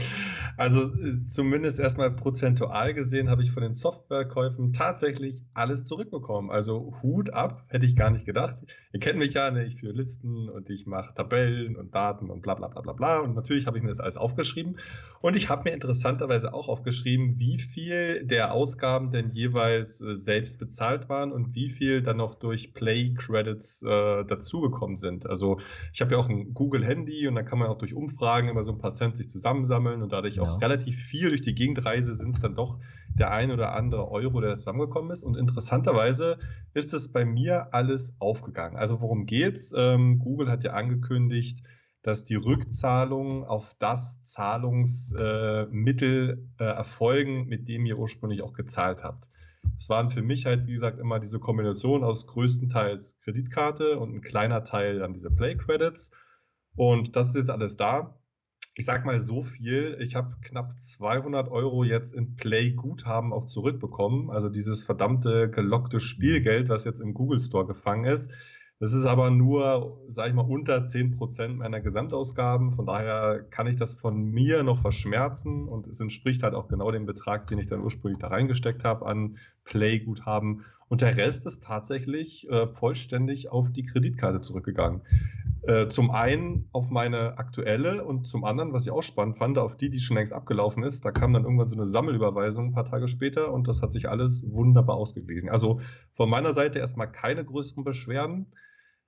[0.57, 6.51] Also äh, zumindest erstmal prozentual gesehen habe ich von den Softwarekäufen tatsächlich alles zurückbekommen.
[6.51, 8.55] Also Hut ab, hätte ich gar nicht gedacht.
[8.93, 9.65] Ihr kennt mich ja, ne?
[9.65, 13.19] ich führe Listen und ich mache Tabellen und Daten und bla bla bla bla bla.
[13.19, 14.77] Und natürlich habe ich mir das alles aufgeschrieben.
[15.21, 20.59] Und ich habe mir interessanterweise auch aufgeschrieben, wie viel der Ausgaben denn jeweils äh, selbst
[20.59, 25.27] bezahlt waren und wie viel dann noch durch Play Credits äh, dazugekommen sind.
[25.27, 25.59] Also
[25.93, 28.71] ich habe ja auch ein Google-Handy und da kann man auch durch Umfragen immer so
[28.71, 30.43] ein paar Cent sich zusammensammeln und dadurch ja.
[30.43, 32.79] auch relativ viel durch die Gegendreise sind es dann doch
[33.13, 35.23] der ein oder andere Euro, der zusammengekommen ist.
[35.23, 36.37] Und interessanterweise
[36.73, 38.77] ist es bei mir alles aufgegangen.
[38.77, 39.73] Also worum geht's?
[39.75, 41.63] Ähm, Google hat ja angekündigt,
[42.03, 49.03] dass die Rückzahlungen auf das Zahlungsmittel äh, äh, erfolgen, mit dem ihr ursprünglich auch gezahlt
[49.03, 49.29] habt.
[49.77, 54.21] Es waren für mich halt, wie gesagt, immer diese Kombination aus größtenteils Kreditkarte und ein
[54.21, 56.11] kleiner Teil dann diese Play Credits.
[56.75, 58.17] Und das ist jetzt alles da
[58.81, 64.31] ich sag mal so viel, ich habe knapp 200 Euro jetzt in Play-Guthaben auch zurückbekommen.
[64.31, 68.31] Also dieses verdammte gelockte Spielgeld, was jetzt im Google Store gefangen ist.
[68.79, 72.71] Das ist aber nur, sag ich mal, unter 10% meiner Gesamtausgaben.
[72.71, 76.89] Von daher kann ich das von mir noch verschmerzen und es entspricht halt auch genau
[76.89, 80.65] dem Betrag, den ich dann ursprünglich da reingesteckt habe an Play-Guthaben.
[80.89, 85.01] Und der Rest ist tatsächlich äh, vollständig auf die Kreditkarte zurückgegangen.
[85.63, 89.77] Äh, zum einen auf meine aktuelle und zum anderen, was ich auch spannend fand, auf
[89.77, 91.05] die, die schon längst abgelaufen ist.
[91.05, 94.09] Da kam dann irgendwann so eine Sammelüberweisung ein paar Tage später und das hat sich
[94.09, 95.49] alles wunderbar ausgeglichen.
[95.49, 95.79] Also
[96.11, 98.47] von meiner Seite erstmal keine größeren Beschwerden.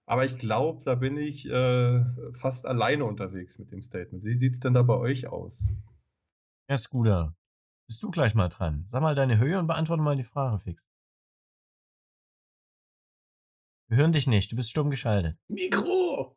[0.05, 2.03] Aber ich glaube, da bin ich äh,
[2.33, 4.23] fast alleine unterwegs mit dem Statement.
[4.23, 5.77] Wie sieht es denn da bei euch aus?
[6.67, 7.35] Herr Scooter,
[7.87, 8.85] bist du gleich mal dran.
[8.87, 10.85] Sag mal deine Höhe und beantworte mal die Frage fix.
[13.87, 15.37] Wir hören dich nicht, du bist stumm geschaltet.
[15.47, 16.35] Mikro!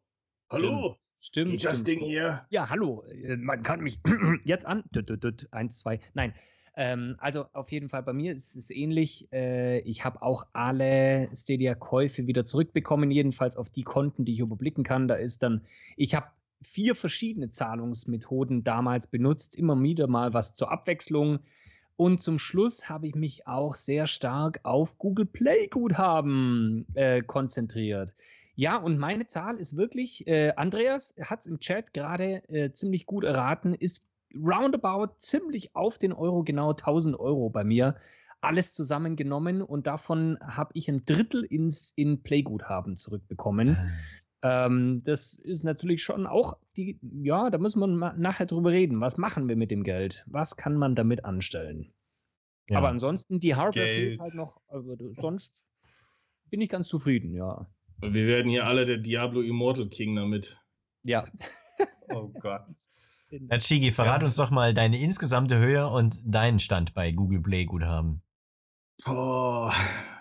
[0.51, 0.97] Hallo?
[1.19, 1.53] Stimmt.
[1.53, 1.83] Geht das.
[1.83, 2.47] Ding hier?
[2.51, 3.03] Ja, hallo.
[3.05, 4.01] äh, Man kann mich
[4.45, 4.85] jetzt an.
[4.95, 6.01] Düt, düt, düt, Eins, zwei.
[6.13, 6.35] Nein.
[6.79, 9.33] Ähm, also auf jeden Fall bei mir ist es ähnlich.
[9.33, 14.85] Äh, ich habe auch alle Stadia-Käufe wieder zurückbekommen, jedenfalls auf die Konten, die ich überblicken
[14.85, 15.09] kann.
[15.09, 15.65] Da ist dann,
[15.97, 16.27] ich habe
[16.63, 21.41] vier verschiedene Zahlungsmethoden damals benutzt, immer wieder mal was zur Abwechslung.
[21.97, 28.15] Und zum Schluss habe ich mich auch sehr stark auf Google Play Guthaben äh, konzentriert.
[28.55, 33.07] Ja, und meine Zahl ist wirklich, äh, Andreas hat es im Chat gerade äh, ziemlich
[33.07, 37.97] gut erraten, ist roundabout ziemlich auf den Euro, genau 1000 Euro bei mir.
[38.41, 43.77] Alles zusammengenommen und davon habe ich ein Drittel ins in Playguthaben zurückbekommen.
[44.43, 49.01] Ähm, das ist natürlich schon auch die, ja, da muss man ma- nachher drüber reden.
[49.01, 50.25] Was machen wir mit dem Geld?
[50.29, 51.93] Was kann man damit anstellen?
[52.69, 52.79] Ja.
[52.79, 54.21] Aber ansonsten, die Hardware fehlt Geld.
[54.21, 55.69] halt noch, aber sonst
[56.51, 57.67] bin ich ganz zufrieden, ja.
[58.01, 60.61] Wir werden hier alle der Diablo Immortal King damit.
[61.03, 61.27] Ja.
[62.09, 62.63] Oh Gott.
[63.33, 67.65] Na, Chigi, verrat uns doch mal deine insgesamte Höhe und deinen Stand bei Google Play
[67.65, 68.23] Guthaben.
[69.05, 69.75] Boah,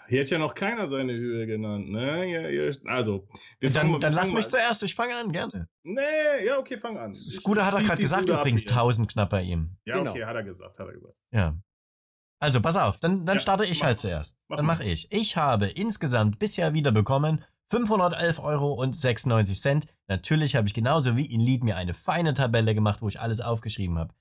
[0.07, 2.23] hier hat ja noch keiner seine Höhe genannt, ne?
[2.23, 3.27] Hier, hier, also,
[3.59, 5.67] wir Dann, fangen- dann lass mich mal- zuerst, ich fange an, gerne.
[5.83, 7.13] Nee, ja, okay, fang an.
[7.13, 8.71] Scooter hat schließ gerade gesagt, ab übrigens hier.
[8.71, 9.77] 1000 knapp bei ihm.
[9.85, 10.11] Ja, Genau.
[10.11, 11.17] okay, hat er gesagt, hat er gesagt.
[11.31, 11.55] Ja.
[12.39, 14.01] Also, pass auf, dann, dann Ja, starte ich mach halt mal.
[14.01, 14.37] zuerst.
[14.47, 14.73] Mach dann mal.
[14.73, 15.11] mache ich.
[15.11, 19.87] Ich habe insgesamt bisher wieder bekommen 511 Euro und 96 Cent.
[20.07, 23.41] Natürlich habe ich genauso wie in Lied mir eine feine Tabelle gemacht, wo ich alles
[23.41, 24.13] aufgeschrieben habe.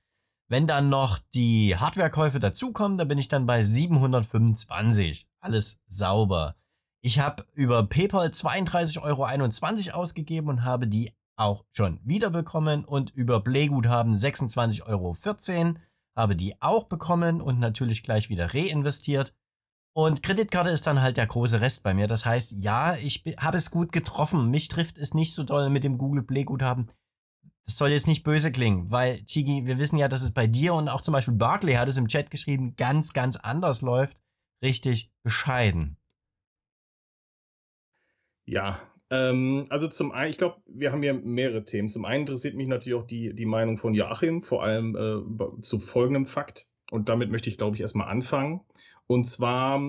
[0.49, 5.27] Wenn dann noch die Hardwarekäufe dazukommen, dann bin ich dann bei 725.
[5.41, 6.57] Alles sauber.
[7.01, 9.03] Ich habe über PayPal 32,21
[9.93, 15.17] Euro ausgegeben und habe die auch schon wiederbekommen und über Playguthaben 26,14 Euro
[16.17, 19.35] habe die auch bekommen und natürlich gleich wieder reinvestiert.
[19.97, 22.09] Und Kreditkarte ist dann halt der große Rest bei mir.
[22.09, 24.51] Das heißt, ja, ich habe es gut getroffen.
[24.51, 26.89] Mich trifft es nicht so doll mit dem Google Play Guthaben.
[27.67, 30.75] Das soll jetzt nicht böse klingen, weil, Chigi, wir wissen ja, dass es bei dir
[30.75, 34.19] und auch zum Beispiel Barclay hat es im Chat geschrieben, ganz, ganz anders läuft.
[34.63, 35.97] Richtig bescheiden.
[38.47, 38.81] Ja,
[39.11, 41.89] ähm, also zum einen, ich glaube, wir haben hier mehrere Themen.
[41.89, 45.79] Zum einen interessiert mich natürlich auch die, die Meinung von Joachim, vor allem äh, zu
[45.79, 46.69] folgendem Fakt.
[46.91, 48.61] Und damit möchte ich, glaube ich, erstmal anfangen.
[49.07, 49.81] Und zwar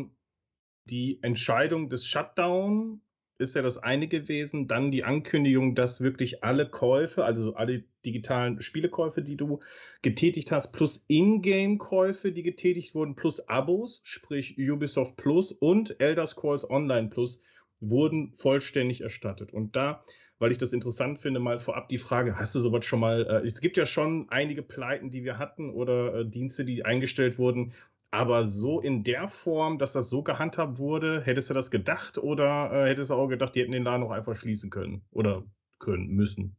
[0.86, 3.02] die Entscheidung des Shutdown
[3.38, 4.68] ist ja das eine gewesen.
[4.68, 9.60] Dann die Ankündigung, dass wirklich alle Käufe, also alle digitalen Spielekäufe, die du
[10.02, 16.70] getätigt hast, plus Ingame-Käufe, die getätigt wurden, plus Abos, sprich Ubisoft Plus und Elder Scrolls
[16.70, 17.42] Online Plus,
[17.80, 19.54] wurden vollständig erstattet.
[19.54, 20.04] Und da,
[20.40, 23.46] weil ich das interessant finde, mal vorab die Frage, hast du sowas schon mal, äh,
[23.46, 27.74] es gibt ja schon einige Pleiten, die wir hatten oder äh, Dienste, die eingestellt wurden,
[28.16, 32.72] aber so in der Form, dass das so gehandhabt wurde, hättest du das gedacht oder
[32.72, 35.44] äh, hättest du auch gedacht, die hätten den Laden auch einfach schließen können oder
[35.80, 36.56] können, müssen?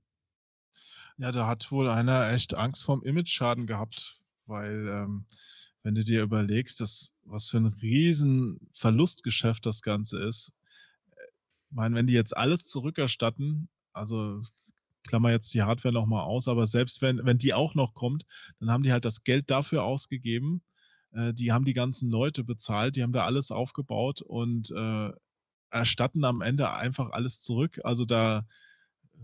[1.19, 5.25] Ja, da hat wohl einer echt Angst vorm Image-Schaden gehabt, weil ähm,
[5.83, 10.53] wenn du dir überlegst, dass, was für ein riesen Verlustgeschäft das Ganze ist,
[11.13, 11.25] äh,
[11.71, 14.43] ich meine, wenn die jetzt alles zurückerstatten, also
[15.05, 18.27] klammer jetzt die Hardware nochmal aus, aber selbst wenn, wenn die auch noch kommt,
[18.61, 20.63] dann haben die halt das Geld dafür ausgegeben,
[21.17, 25.11] äh, die haben die ganzen Leute bezahlt, die haben da alles aufgebaut und äh,
[25.71, 27.81] erstatten am Ende einfach alles zurück.
[27.85, 28.47] Also da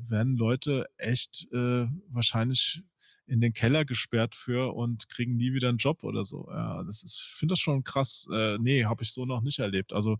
[0.08, 2.82] werden Leute echt äh, wahrscheinlich
[3.26, 6.48] in den Keller gesperrt für und kriegen nie wieder einen Job oder so.
[6.50, 8.26] Ja, das ist, finde das schon krass.
[8.32, 9.92] Äh, nee, habe ich so noch nicht erlebt.
[9.92, 10.16] Also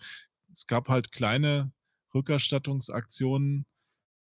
[0.52, 1.72] es gab halt kleine
[2.14, 3.66] Rückerstattungsaktionen,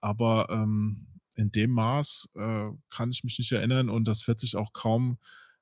[0.01, 1.06] aber ähm,
[1.36, 5.19] in dem Maß äh, kann ich mich nicht erinnern und das wird sich auch kaum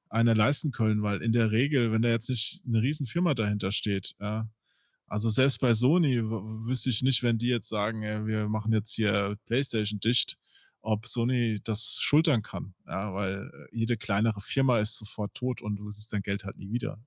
[0.09, 4.15] einer leisten können, weil in der Regel, wenn da jetzt nicht eine Riesenfirma dahinter steht,
[4.21, 4.49] ja,
[5.09, 8.93] also selbst bei Sony wüsste ich nicht, wenn die jetzt sagen, äh, wir machen jetzt
[8.93, 10.37] hier PlayStation dicht,
[10.81, 12.75] ob Sony das schultern kann.
[12.87, 16.57] Ja, weil äh, jede kleinere Firma ist sofort tot und du siehst dein Geld halt
[16.57, 16.99] nie wieder.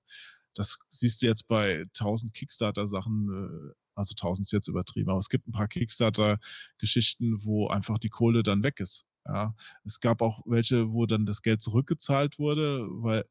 [0.54, 5.30] Das siehst du jetzt bei 1000 Kickstarter-Sachen, äh, also 1000 ist jetzt übertrieben, aber es
[5.30, 9.06] gibt ein paar Kickstarter-Geschichten, wo einfach die Kohle dann weg ist.
[9.32, 9.54] Ja,
[9.84, 13.24] es gab auch welche, wo dann das Geld zurückgezahlt wurde, weil,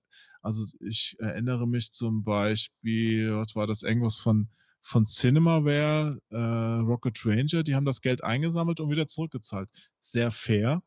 [0.42, 4.48] also ich erinnere mich zum Beispiel, was war das, irgendwas von,
[4.80, 9.68] von Cinemaware, äh, Rocket Ranger, die haben das Geld eingesammelt und wieder zurückgezahlt.
[9.98, 10.82] Sehr fair.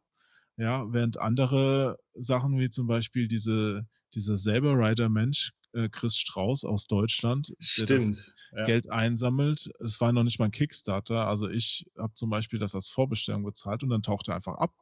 [0.55, 6.63] Ja, während andere Sachen wie zum Beispiel diese, dieser Saber Rider Mensch, äh, Chris Strauß
[6.63, 8.35] aus Deutschland, der das Stimmt.
[8.55, 8.65] Ja.
[8.65, 9.69] Geld einsammelt.
[9.79, 11.27] Es war noch nicht mal ein Kickstarter.
[11.27, 14.73] Also ich habe zum Beispiel das als Vorbestellung bezahlt und dann taucht er einfach ab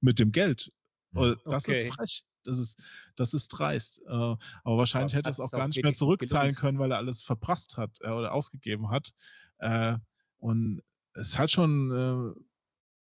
[0.00, 0.72] mit dem Geld.
[1.14, 1.32] Hm.
[1.32, 1.86] Äh, Das Okay.
[1.86, 2.22] ist frech.
[2.44, 2.82] Das ist,
[3.14, 4.00] das ist dreist.
[4.04, 6.96] Äh, Aber wahrscheinlich Aber hätte er es auch gar nicht mehr zurückzahlen können, weil er
[6.96, 9.10] alles verprasst hat äh, oder ausgegeben hat.
[10.38, 10.82] Und
[11.14, 12.34] es hat schon,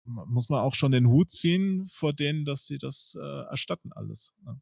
[0.06, 4.34] muss man auch schon den Hut ziehen vor denen, dass sie das erstatten alles.
[4.46, 4.62] Ne?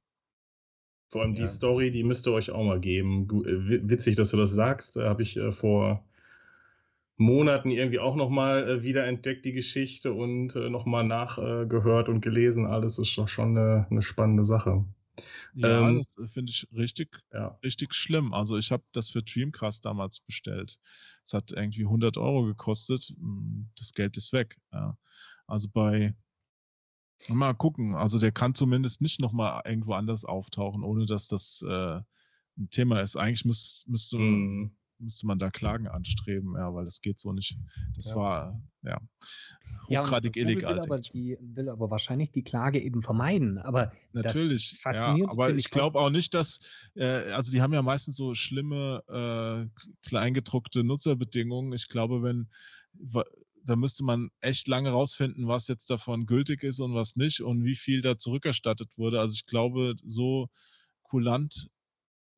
[1.10, 3.28] Vor allem die Story, die müsst ihr euch auch mal geben.
[3.30, 4.96] Witzig, dass du das sagst.
[4.96, 6.04] Da habe ich vor
[7.18, 12.66] Monaten irgendwie auch nochmal äh, wieder entdeckt, die Geschichte und äh, nochmal nachgehört und gelesen.
[12.66, 14.86] Alles ist schon, schon eine, eine spannende Sache.
[15.54, 17.60] Ja, ähm, das finde ich richtig, ja.
[17.64, 18.34] richtig schlimm.
[18.34, 20.80] Also ich habe das für Dreamcast damals bestellt.
[21.24, 23.14] Es hat irgendwie 100 Euro gekostet.
[23.20, 24.58] Hm, das Geld ist weg.
[24.72, 24.98] Ja.
[25.46, 26.16] Also bei
[27.30, 27.96] Mal gucken.
[27.96, 32.02] Also der kann zumindest nicht nochmal irgendwo anders auftauchen, ohne dass das äh,
[32.58, 33.16] ein Thema ist.
[33.16, 34.76] Eigentlich müß, müsste, mm.
[35.04, 37.58] Müsste man da Klagen anstreben, ja, weil das geht so nicht.
[37.96, 38.16] Das ja.
[38.16, 39.00] war ja
[39.90, 40.76] hochgradig ja, illegal.
[40.76, 43.58] Will aber, die, will aber wahrscheinlich die Klage eben vermeiden.
[43.58, 46.60] Aber natürlich, ja, aber ich glaube auch nicht, dass,
[46.96, 51.74] äh, also die haben ja meistens so schlimme äh, kleingedruckte Nutzerbedingungen.
[51.74, 52.50] Ich glaube, wenn
[53.66, 57.64] da müsste man echt lange rausfinden, was jetzt davon gültig ist und was nicht und
[57.64, 59.20] wie viel da zurückerstattet wurde.
[59.20, 60.50] Also ich glaube, so
[61.04, 61.70] kulant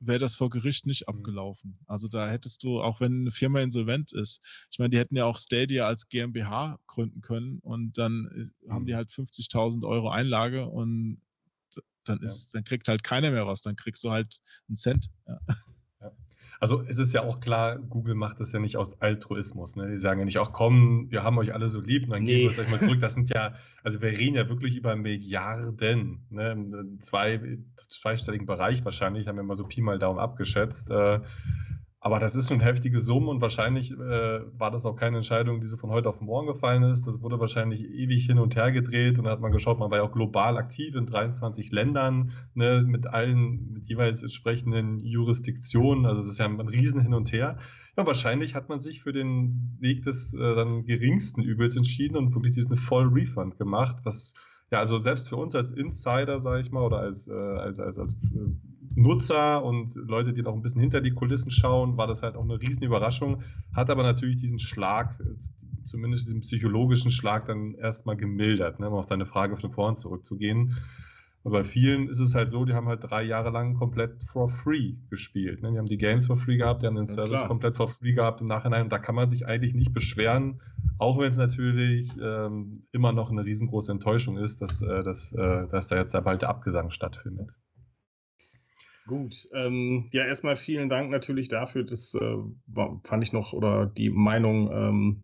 [0.07, 1.15] wäre das vor Gericht nicht mhm.
[1.15, 1.79] abgelaufen.
[1.87, 4.41] Also da hättest du, auch wenn eine Firma insolvent ist,
[4.71, 8.85] ich meine, die hätten ja auch Stadia als GmbH gründen können und dann äh, haben
[8.85, 8.97] die mhm.
[8.97, 11.21] halt 50.000 Euro Einlage und
[12.05, 12.59] dann ist, ja.
[12.59, 14.37] dann kriegt halt keiner mehr was, dann kriegst du halt
[14.67, 15.09] einen Cent.
[15.27, 15.39] Ja.
[16.59, 19.75] Also es ist ja auch klar, Google macht das ja nicht aus Altruismus.
[19.75, 19.89] Ne?
[19.89, 22.33] Die sagen ja nicht, auch komm, wir haben euch alle so lieb und dann nee.
[22.33, 22.99] geben wir es euch mal zurück.
[22.99, 23.53] Das sind ja,
[23.83, 26.51] also wir reden ja wirklich über Milliarden, ne?
[26.51, 30.91] Im zwei, zweistelligen Bereich wahrscheinlich, haben wir mal so Pi mal Daumen abgeschätzt.
[30.91, 31.19] Äh,
[32.05, 35.65] aber das ist schon heftige Summe und wahrscheinlich äh, war das auch keine Entscheidung, die
[35.65, 37.07] so von heute auf morgen gefallen ist.
[37.07, 39.97] Das wurde wahrscheinlich ewig hin und her gedreht und dann hat man geschaut, man war
[39.97, 46.05] ja auch global aktiv in 23 Ländern ne, mit allen, mit jeweils entsprechenden Jurisdiktionen.
[46.05, 47.57] Also es ist ja ein Riesen hin und her.
[47.97, 52.35] Ja, wahrscheinlich hat man sich für den Weg des äh, dann geringsten Übels entschieden und
[52.35, 54.35] wirklich diesen Voll Refund gemacht, was
[54.71, 57.97] ja, also selbst für uns als Insider, sage ich mal, oder als, äh, als, als,
[57.97, 58.49] als äh,
[58.95, 62.43] Nutzer und Leute, die noch ein bisschen hinter die Kulissen schauen, war das halt auch
[62.43, 63.43] eine riesen Überraschung.
[63.73, 65.19] Hat aber natürlich diesen Schlag,
[65.83, 70.73] zumindest diesen psychologischen Schlag, dann erstmal gemildert, ne, um auf deine Frage von vorhin zurückzugehen.
[71.45, 74.49] Und bei vielen ist es halt so, die haben halt drei Jahre lang komplett for
[74.49, 75.61] free gespielt.
[75.61, 75.73] Ne?
[75.73, 77.47] Die haben die Games for free gehabt, die haben den ja, Service klar.
[77.47, 78.81] komplett for free gehabt im Nachhinein.
[78.81, 80.59] Und da kann man sich eigentlich nicht beschweren,
[80.97, 85.67] auch wenn es natürlich ähm, immer noch eine riesengroße Enttäuschung ist, dass, äh, dass, äh,
[85.67, 87.55] dass da jetzt bald der Abgesang stattfindet.
[89.07, 91.83] Gut, ähm, ja, erstmal vielen Dank natürlich dafür.
[91.83, 92.37] Das äh,
[93.03, 95.23] fand ich noch, oder die Meinung ähm,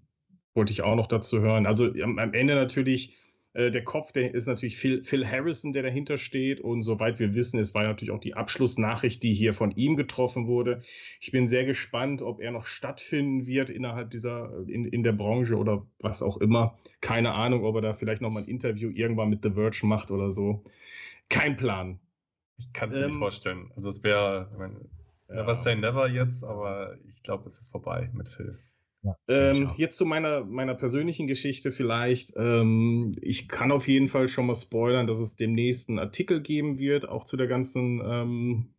[0.53, 1.65] wollte ich auch noch dazu hören.
[1.65, 3.15] Also am, am Ende natürlich,
[3.53, 6.61] äh, der Kopf, der ist natürlich Phil, Phil, Harrison, der dahinter steht.
[6.61, 10.45] Und soweit wir wissen, es war natürlich auch die Abschlussnachricht, die hier von ihm getroffen
[10.45, 10.83] wurde.
[11.19, 15.55] Ich bin sehr gespannt, ob er noch stattfinden wird innerhalb dieser, in, in der Branche
[15.55, 16.77] oder was auch immer.
[17.01, 20.29] Keine Ahnung, ob er da vielleicht nochmal ein Interview irgendwann mit The Verge macht oder
[20.29, 20.63] so.
[21.29, 21.99] Kein Plan.
[22.57, 23.71] Ich kann es mir ähm, nicht vorstellen.
[23.75, 24.49] Also es wäre,
[25.27, 25.55] never ja.
[25.55, 28.57] say never jetzt, aber ich glaube, es ist vorbei mit Phil.
[29.03, 32.33] Ja, ähm, jetzt zu meiner, meiner persönlichen Geschichte vielleicht.
[32.35, 36.77] Ähm, ich kann auf jeden Fall schon mal spoilern, dass es demnächst einen Artikel geben
[36.77, 38.73] wird, auch zu der ganzen, ähm,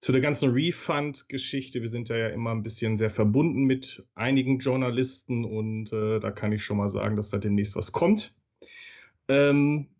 [0.00, 1.80] zu der ganzen Refund-Geschichte.
[1.80, 6.50] Wir sind ja immer ein bisschen sehr verbunden mit einigen Journalisten und äh, da kann
[6.50, 8.34] ich schon mal sagen, dass da demnächst was kommt.
[9.28, 9.93] Ähm,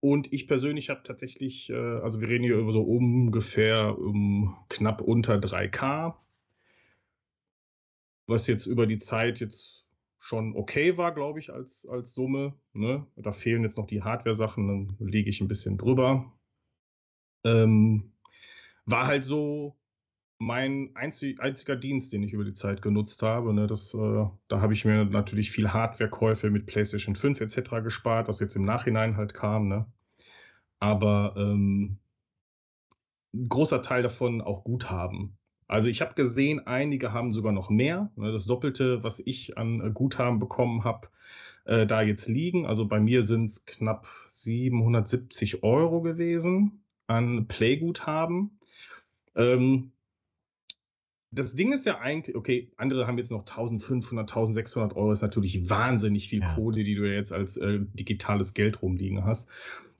[0.00, 5.02] und ich persönlich habe tatsächlich, äh, also wir reden hier über so ungefähr um knapp
[5.02, 6.16] unter 3K,
[8.26, 9.86] was jetzt über die Zeit jetzt
[10.18, 12.54] schon okay war, glaube ich, als, als Summe.
[12.72, 13.06] Ne?
[13.16, 16.32] Da fehlen jetzt noch die Hardware-Sachen, dann liege ich ein bisschen drüber.
[17.44, 18.12] Ähm,
[18.84, 19.79] war halt so
[20.40, 23.52] mein einzig, einziger Dienst, den ich über die Zeit genutzt habe.
[23.52, 23.66] Ne?
[23.66, 27.82] Das, äh, da habe ich mir natürlich viel Hardware-Käufe mit PlayStation 5 etc.
[27.82, 29.68] gespart, was jetzt im Nachhinein halt kam.
[29.68, 29.86] Ne?
[30.78, 31.98] Aber ähm,
[33.34, 35.36] ein großer Teil davon auch Guthaben.
[35.68, 38.10] Also ich habe gesehen, einige haben sogar noch mehr.
[38.16, 38.32] Ne?
[38.32, 41.08] Das Doppelte, was ich an äh, Guthaben bekommen habe,
[41.66, 42.64] äh, da jetzt liegen.
[42.64, 48.58] Also bei mir sind es knapp 770 Euro gewesen an Playguthaben.
[49.36, 49.92] Ähm,
[51.32, 55.70] das Ding ist ja eigentlich, okay, andere haben jetzt noch 1500, 1600 Euro, ist natürlich
[55.70, 56.54] wahnsinnig viel ja.
[56.54, 59.48] Kohle, die du jetzt als äh, digitales Geld rumliegen hast.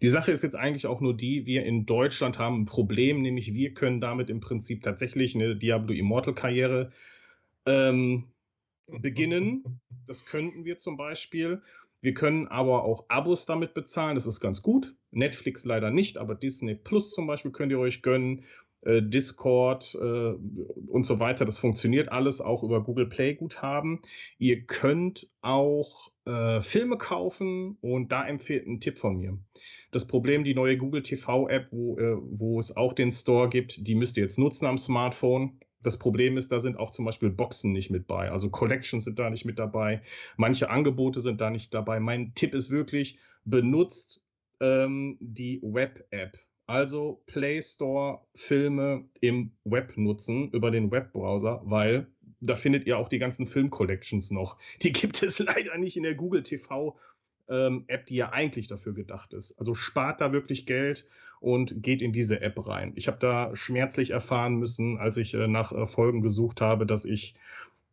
[0.03, 3.55] Die Sache ist jetzt eigentlich auch nur die, wir in Deutschland haben ein Problem, nämlich
[3.55, 6.91] wir können damit im Prinzip tatsächlich eine Diablo Immortal Karriere
[7.67, 8.25] ähm,
[8.87, 9.81] beginnen.
[10.07, 11.63] Das könnten wir zum Beispiel.
[12.01, 14.97] Wir können aber auch Abos damit bezahlen, das ist ganz gut.
[15.11, 18.45] Netflix leider nicht, aber Disney Plus zum Beispiel könnt ihr euch gönnen.
[18.83, 20.35] Äh, Discord äh,
[20.89, 21.45] und so weiter.
[21.45, 24.01] Das funktioniert alles auch über Google Play Guthaben.
[24.39, 29.39] Ihr könnt auch äh, Filme kaufen und da empfiehlt ein Tipp von mir.
[29.91, 33.87] Das Problem, die neue Google TV App, wo, äh, wo es auch den Store gibt,
[33.87, 35.61] die müsst ihr jetzt nutzen am Smartphone.
[35.83, 38.31] Das Problem ist, da sind auch zum Beispiel Boxen nicht mit bei.
[38.31, 40.03] Also Collections sind da nicht mit dabei.
[40.37, 42.01] Manche Angebote sind da nicht dabei.
[42.01, 44.23] Mein Tipp ist wirklich, benutzt
[44.61, 46.39] ähm, die Web-App.
[46.71, 52.07] Also Play Store Filme im Web nutzen über den Webbrowser, weil
[52.41, 54.57] da findet ihr auch die ganzen Film-Collections noch.
[54.81, 56.97] Die gibt es leider nicht in der Google TV
[57.49, 59.59] ähm, App, die ja eigentlich dafür gedacht ist.
[59.59, 61.09] Also spart da wirklich Geld
[61.41, 62.93] und geht in diese App rein.
[62.95, 67.05] Ich habe da schmerzlich erfahren müssen, als ich äh, nach äh, Folgen gesucht habe, dass
[67.05, 67.35] ich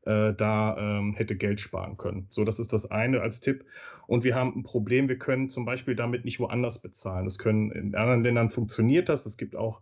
[0.07, 2.27] äh, da ähm, hätte Geld sparen können.
[2.29, 3.65] So, das ist das eine als Tipp.
[4.07, 7.25] Und wir haben ein Problem, wir können zum Beispiel damit nicht woanders bezahlen.
[7.25, 9.25] Das können in anderen Ländern funktioniert das.
[9.25, 9.81] Es gibt auch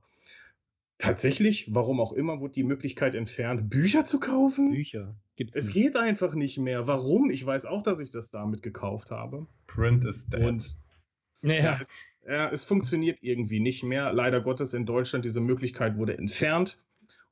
[0.97, 4.71] tatsächlich, warum auch immer, wurde die Möglichkeit entfernt, Bücher zu kaufen.
[4.71, 5.75] Bücher gibt's Es nicht.
[5.75, 6.87] geht einfach nicht mehr.
[6.87, 7.29] Warum?
[7.29, 9.45] Ich weiß auch, dass ich das damit gekauft habe.
[9.67, 10.41] Print is dead.
[10.41, 10.77] Und
[11.41, 11.63] naja.
[11.63, 14.11] ja, es, ja, es funktioniert irgendwie nicht mehr.
[14.13, 16.81] Leider Gottes in Deutschland, diese Möglichkeit wurde entfernt.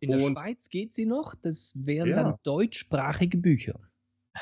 [0.03, 1.33] In der und, Schweiz geht sie noch.
[1.33, 2.15] Das wären ja.
[2.15, 3.79] dann deutschsprachige Bücher.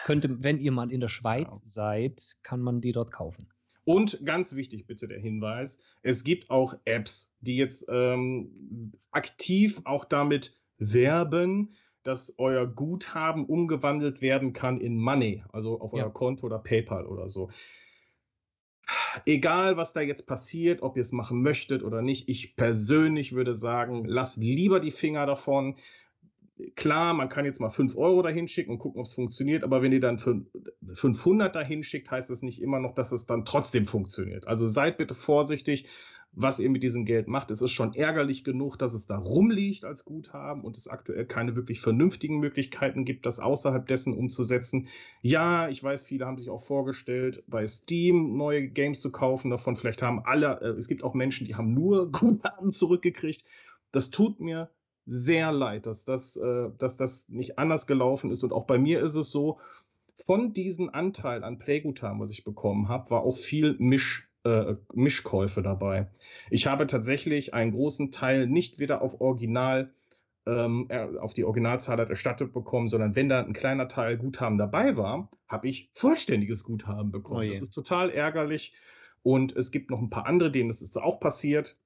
[0.06, 1.66] Könnte, wenn ihr mal in der Schweiz ja.
[1.70, 3.48] seid, kann man die dort kaufen.
[3.84, 10.06] Und ganz wichtig bitte der Hinweis, es gibt auch Apps, die jetzt ähm, aktiv auch
[10.06, 11.74] damit werben,
[12.04, 16.04] dass euer Guthaben umgewandelt werden kann in Money, also auf ja.
[16.04, 17.52] euer Konto oder PayPal oder so.
[19.26, 23.56] Egal, was da jetzt passiert, ob ihr es machen möchtet oder nicht, ich persönlich würde
[23.56, 25.76] sagen, lasst lieber die Finger davon
[26.76, 29.82] klar, man kann jetzt mal 5 Euro dahin schicken und gucken, ob es funktioniert, aber
[29.82, 33.86] wenn ihr dann 500 dahin schickt, heißt es nicht immer noch, dass es dann trotzdem
[33.86, 34.48] funktioniert.
[34.48, 35.88] Also seid bitte vorsichtig,
[36.34, 37.52] was ihr mit diesem Geld macht.
[37.52, 41.56] Es ist schon ärgerlich genug, dass es da rumliegt als Guthaben und es aktuell keine
[41.56, 44.88] wirklich vernünftigen Möglichkeiten gibt, das außerhalb dessen umzusetzen.
[45.22, 49.52] Ja, ich weiß, viele haben sich auch vorgestellt, bei Steam neue Games zu kaufen.
[49.52, 53.44] Davon vielleicht haben alle, äh, es gibt auch Menschen, die haben nur Guthaben zurückgekriegt.
[53.92, 54.70] Das tut mir
[55.06, 58.44] sehr leid, dass das, äh, dass das nicht anders gelaufen ist.
[58.44, 59.60] Und auch bei mir ist es so,
[60.26, 65.62] von diesem Anteil an Playguthaben, was ich bekommen habe, war auch viel Misch, äh, Mischkäufe
[65.62, 66.08] dabei.
[66.50, 69.94] Ich habe tatsächlich einen großen Teil nicht wieder auf Original
[70.48, 70.88] ähm,
[71.20, 75.68] auf die Originalzahl erstattet bekommen, sondern wenn da ein kleiner Teil Guthaben dabei war, habe
[75.68, 77.48] ich vollständiges Guthaben bekommen.
[77.48, 78.74] Oh das ist total ärgerlich.
[79.24, 81.78] Und es gibt noch ein paar andere, denen ist es auch passiert.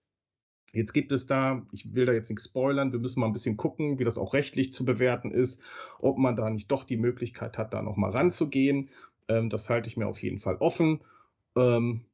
[0.71, 3.55] Jetzt gibt es da, ich will da jetzt nichts spoilern, wir müssen mal ein bisschen
[3.55, 5.61] gucken, wie das auch rechtlich zu bewerten ist,
[5.99, 8.89] ob man da nicht doch die Möglichkeit hat, da nochmal ranzugehen.
[9.27, 11.01] Ähm, das halte ich mir auf jeden Fall offen.
[11.57, 12.05] Ähm,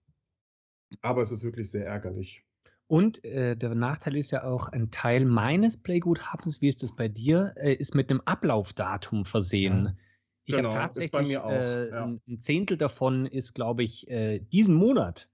[1.02, 2.44] aber es ist wirklich sehr ärgerlich.
[2.88, 7.08] Und äh, der Nachteil ist ja auch, ein Teil meines Playguthabens, wie ist das bei
[7.08, 9.86] dir, äh, ist mit einem Ablaufdatum versehen.
[9.86, 9.96] Ja.
[10.44, 12.04] Ich genau, habe tatsächlich auch, äh, ja.
[12.06, 15.30] ein Zehntel davon ist, glaube ich, äh, diesen Monat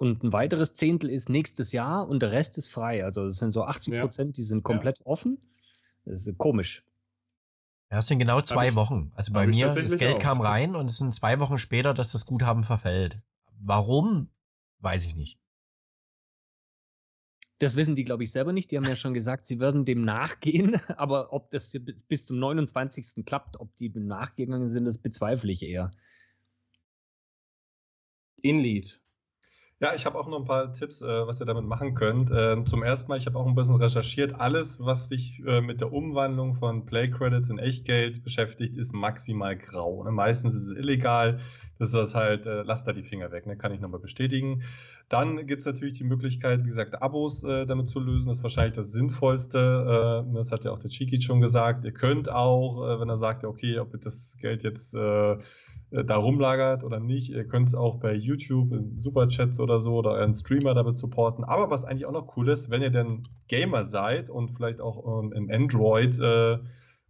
[0.00, 3.04] und ein weiteres Zehntel ist nächstes Jahr und der Rest ist frei.
[3.04, 4.40] Also es sind so 80 Prozent, ja.
[4.40, 5.06] die sind komplett ja.
[5.06, 5.38] offen.
[6.06, 6.84] Das ist komisch.
[7.90, 9.12] Ja, es sind genau zwei ich, Wochen.
[9.14, 10.20] Also bei mir, das Geld auch.
[10.20, 13.20] kam rein und es sind zwei Wochen später, dass das Guthaben verfällt.
[13.62, 14.30] Warum?
[14.80, 15.38] Weiß ich nicht.
[17.58, 18.70] Das wissen die, glaube ich, selber nicht.
[18.70, 20.80] Die haben ja schon gesagt, sie würden dem nachgehen.
[20.96, 21.72] Aber ob das
[22.08, 23.24] bis zum 29.
[23.26, 25.90] klappt, ob die dem nachgegangen sind, das bezweifle ich eher.
[28.40, 29.02] Inlead.
[29.82, 32.30] Ja, ich habe auch noch ein paar Tipps, äh, was ihr damit machen könnt.
[32.34, 34.34] Ähm, zum ersten Mal, ich habe auch ein bisschen recherchiert.
[34.34, 39.56] Alles, was sich äh, mit der Umwandlung von Play Credits in Echtgeld beschäftigt, ist maximal
[39.56, 40.04] grau.
[40.04, 40.12] Ne?
[40.12, 41.40] Meistens ist es illegal.
[41.80, 43.56] Ist das halt, äh, lasst da die Finger weg, ne?
[43.56, 44.62] kann ich nochmal bestätigen.
[45.08, 48.28] Dann gibt es natürlich die Möglichkeit, wie gesagt, Abos äh, damit zu lösen.
[48.28, 50.24] Das ist wahrscheinlich das Sinnvollste.
[50.28, 51.84] Äh, das hat ja auch der Chiki schon gesagt.
[51.84, 55.38] Ihr könnt auch, äh, wenn er sagt, okay, ob ihr das Geld jetzt äh,
[55.90, 57.30] äh, da rumlagert oder nicht.
[57.30, 61.44] Ihr könnt es auch bei YouTube in Superchats oder so oder euren Streamer damit supporten.
[61.44, 65.22] Aber was eigentlich auch noch cool ist, wenn ihr denn Gamer seid und vielleicht auch
[65.22, 66.58] ähm, im Android, äh,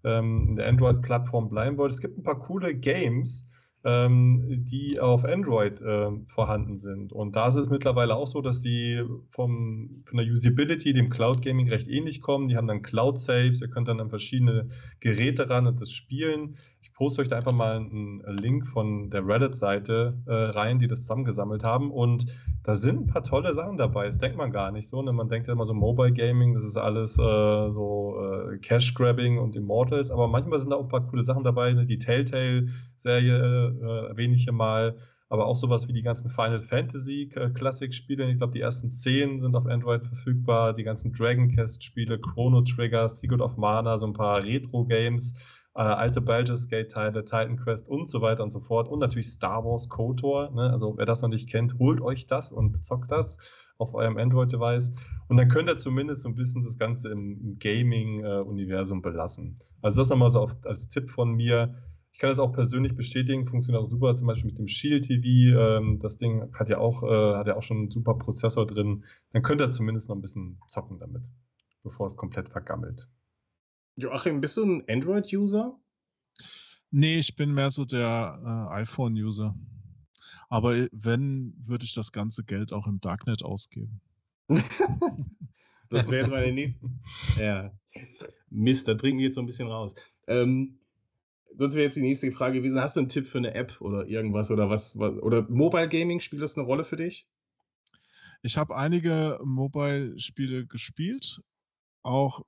[0.04, 3.49] ähm, in der Android-Plattform bleiben wollt, es gibt ein paar coole Games,
[3.82, 7.12] die auf Android äh, vorhanden sind.
[7.12, 11.40] Und da ist es mittlerweile auch so, dass die vom, von der Usability dem Cloud
[11.40, 12.48] Gaming recht ähnlich kommen.
[12.48, 14.68] Die haben dann Cloud Saves, ihr könnt dann an verschiedene
[15.00, 16.56] Geräte ran und das spielen
[17.00, 21.64] poste euch da einfach mal einen Link von der Reddit-Seite äh, rein, die das zusammengesammelt
[21.64, 21.90] haben.
[21.90, 22.26] Und
[22.62, 24.04] da sind ein paar tolle Sachen dabei.
[24.04, 25.00] Das denkt man gar nicht so.
[25.00, 25.10] Ne?
[25.12, 29.38] Man denkt ja immer so Mobile Gaming, das ist alles äh, so äh, Cash Grabbing
[29.38, 30.10] und Immortals.
[30.10, 31.72] Aber manchmal sind da auch ein paar coole Sachen dabei.
[31.72, 31.86] Ne?
[31.86, 34.94] Die Telltale-Serie äh, erwähne mal.
[35.30, 38.30] aber auch sowas wie die ganzen Final Fantasy Classic-Spiele.
[38.30, 40.74] Ich glaube, die ersten zehn sind auf Android verfügbar.
[40.74, 46.20] Die ganzen Dragon Quest-Spiele, Chrono Trigger, Secret of Mana, so ein paar Retro-Games, äh, alte
[46.20, 48.88] Baldur's Gate-Teile, Titan Quest und so weiter und so fort.
[48.88, 50.50] Und natürlich Star Wars KOTOR.
[50.50, 50.70] Ne?
[50.70, 53.38] Also, wer das noch nicht kennt, holt euch das und zockt das
[53.78, 54.92] auf eurem Android-Device.
[55.28, 59.56] Und dann könnt ihr zumindest so ein bisschen das Ganze im Gaming-Universum belassen.
[59.82, 61.74] Also, das nochmal so auf, als Tipp von mir
[62.12, 65.58] ich kann das auch persönlich bestätigen, funktioniert auch super, zum Beispiel mit dem Shield TV.
[65.58, 69.04] Ähm, das Ding hat ja auch, äh, hat ja auch schon einen super Prozessor drin.
[69.32, 71.30] Dann könnt ihr zumindest noch ein bisschen zocken damit,
[71.82, 73.08] bevor es komplett vergammelt.
[74.00, 75.78] Joachim, bist du ein Android-User?
[76.90, 79.54] Nee, ich bin mehr so der äh, iPhone-User.
[80.48, 84.00] Aber wenn, würde ich das ganze Geld auch im Darknet ausgeben.
[85.88, 86.90] das wäre jetzt meine nächste.
[87.38, 87.72] Ja.
[88.50, 89.94] Mist, da bringt mich jetzt so ein bisschen raus.
[90.26, 90.80] Ähm,
[91.56, 94.06] sonst wäre jetzt die nächste Frage gewesen: Hast du einen Tipp für eine App oder
[94.06, 94.96] irgendwas oder was?
[94.96, 97.28] Oder Mobile Gaming, spielt das eine Rolle für dich?
[98.42, 101.40] Ich habe einige Mobile-Spiele gespielt,
[102.02, 102.42] auch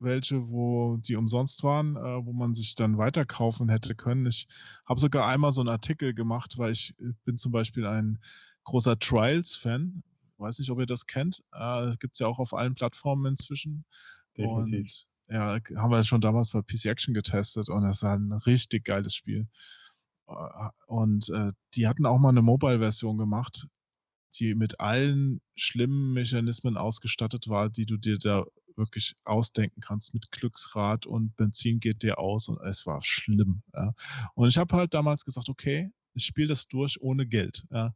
[0.00, 4.26] welche, wo die umsonst waren, äh, wo man sich dann weiterkaufen hätte können.
[4.26, 4.46] Ich
[4.86, 8.18] habe sogar einmal so einen Artikel gemacht, weil ich äh, bin zum Beispiel ein
[8.64, 10.02] großer Trials-Fan.
[10.36, 11.40] Weiß nicht, ob ihr das kennt.
[11.52, 13.84] Äh, das gibt es ja auch auf allen Plattformen inzwischen.
[14.36, 15.04] Definitiv.
[15.28, 18.84] Und ja, haben wir schon damals bei PC Action getestet und es war ein richtig
[18.84, 19.48] geiles Spiel.
[20.28, 23.66] Äh, und äh, die hatten auch mal eine Mobile-Version gemacht,
[24.36, 28.44] die mit allen schlimmen Mechanismen ausgestattet war, die du dir da
[28.78, 33.62] wirklich ausdenken kannst, mit Glücksrad und Benzin geht dir aus und es war schlimm.
[33.74, 33.92] Ja.
[34.34, 37.64] Und ich habe halt damals gesagt, okay, ich spiele das durch ohne Geld.
[37.70, 37.92] Ja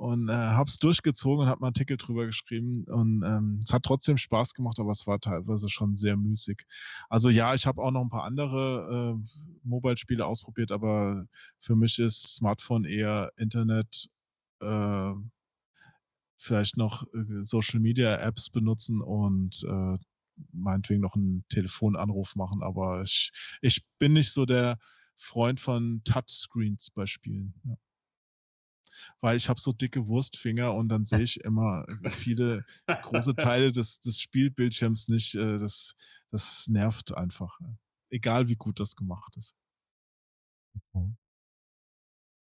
[0.00, 3.82] und äh, habe es durchgezogen und habe einen Artikel drüber geschrieben und ähm, es hat
[3.82, 6.62] trotzdem Spaß gemacht, aber es war teilweise schon sehr müßig.
[7.10, 11.26] Also ja, ich habe auch noch ein paar andere äh, Mobile-Spiele ausprobiert, aber
[11.58, 14.08] für mich ist Smartphone eher Internet,
[14.62, 15.12] äh,
[16.40, 19.98] vielleicht noch äh, Social-Media-Apps benutzen und äh,
[20.52, 23.30] meinetwegen noch einen Telefonanruf machen, aber ich,
[23.60, 24.78] ich bin nicht so der
[25.16, 27.54] Freund von Touchscreens bei Spielen.
[27.64, 27.76] Ja
[29.20, 34.00] weil ich habe so dicke Wurstfinger und dann sehe ich immer viele große Teile des,
[34.00, 35.34] des Spielbildschirms nicht.
[35.34, 35.94] Äh, das,
[36.30, 37.58] das nervt einfach.
[38.10, 39.56] Egal wie gut das gemacht ist.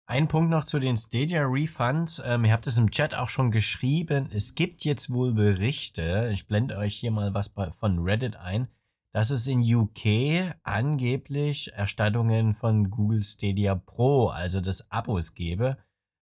[0.08, 2.22] Ein Punkt noch zu den Stadia Refunds.
[2.24, 4.30] Ähm, ihr habt es im Chat auch schon geschrieben.
[4.32, 6.30] Es gibt jetzt wohl Berichte.
[6.32, 8.68] Ich blende euch hier mal was bei, von Reddit ein,
[9.12, 15.76] dass es in UK angeblich Erstattungen von Google Stadia Pro, also des Abos, gebe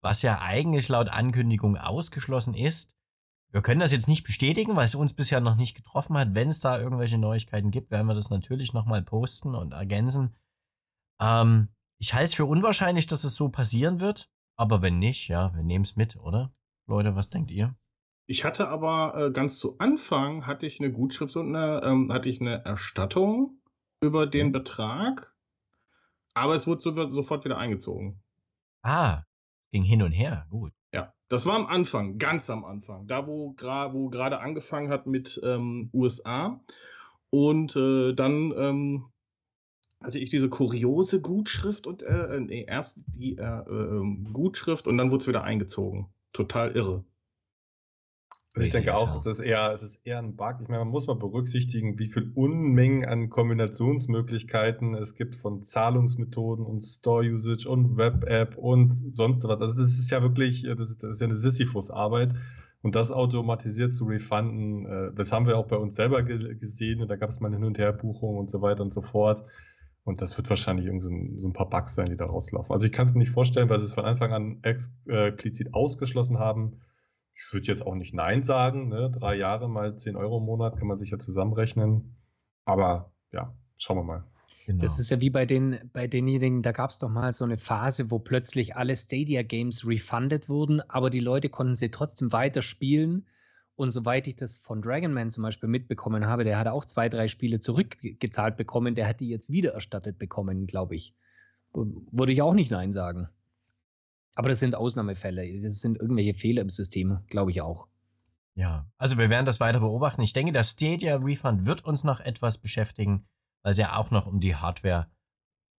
[0.01, 2.95] was ja eigentlich laut Ankündigung ausgeschlossen ist.
[3.51, 6.35] Wir können das jetzt nicht bestätigen, weil es uns bisher noch nicht getroffen hat.
[6.35, 10.37] Wenn es da irgendwelche Neuigkeiten gibt, werden wir das natürlich nochmal posten und ergänzen.
[11.21, 11.69] Ähm,
[11.99, 14.31] ich halte es für unwahrscheinlich, dass es so passieren wird.
[14.57, 16.53] Aber wenn nicht, ja, wir nehmen es mit, oder?
[16.87, 17.77] Leute, was denkt ihr?
[18.27, 22.29] Ich hatte aber äh, ganz zu Anfang hatte ich eine Gutschrift und eine, ähm, hatte
[22.29, 23.61] ich eine Erstattung
[24.01, 24.53] über den.
[24.53, 25.35] Betrag,
[26.35, 28.23] aber es wurde so, sofort wieder eingezogen.
[28.83, 29.23] Ah,
[29.71, 30.73] Ging hin und her, gut.
[30.95, 35.07] Ja, das war am Anfang, ganz am Anfang, da wo, gra wo gerade angefangen hat
[35.07, 36.61] mit ähm, USA.
[37.31, 39.13] Und äh, dann ähm,
[40.01, 44.99] hatte ich diese kuriose Gutschrift und äh, äh nee, erst die äh, äh, Gutschrift und
[44.99, 46.09] dann wurde es wieder eingezogen.
[46.33, 47.05] Total irre.
[48.55, 50.57] Also ich denke auch, es ist, eher, es ist eher ein Bug.
[50.63, 56.65] Ich meine, man muss mal berücksichtigen, wie viel Unmengen an Kombinationsmöglichkeiten es gibt von Zahlungsmethoden
[56.65, 59.61] und Store-Usage und Web-App und sonst was.
[59.61, 62.35] Also das ist ja wirklich, das ist, das ist ja eine Sisyphus-Arbeit.
[62.81, 67.01] Und das automatisiert zu refunden, äh, das haben wir auch bei uns selber gesehen.
[67.01, 69.45] Und da gab es mal eine Hin- und Her-Buchung und so weiter und so fort.
[70.09, 72.73] Und das wird wahrscheinlich irgend so ein, so ein paar Bugs sein, die da rauslaufen.
[72.73, 76.39] Also ich kann es mir nicht vorstellen, weil sie es von Anfang an explizit ausgeschlossen
[76.39, 76.81] haben
[77.39, 78.89] ich würde jetzt auch nicht Nein sagen.
[78.89, 79.11] Ne?
[79.11, 82.17] Drei Jahre mal 10 Euro im Monat kann man sich ja zusammenrechnen.
[82.65, 84.25] Aber ja, schauen wir mal.
[84.67, 84.81] Genau.
[84.81, 87.57] Das ist ja wie bei, den, bei denjenigen, da gab es doch mal so eine
[87.57, 93.25] Phase, wo plötzlich alle Stadia-Games refunded wurden, aber die Leute konnten sie trotzdem weiter spielen.
[93.79, 97.29] Und soweit ich das von Dragonman zum Beispiel mitbekommen habe, der hat auch zwei, drei
[97.29, 101.15] Spiele zurückgezahlt bekommen, der hat die jetzt wieder erstattet bekommen, glaube ich.
[101.73, 103.29] Würde ich auch nicht Nein sagen.
[104.35, 105.61] Aber das sind Ausnahmefälle.
[105.61, 107.87] Das sind irgendwelche Fehler im System, glaube ich auch.
[108.57, 110.23] Ja, also wir werden das weiter beobachten.
[110.23, 113.29] Ich denke, das Stadia Refund wird uns noch etwas beschäftigen,
[113.63, 115.07] weil es ja auch noch um die Hardware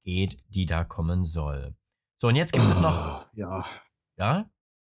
[0.03, 1.75] geht, die da kommen soll.
[2.15, 3.27] So, und jetzt gibt oh, es noch.
[3.33, 3.65] Ja.
[4.15, 4.49] Ja?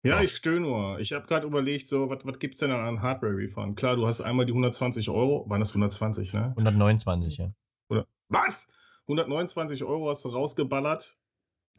[0.09, 0.99] Ja, ich stöhne nur.
[1.01, 3.77] Ich habe gerade überlegt, so, was gibt es denn an Hardware-Refund?
[3.77, 5.49] Klar, du hast einmal die 120 Euro.
[5.49, 6.55] Waren das 120, ne?
[6.57, 7.53] 129, ja.
[7.89, 8.69] Oder, was?
[9.03, 11.17] 129 Euro hast du rausgeballert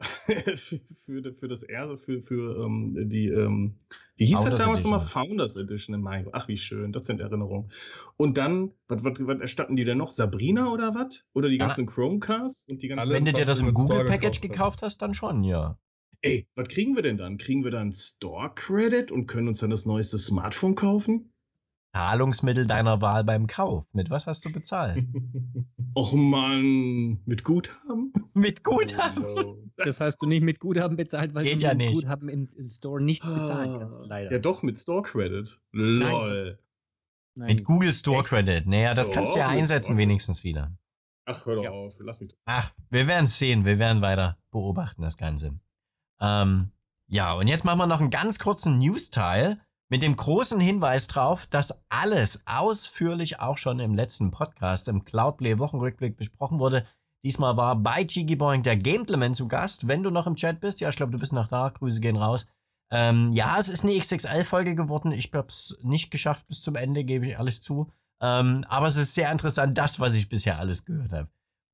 [0.00, 3.78] für, für das erste, für, für ähm, die, ähm,
[4.16, 5.00] wie hieß Founders das damals nochmal?
[5.00, 6.26] Founders Edition im Mai.
[6.32, 7.70] Ach, wie schön, das sind Erinnerungen.
[8.16, 10.10] Und dann, was, was, was erstatten die denn noch?
[10.10, 11.24] Sabrina oder was?
[11.34, 11.66] Oder die Ja.
[11.66, 13.10] ganzen Chromecasts und die ganzen.
[13.10, 15.78] Wenn du dir das im Google-Package gekauft gekauft hast, dann schon, ja.
[16.22, 17.38] Ey, was kriegen wir denn dann?
[17.38, 21.32] Kriegen wir dann Store Credit und können uns dann das neueste Smartphone kaufen?
[21.96, 23.88] Zahlungsmittel deiner Wahl beim Kauf.
[23.92, 25.02] Mit was hast du bezahlt?
[25.96, 28.12] Och man, mit Guthaben?
[28.34, 29.24] Mit Guthaben.
[29.24, 29.56] Oh, no.
[29.76, 31.94] Das hast du nicht mit Guthaben bezahlt, weil Geht du ja mit nicht.
[31.94, 34.30] Guthaben im Store nichts bezahlen kannst, leider.
[34.30, 35.58] Ja, doch, mit Store Credit.
[35.72, 36.58] Lol.
[37.34, 37.46] Nein.
[37.48, 38.28] Mit Google Store Echt?
[38.28, 38.66] Credit.
[38.66, 40.02] Naja, das kannst du ja Oh, einsetzen, okay.
[40.02, 40.76] wenigstens wieder.
[41.24, 41.70] Ach, hör doch Ja.
[41.70, 42.36] auf, lass mich.
[42.44, 43.64] Ach, wir werden es sehen.
[43.64, 45.58] Wir werden weiter beobachten, das Ganze.
[46.20, 46.70] Ähm,
[47.08, 49.58] ja, und jetzt machen wir noch einen ganz kurzen News-Teil
[49.90, 55.58] mit dem großen Hinweis drauf, dass alles ausführlich auch schon im letzten Podcast, im Cloudplay
[55.58, 56.86] Wochenrückblick besprochen wurde.
[57.24, 59.88] Diesmal war bei Jiggy Boing der Gamepliment zu Gast.
[59.88, 61.68] Wenn du noch im Chat bist, ja, ich glaube, du bist noch da.
[61.68, 62.46] Grüße gehen raus.
[62.92, 65.12] Ähm, ja, es ist eine XXL-Folge geworden.
[65.12, 67.92] Ich habe es nicht geschafft bis zum Ende, gebe ich ehrlich zu.
[68.22, 71.28] Ähm, aber es ist sehr interessant, das, was ich bisher alles gehört habe.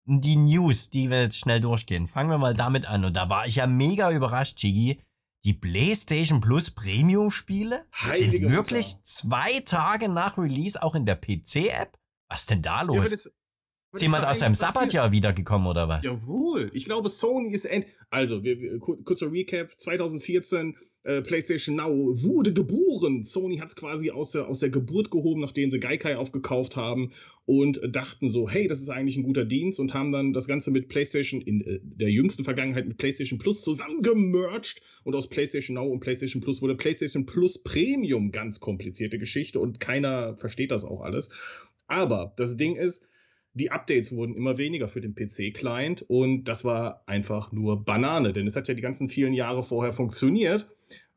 [0.09, 2.07] Die News, die wir jetzt schnell durchgehen.
[2.07, 3.05] Fangen wir mal damit an.
[3.05, 5.01] Und da war ich ja mega überrascht, Chigi.
[5.45, 7.85] Die PlayStation Plus Premium-Spiele
[8.17, 9.01] sind wirklich Mutter.
[9.05, 11.99] zwei Tage nach Release auch in der PC-App?
[12.29, 13.11] Was denn da Ja, los?
[13.11, 13.31] das-
[13.93, 14.55] ist jemand aus seinem.
[14.55, 16.05] Sabbatjahr wiedergekommen oder was?
[16.05, 17.87] Jawohl, ich glaube, Sony ist end.
[18.11, 20.77] Also, wir, wir, kur- kurzer Recap: 2014,
[21.07, 21.91] äh, PlayStation Now
[22.23, 23.23] wurde geboren.
[23.23, 27.13] Sony hat es quasi aus der, aus der Geburt gehoben, nachdem sie Gaikai aufgekauft haben
[27.45, 30.71] und dachten so: hey, das ist eigentlich ein guter Dienst und haben dann das Ganze
[30.71, 35.87] mit PlayStation in äh, der jüngsten Vergangenheit mit PlayStation Plus zusammengemerged und aus PlayStation Now
[35.87, 38.33] und PlayStation Plus wurde PlayStation Plus Premium.
[38.33, 41.31] Ganz komplizierte Geschichte und keiner versteht das auch alles.
[41.87, 43.07] Aber das Ding ist,
[43.55, 48.47] die Updates wurden immer weniger für den PC-Client und das war einfach nur Banane, denn
[48.47, 50.67] es hat ja die ganzen vielen Jahre vorher funktioniert.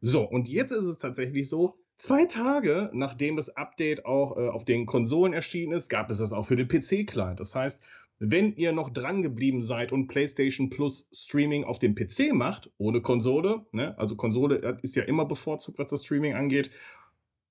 [0.02, 4.66] So, und jetzt ist es tatsächlich so, zwei Tage nachdem das Update auch äh, auf
[4.66, 7.40] den Konsolen erschienen ist, gab es das auch für den PC-Client.
[7.40, 7.84] Das heißt,
[8.20, 13.02] wenn ihr noch dran geblieben seid und PlayStation Plus Streaming auf dem PC macht, ohne
[13.02, 13.98] Konsole, ne?
[13.98, 16.70] also Konsole äh, ist ja immer bevorzugt, was das Streaming angeht,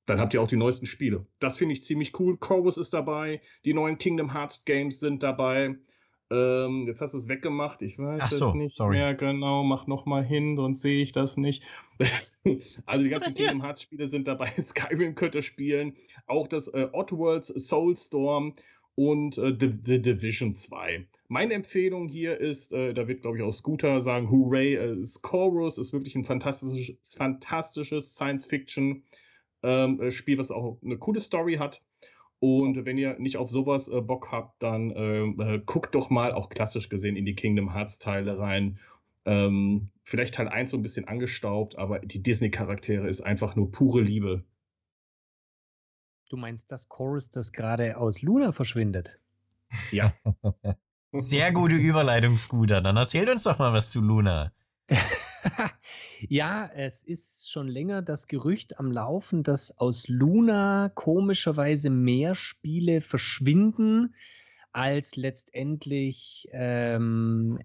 [0.04, 1.26] dann habt ihr auch die neuesten Spiele.
[1.38, 2.38] Das finde ich ziemlich cool.
[2.38, 5.76] Chorus ist dabei, die neuen Kingdom Hearts Games sind dabei.
[6.30, 7.80] Ähm, jetzt hast du es weggemacht.
[7.82, 8.96] Ich weiß Ach es so, nicht sorry.
[8.96, 9.64] mehr genau.
[9.64, 11.64] Mach noch mal hin, sonst sehe ich das nicht.
[12.86, 14.50] also die ganzen Kingdom Hearts Spiele sind dabei.
[14.62, 15.94] Skyrim könnt ihr spielen.
[16.26, 18.54] Auch das äh, Oddworlds Soulstorm
[18.94, 21.06] und äh, The, The Division 2.
[21.28, 25.22] Meine Empfehlung hier ist, äh, da wird glaube ich auch Scooter sagen, Hooray, äh, ist
[25.22, 29.02] Chorus ist wirklich ein fantastisches, fantastisches Science-Fiction
[29.62, 31.82] ähm, äh, Spiel, was auch eine coole Story hat.
[32.40, 36.32] Und wenn ihr nicht auf sowas äh, Bock habt, dann ähm, äh, guckt doch mal
[36.32, 38.78] auch klassisch gesehen in die Kingdom Hearts Teile rein.
[39.24, 44.00] Ähm, vielleicht Teil 1 so ein bisschen angestaubt, aber die Disney-Charaktere ist einfach nur pure
[44.00, 44.44] Liebe.
[46.30, 49.18] Du meinst das Chorus, das gerade aus Luna verschwindet?
[49.90, 50.14] Ja,
[51.12, 52.82] Sehr gute Überleitung, Scooter.
[52.82, 54.52] Dann erzählt uns doch mal was zu Luna.
[56.28, 63.00] ja, es ist schon länger das Gerücht am Laufen, dass aus Luna komischerweise mehr Spiele
[63.00, 64.14] verschwinden,
[64.72, 67.58] als letztendlich ähm,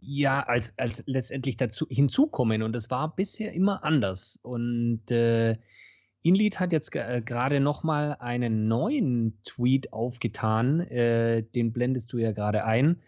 [0.00, 2.62] ja, als, als letztendlich dazu hinzukommen.
[2.62, 4.38] Und das war bisher immer anders.
[4.42, 5.58] Und äh,
[6.22, 10.80] Inlead hat jetzt äh, gerade noch mal einen neuen Tweet aufgetan.
[10.80, 13.02] Äh, den blendest du ja gerade ein.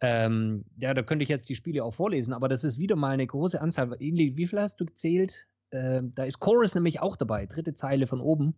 [0.00, 3.10] Ähm, ja, da könnte ich jetzt die Spiele auch vorlesen, aber das ist wieder mal
[3.10, 3.90] eine große Anzahl.
[3.98, 5.48] Wie viel hast du gezählt?
[5.70, 8.54] Äh, da ist Chorus nämlich auch dabei, dritte Zeile von oben.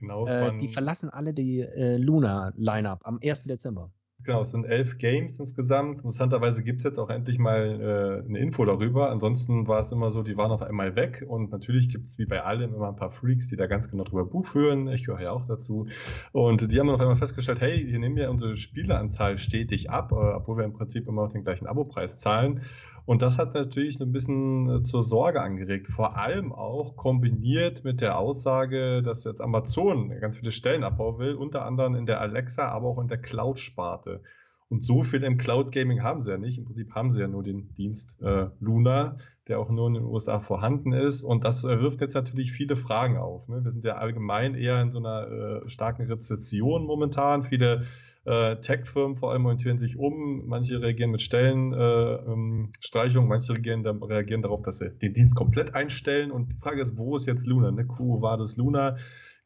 [0.00, 3.44] Genau, Äh, die verlassen alle die äh, Luna-Line-Up am 1.
[3.44, 3.92] Dezember.
[4.22, 5.96] Genau, es sind elf Games insgesamt.
[5.96, 9.10] Interessanterweise gibt es jetzt auch endlich mal äh, eine Info darüber.
[9.10, 11.24] Ansonsten war es immer so, die waren auf einmal weg.
[11.26, 14.04] Und natürlich gibt es wie bei allem immer ein paar Freaks, die da ganz genau
[14.04, 14.88] drüber Buch führen.
[14.88, 15.86] Ich gehöre ja auch dazu.
[16.32, 20.12] Und die haben dann auf einmal festgestellt, hey, hier nehmen wir unsere Spieleranzahl stetig ab,
[20.12, 22.60] äh, obwohl wir im Prinzip immer noch den gleichen Abopreis zahlen.
[23.06, 25.88] Und das hat natürlich ein bisschen äh, zur Sorge angeregt.
[25.88, 31.34] Vor allem auch kombiniert mit der Aussage, dass jetzt Amazon ganz viele Stellen abbauen will,
[31.34, 34.22] unter anderem in der Alexa, aber auch in der Cloud-Sparte.
[34.70, 36.58] Und so viel im Cloud Gaming haben sie ja nicht.
[36.58, 39.16] Im Prinzip haben sie ja nur den Dienst äh, Luna,
[39.46, 41.22] der auch nur in den USA vorhanden ist.
[41.22, 43.46] Und das äh, wirft jetzt natürlich viele Fragen auf.
[43.48, 43.62] Ne?
[43.62, 47.42] Wir sind ja allgemein eher in so einer äh, starken Rezession momentan.
[47.42, 47.82] Viele
[48.24, 50.46] äh, Tech-Firmen vor allem orientieren sich um.
[50.46, 55.74] Manche reagieren mit Stellenstreichungen, äh, Streichungen, manche reagieren, reagieren darauf, dass sie den Dienst komplett
[55.74, 56.30] einstellen.
[56.30, 57.70] Und die Frage ist, wo ist jetzt Luna?
[57.70, 57.86] Ne?
[57.86, 58.96] Quo war das Luna?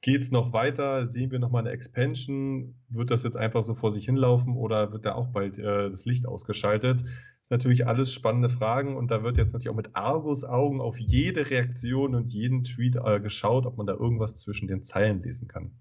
[0.01, 1.07] Geht es noch weiter?
[1.07, 2.77] Sehen wir nochmal eine Expansion?
[2.89, 6.05] Wird das jetzt einfach so vor sich hinlaufen oder wird da auch bald äh, das
[6.05, 7.01] Licht ausgeschaltet?
[7.01, 11.01] Das sind natürlich alles spannende Fragen und da wird jetzt natürlich auch mit Argus-Augen auf
[11.01, 15.49] jede Reaktion und jeden Tweet äh, geschaut, ob man da irgendwas zwischen den Zeilen lesen
[15.49, 15.73] kann.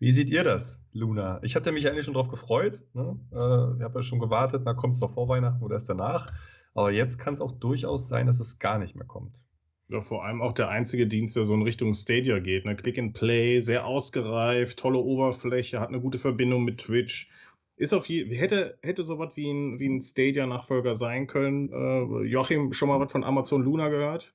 [0.00, 1.40] Wie seht ihr das, Luna?
[1.42, 2.84] Ich hatte mich eigentlich schon drauf gefreut.
[2.94, 3.18] Ne?
[3.32, 6.32] Äh, ich habe ja schon gewartet, na kommt es doch vor Weihnachten oder erst danach.
[6.74, 9.44] Aber jetzt kann es auch durchaus sein, dass es gar nicht mehr kommt.
[9.88, 12.64] Ja, vor allem auch der einzige Dienst, der so in Richtung Stadia geht.
[12.64, 12.76] Ne?
[12.76, 17.28] Click and Play, sehr ausgereift, tolle Oberfläche, hat eine gute Verbindung mit Twitch.
[17.76, 21.72] Ist auf je, hätte, hätte sowas wie ein, wie ein Stadia-Nachfolger sein können.
[21.72, 24.34] Äh, Joachim, schon mal was von Amazon Luna gehört?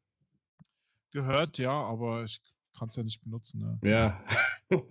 [1.11, 2.41] Gehört, ja, aber ich
[2.83, 3.61] kann es ja nicht benutzen.
[3.61, 3.89] Ne?
[3.89, 4.21] Ja.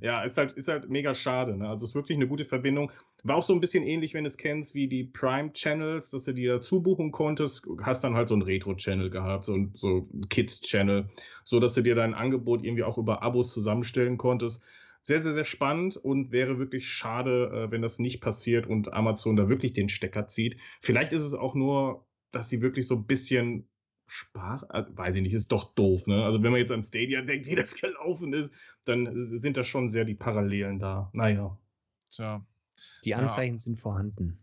[0.00, 1.56] ja, ist halt, ist halt mega schade.
[1.56, 1.68] Ne?
[1.68, 2.90] Also es ist wirklich eine gute Verbindung.
[3.22, 6.32] War auch so ein bisschen ähnlich, wenn du es kennst, wie die Prime-Channels, dass du
[6.32, 7.68] dir dazu buchen konntest.
[7.80, 11.08] Hast dann halt so einen Retro-Channel gehabt, so, ein, so Kids-Channel,
[11.44, 14.62] so dass du dir dein Angebot irgendwie auch über Abos zusammenstellen konntest.
[15.02, 19.36] Sehr, sehr, sehr spannend und wäre wirklich schade, äh, wenn das nicht passiert und Amazon
[19.36, 20.56] da wirklich den Stecker zieht.
[20.80, 23.68] Vielleicht ist es auch nur, dass sie wirklich so ein bisschen
[24.08, 26.06] Spar, äh, weiß ich nicht, ist doch doof.
[26.06, 26.24] Ne?
[26.24, 28.52] Also wenn man jetzt an Stadia denkt, wie das gelaufen ist,
[28.86, 31.10] dann sind da schon sehr die Parallelen da.
[31.12, 31.56] Naja.
[32.10, 32.44] Tja.
[33.04, 33.58] Die Anzeichen ja.
[33.58, 34.38] sind vorhanden.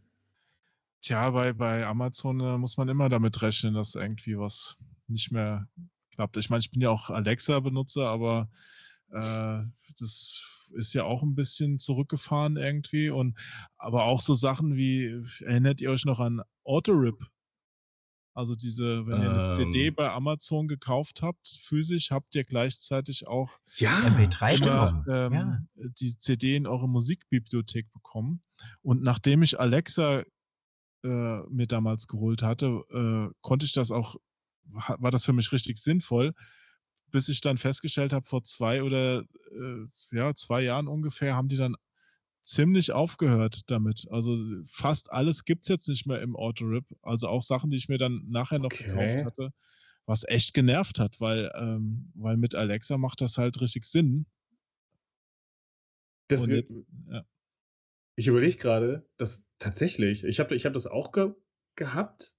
[1.02, 4.78] Tja, bei, bei Amazon äh, muss man immer damit rechnen, dass irgendwie was
[5.08, 5.68] nicht mehr
[6.12, 6.38] klappt.
[6.38, 8.50] Ich meine, ich bin ja auch Alexa-Benutzer, aber
[9.12, 9.62] äh,
[10.00, 13.10] das ist ja auch ein bisschen zurückgefahren irgendwie.
[13.10, 13.38] Und
[13.78, 17.26] aber auch so Sachen wie, erinnert ihr euch noch an Autorip?
[18.36, 23.28] Also diese, wenn ihr eine ähm, CD bei Amazon gekauft habt, physisch, habt ihr gleichzeitig
[23.28, 25.60] auch ja, MP3 immer, ähm, ja.
[25.76, 28.44] die CD in eure Musikbibliothek bekommen.
[28.82, 30.24] Und nachdem ich Alexa
[31.06, 34.18] äh, mir damals geholt hatte, äh, konnte ich das auch,
[34.66, 36.34] war das für mich richtig sinnvoll,
[37.12, 41.56] bis ich dann festgestellt habe, vor zwei oder äh, ja, zwei Jahren ungefähr haben die
[41.58, 41.78] dann
[42.46, 44.06] ziemlich aufgehört damit.
[44.12, 46.86] Also fast alles gibt es jetzt nicht mehr im Autorip.
[47.02, 48.86] Also auch Sachen, die ich mir dann nachher noch okay.
[48.86, 49.50] gekauft hatte,
[50.06, 54.26] was echt genervt hat, weil, ähm, weil mit Alexa macht das halt richtig Sinn.
[56.28, 56.70] Das wird,
[57.10, 57.26] ja.
[58.16, 61.34] Ich überlege gerade, dass tatsächlich, ich habe ich hab das auch ge
[61.76, 62.38] gehabt,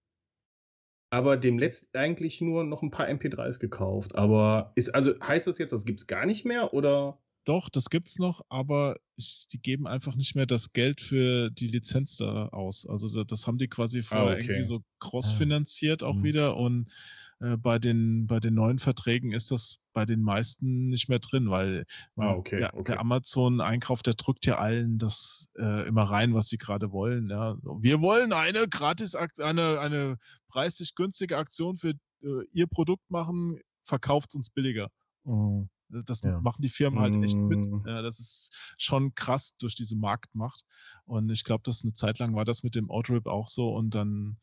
[1.11, 4.15] aber dem letzt eigentlich nur noch ein paar MP3s gekauft.
[4.15, 7.21] Aber ist, also heißt das jetzt, das gibt es gar nicht mehr oder?
[7.47, 11.69] Doch, das gibt's noch, aber ich, die geben einfach nicht mehr das Geld für die
[11.69, 12.85] Lizenz da aus.
[12.87, 14.43] Also das haben die quasi ah, vorher ah, okay.
[14.43, 16.25] irgendwie so cross-finanziert auch mhm.
[16.25, 16.91] wieder und
[17.39, 21.49] äh, bei, den, bei den neuen Verträgen ist das bei den meisten nicht mehr drin,
[21.49, 21.85] weil
[22.17, 22.93] ah, okay, ja, okay.
[22.93, 27.31] der Amazon-Einkauf, der drückt ja allen das äh, immer rein, was sie gerade wollen.
[27.31, 27.57] Ja.
[27.81, 30.17] Wir wollen eine gratis, eine, eine
[30.49, 34.91] preislich günstige Aktion für äh, ihr Produkt machen, verkauft uns billiger.
[35.23, 35.69] Mhm.
[35.89, 36.41] Das ja.
[36.41, 37.67] machen die Firmen halt echt mit.
[37.71, 37.85] Mhm.
[37.87, 40.65] Ja, das ist schon krass durch diese Marktmacht.
[41.05, 43.95] Und ich glaube, dass eine Zeit lang war das mit dem Outrip auch so und
[43.95, 44.39] dann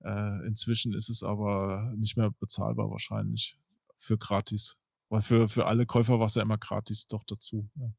[0.00, 3.58] äh, inzwischen ist es aber nicht mehr bezahlbar wahrscheinlich
[3.98, 4.78] für gratis.
[5.08, 7.68] Weil für, für alle Käufer war es ja immer gratis doch dazu.
[7.76, 7.90] Ja.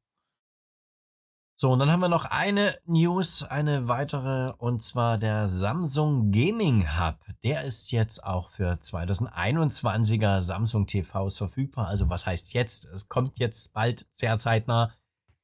[1.60, 6.86] So, und dann haben wir noch eine News, eine weitere, und zwar der Samsung Gaming
[7.00, 7.16] Hub.
[7.44, 11.88] Der ist jetzt auch für 2021er Samsung TVs verfügbar.
[11.88, 12.86] Also was heißt jetzt?
[12.86, 14.92] Es kommt jetzt bald sehr zeitnah.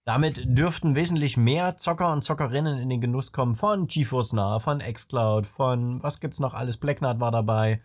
[0.06, 4.82] Damit dürften wesentlich mehr Zocker und Zockerinnen in den Genuss kommen von GeForce Now, von
[4.82, 6.78] xCloud, von was gibt's noch alles?
[6.78, 7.82] Blacknut war dabei.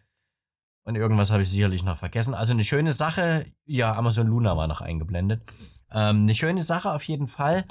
[0.84, 2.34] Und irgendwas habe ich sicherlich noch vergessen.
[2.34, 3.46] Also eine schöne Sache.
[3.64, 5.40] Ja, Amazon Luna war noch eingeblendet.
[5.90, 7.64] Ähm, eine schöne Sache auf jeden Fall.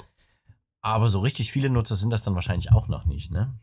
[0.88, 3.54] Aber so richtig viele Nutzer sind das dann wahrscheinlich auch noch nicht, ne?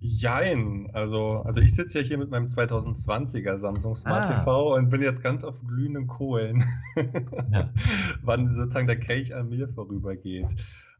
[0.00, 4.38] Jein, also, also ich sitze ja hier mit meinem 2020er Samsung Smart ah.
[4.38, 6.64] TV und bin jetzt ganz auf glühenden Kohlen,
[7.52, 7.70] ja.
[8.22, 10.46] wann sozusagen der Kelch an mir vorübergeht.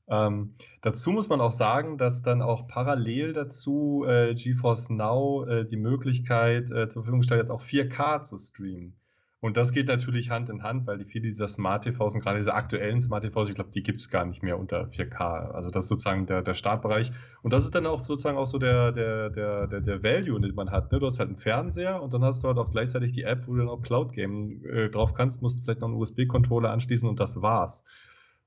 [0.08, 5.64] Ähm, dazu muss man auch sagen, dass dann auch parallel dazu äh, GeForce Now äh,
[5.64, 8.94] die Möglichkeit äh, zur Verfügung stellt, jetzt auch 4K zu streamen.
[9.40, 12.38] Und das geht natürlich Hand in Hand, weil die viele dieser Smart TVs und gerade
[12.38, 15.52] diese aktuellen Smart TVs, ich glaube, die gibt es gar nicht mehr unter 4K.
[15.52, 17.12] Also das ist sozusagen der, der Startbereich.
[17.42, 20.56] Und das ist dann auch sozusagen auch so der, der, der, der, der Value, den
[20.56, 20.90] man hat.
[20.90, 20.98] Ne?
[20.98, 23.52] Du hast halt einen Fernseher und dann hast du halt auch gleichzeitig die App, wo
[23.52, 27.20] du dann auch Cloud Game äh, drauf kannst, musst vielleicht noch einen USB-Controller anschließen und
[27.20, 27.84] das war's.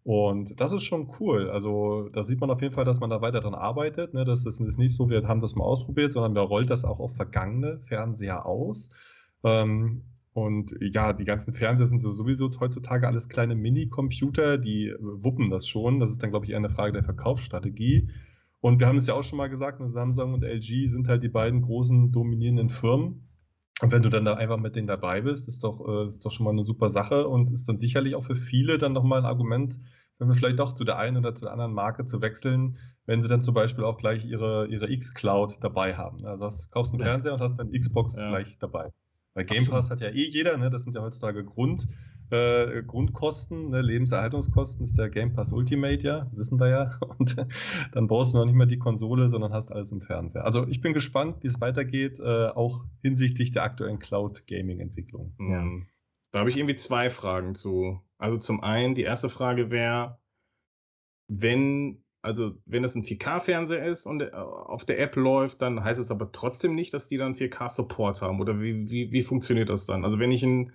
[0.03, 1.49] Und das ist schon cool.
[1.49, 4.13] Also da sieht man auf jeden Fall, dass man da weiter dran arbeitet.
[4.13, 4.26] Ne?
[4.26, 7.15] Das ist nicht so, wir haben das mal ausprobiert, sondern wir rollt das auch auf
[7.15, 8.89] vergangene Fernseher aus.
[9.45, 10.03] Ähm,
[10.34, 15.68] und ja, die ganzen Fernseher sind so sowieso heutzutage alles kleine Mini-Computer, die wuppen das
[15.68, 15.99] schon.
[15.99, 18.10] Das ist dann, glaube ich, eher eine Frage der Verkaufsstrategie.
[18.62, 21.24] Und wir haben es ja auch schon mal gesagt, ne, Samsung und LG sind halt
[21.24, 23.28] die beiden großen dominierenden Firmen.
[23.82, 26.32] Und wenn du dann da einfach mit denen dabei bist, ist doch, äh, ist doch
[26.32, 29.26] schon mal eine super Sache und ist dann sicherlich auch für viele dann nochmal ein
[29.26, 29.80] Argument,
[30.20, 33.24] wenn wir vielleicht doch zu der einen oder zu der anderen Marke zu wechseln, wenn
[33.24, 36.24] sie dann zum Beispiel auch gleich ihre, ihre X-Cloud dabei haben.
[36.26, 38.30] Also hast, kaufst einen Fernseher und hast dann Xbox ja.
[38.30, 38.91] gleich dabei.
[39.34, 40.70] Weil Game Pass hat ja eh jeder, ne?
[40.70, 41.88] das sind ja heutzutage Grund,
[42.32, 43.82] äh, Grundkosten, ne?
[43.82, 46.99] Lebenserhaltungskosten ist der Game Pass Ultimate ja, wissen wir ja.
[47.18, 47.36] Und
[47.91, 50.45] dann brauchst du noch nicht mehr die Konsole, sondern hast alles im Fernseher.
[50.45, 55.34] Also ich bin gespannt, wie es weitergeht, äh, auch hinsichtlich der aktuellen Cloud-Gaming-Entwicklung.
[55.40, 55.66] Ja.
[56.32, 58.02] Da habe ich irgendwie zwei Fragen zu.
[58.18, 60.20] Also zum einen, die erste Frage wäre,
[61.28, 65.99] wenn also wenn es ein 4K-Fernseher ist und äh, auf der App läuft, dann heißt
[65.99, 68.39] es aber trotzdem nicht, dass die dann 4K-Support haben.
[68.39, 70.03] Oder wie, wie, wie funktioniert das dann?
[70.03, 70.72] Also wenn ich ein,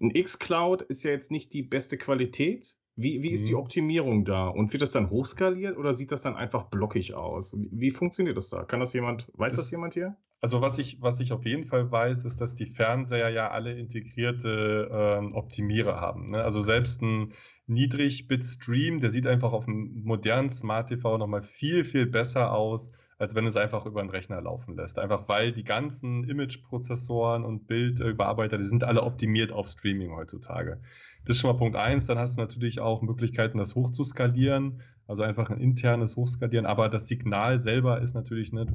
[0.00, 2.76] ein X-Cloud ist ja jetzt nicht die beste Qualität.
[2.98, 3.48] Wie, wie ist mhm.
[3.48, 4.48] die Optimierung da?
[4.48, 7.54] Und wird das dann hochskaliert oder sieht das dann einfach blockig aus?
[7.58, 8.64] Wie, wie funktioniert das da?
[8.64, 10.16] Kann das jemand, weiß das, das jemand hier?
[10.40, 13.76] Also was ich, was ich auf jeden Fall weiß, ist, dass die Fernseher ja alle
[13.78, 16.26] integrierte ähm, Optimierer haben.
[16.30, 16.42] Ne?
[16.42, 17.32] Also selbst ein
[17.66, 23.34] Niedrig-Bit-Stream, der sieht einfach auf einem modernen Smart TV nochmal viel, viel besser aus, als
[23.34, 24.98] wenn es einfach über einen Rechner laufen lässt.
[24.98, 30.80] Einfach weil die ganzen Image-Prozessoren und Bildüberarbeiter, die sind alle optimiert auf Streaming heutzutage.
[31.24, 32.06] Das ist schon mal Punkt eins.
[32.06, 37.08] Dann hast du natürlich auch Möglichkeiten, das hochzuskalieren, also einfach ein internes Hochskalieren, aber das
[37.08, 38.66] Signal selber ist natürlich, ne,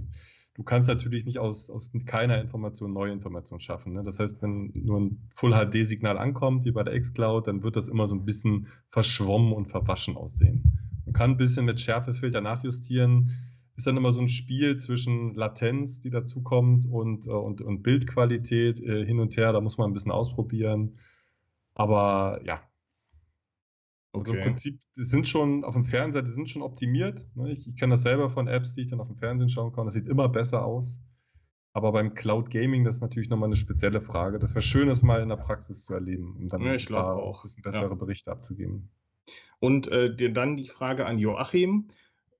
[0.54, 3.94] du kannst natürlich nicht aus, aus keiner Information neue Informationen schaffen.
[3.94, 4.04] Ne?
[4.04, 8.08] Das heißt, wenn nur ein Full-HD-Signal ankommt, wie bei der X-Cloud, dann wird das immer
[8.08, 10.80] so ein bisschen verschwommen und verwaschen aussehen.
[11.06, 13.32] Man kann ein bisschen mit Schärfefilter nachjustieren.
[13.76, 18.82] Ist dann immer so ein Spiel zwischen Latenz, die dazukommt, und, äh, und, und Bildqualität
[18.82, 19.54] äh, hin und her.
[19.54, 20.98] Da muss man ein bisschen ausprobieren.
[21.74, 22.62] Aber ja,
[24.14, 27.26] also im Prinzip, die sind schon auf dem Fernseher, die sind schon optimiert.
[27.36, 27.52] Ne?
[27.52, 29.86] Ich, ich kenne das selber von Apps, die ich dann auf dem Fernsehen schauen kann.
[29.86, 31.02] Das sieht immer besser aus.
[31.74, 34.40] Aber beim Cloud Gaming, das ist natürlich nochmal eine spezielle Frage.
[34.40, 37.40] Das wäre schön, das mal in der Praxis zu erleben, um dann ja, ich auch
[37.40, 37.96] ein bisschen bessere ja.
[37.96, 38.90] Berichte abzugeben.
[39.60, 41.92] Und äh, dann die Frage an Joachim.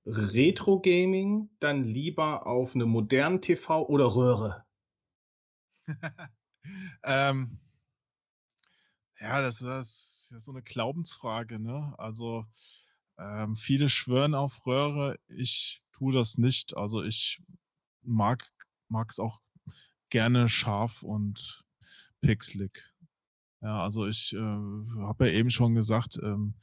[0.04, 4.64] Retro Gaming dann lieber auf eine modernen TV oder Röhre?
[7.04, 7.58] ähm,
[9.22, 11.94] ja, das, das ist so eine Glaubensfrage, ne?
[11.96, 12.44] Also
[13.18, 16.76] ähm, viele schwören auf Röhre, ich tue das nicht.
[16.76, 17.40] Also ich
[18.02, 18.50] mag
[19.08, 19.40] es auch
[20.10, 21.62] gerne scharf und
[22.20, 22.82] pixelig.
[23.60, 26.54] Ja, also ich äh, habe ja eben schon gesagt, ähm,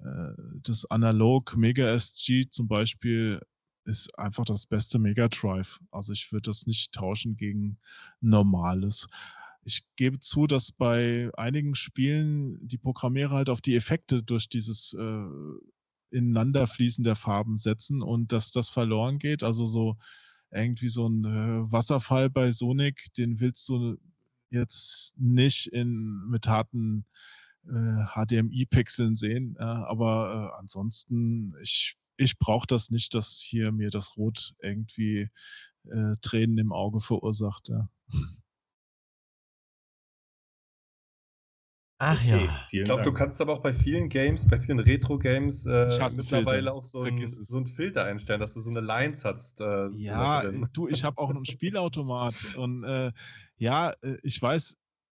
[0.00, 3.40] äh, das Analog Mega SG zum Beispiel
[3.84, 5.78] ist einfach das beste Mega Drive.
[5.92, 7.78] Also ich würde das nicht tauschen gegen
[8.20, 9.06] normales
[9.64, 14.94] ich gebe zu, dass bei einigen Spielen die Programmierer halt auf die Effekte durch dieses
[14.94, 15.24] äh,
[16.10, 19.42] Ineinanderfließen der Farben setzen und dass das verloren geht.
[19.42, 19.96] Also so
[20.50, 23.96] irgendwie so ein äh, Wasserfall bei Sonic, den willst du
[24.50, 27.06] jetzt nicht in, mit harten
[27.64, 29.56] äh, HDMI-Pixeln sehen.
[29.58, 35.30] Äh, aber ansonsten, ich, ich brauche das nicht, dass hier mir das Rot irgendwie
[35.84, 37.68] äh, Tränen im Auge verursacht.
[37.68, 37.88] Ja.
[42.04, 42.66] Ach okay, ja.
[42.72, 46.82] Ich glaube, du kannst aber auch bei vielen Games, bei vielen Retro-Games äh, mittlerweile auch
[46.82, 49.60] so ein, so ein, Filter einstellen, dass du so eine Lines hast.
[49.60, 50.42] Äh, ja,
[50.72, 53.12] du, ich habe auch einen Spielautomat und äh,
[53.56, 54.76] ja, äh, ich weiß,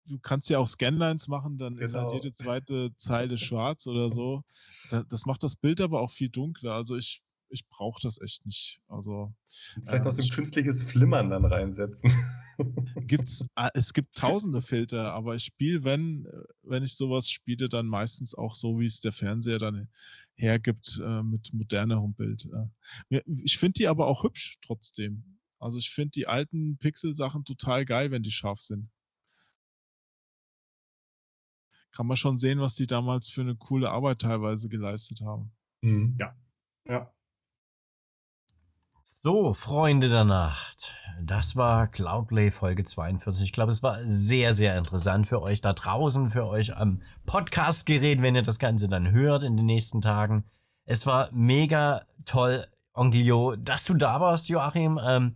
[0.08, 1.86] du kannst ja auch Scanlines machen, dann genau.
[1.86, 2.22] ist halt genau.
[2.22, 4.42] jede zweite Zeile schwarz oder so.
[5.08, 6.74] Das macht das Bild aber auch viel dunkler.
[6.74, 8.82] Also ich ich brauche das echt nicht.
[8.90, 9.34] Also
[9.86, 12.12] vielleicht äh, auch so ein künstliches Flimmern dann reinsetzen.
[13.08, 16.28] Gibt's, ah, es gibt tausende Filter, aber ich spiele, wenn,
[16.62, 19.90] wenn ich sowas spiele, dann meistens auch so, wie es der Fernseher dann
[20.36, 22.48] hergibt, äh, mit modernerem Bild.
[23.10, 25.40] Ich finde die aber auch hübsch trotzdem.
[25.60, 28.90] Also ich finde die alten Pixel-Sachen total geil, wenn die scharf sind.
[31.92, 35.52] Kann man schon sehen, was die damals für eine coole Arbeit teilweise geleistet haben.
[35.82, 36.18] Mhm.
[36.20, 36.36] Ja.
[36.86, 37.14] Ja.
[39.04, 40.94] So, Freunde der Nacht.
[41.26, 43.45] Das war Cloudplay Folge 42.
[43.45, 48.22] Ich glaube, es war sehr, sehr interessant für euch da draußen, für euch am Podcastgerät,
[48.22, 50.44] wenn ihr das Ganze dann hört in den nächsten Tagen.
[50.84, 55.00] Es war mega toll, Onkel Jo, dass du da warst, Joachim.
[55.02, 55.36] Ähm,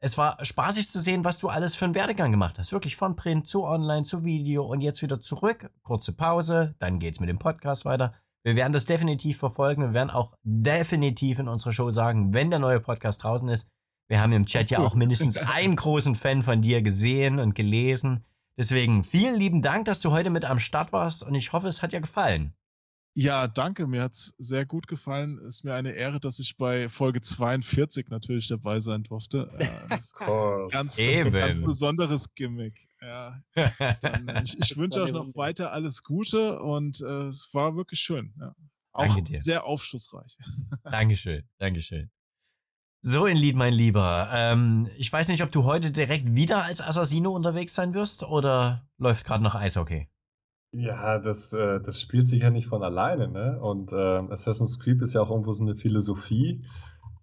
[0.00, 2.72] es war spaßig zu sehen, was du alles für einen Werdegang gemacht hast.
[2.72, 5.70] Wirklich von Print zu Online zu Video und jetzt wieder zurück.
[5.84, 8.12] Kurze Pause, dann geht's mit dem Podcast weiter.
[8.42, 9.82] Wir werden das definitiv verfolgen.
[9.82, 13.68] Wir werden auch definitiv in unserer Show sagen, wenn der neue Podcast draußen ist.
[14.08, 18.24] Wir haben im Chat ja auch mindestens einen großen Fan von dir gesehen und gelesen.
[18.56, 21.82] Deswegen vielen lieben Dank, dass du heute mit am Start warst und ich hoffe, es
[21.82, 22.54] hat dir gefallen.
[23.14, 23.88] Ja, danke.
[23.88, 25.38] Mir hat es sehr gut gefallen.
[25.38, 29.50] Ist mir eine Ehre, dass ich bei Folge 42 natürlich dabei sein durfte.
[29.58, 30.12] Äh, das
[30.70, 32.88] ganz, ganz besonderes Gimmick.
[33.00, 33.42] Ja.
[34.00, 37.98] Dann, äh, ich, ich wünsche euch noch weiter alles Gute und äh, es war wirklich
[37.98, 38.34] schön.
[38.38, 38.54] Ja.
[38.92, 40.38] Auch sehr aufschlussreich.
[40.84, 42.10] Dankeschön, Dankeschön.
[43.00, 44.28] So, in Lied, mein Lieber.
[44.32, 48.88] Ähm, ich weiß nicht, ob du heute direkt wieder als Assassino unterwegs sein wirst oder
[48.98, 50.08] läuft gerade noch Eishockey?
[50.72, 53.60] Ja, das, äh, das spielt sich ja nicht von alleine, ne?
[53.60, 56.66] Und äh, Assassin's Creed ist ja auch irgendwo so eine Philosophie.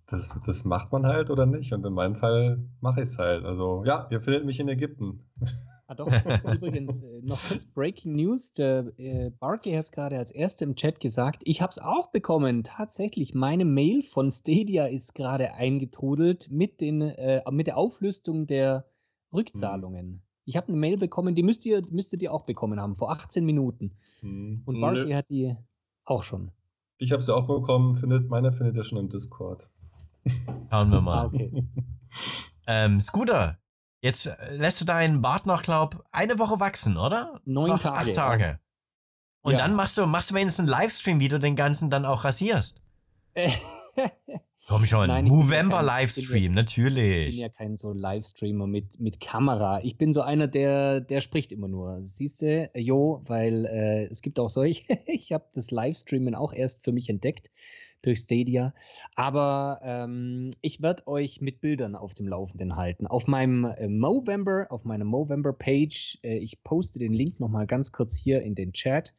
[0.07, 1.73] Das, das macht man halt oder nicht?
[1.73, 3.43] Und in meinem Fall mache ich es halt.
[3.43, 5.29] Also ja, ihr findet mich in Ägypten.
[5.87, 6.07] Ah, doch.
[6.07, 8.53] Übrigens, äh, noch kurz Breaking News.
[8.53, 11.43] Der äh, Barkley hat es gerade als Erster im Chat gesagt.
[11.45, 12.63] Ich habe es auch bekommen.
[12.63, 18.85] Tatsächlich, meine Mail von Stadia ist gerade eingetrudelt mit, den, äh, mit der Auflistung der
[19.31, 20.05] Rückzahlungen.
[20.05, 20.21] Hm.
[20.45, 23.45] Ich habe eine Mail bekommen, die müsst ihr, müsstet ihr auch bekommen haben, vor 18
[23.45, 23.91] Minuten.
[24.21, 24.63] Hm.
[24.65, 25.55] Und Barkley hat die
[26.03, 26.51] auch schon.
[26.97, 27.93] Ich habe sie auch bekommen.
[27.93, 29.69] Findet, meine findet ihr schon im Discord.
[30.71, 31.17] Schauen wir mal.
[31.17, 31.51] Ah, okay.
[32.67, 33.59] ähm, Scooter,
[34.05, 37.41] Jetzt äh, lässt du deinen Bart noch, glaub, eine Woche wachsen, oder?
[37.43, 38.11] Neun noch Tage.
[38.11, 38.59] Acht Tage.
[39.41, 39.57] Und ja.
[39.57, 42.83] dann machst du, machst du wenigstens einen Livestream, wie du den ganzen dann auch rasierst.
[44.67, 47.29] Komm schon, Nein, Movember ja Livestream, ja, natürlich.
[47.29, 49.81] Ich bin ja kein so Livestreamer mit, mit Kamera.
[49.83, 52.03] Ich bin so einer, der, der spricht immer nur.
[52.03, 54.83] Siehst du, Jo, weil äh, es gibt auch solche.
[55.07, 57.49] ich habe das Livestreamen auch erst für mich entdeckt
[58.05, 58.73] durch Stadia.
[59.15, 63.07] Aber ähm, ich werde euch mit Bildern auf dem Laufenden halten.
[63.07, 68.15] Auf meinem äh, Movember, auf meiner Movember-Page, äh, ich poste den Link nochmal ganz kurz
[68.15, 69.13] hier in den Chat.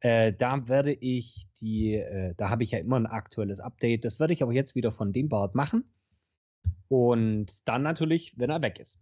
[0.00, 4.04] Äh, da werde ich die, äh, da habe ich ja immer ein aktuelles Update.
[4.04, 5.84] Das werde ich aber jetzt wieder von dem Bart machen.
[6.88, 9.00] Und dann natürlich, wenn er weg ist.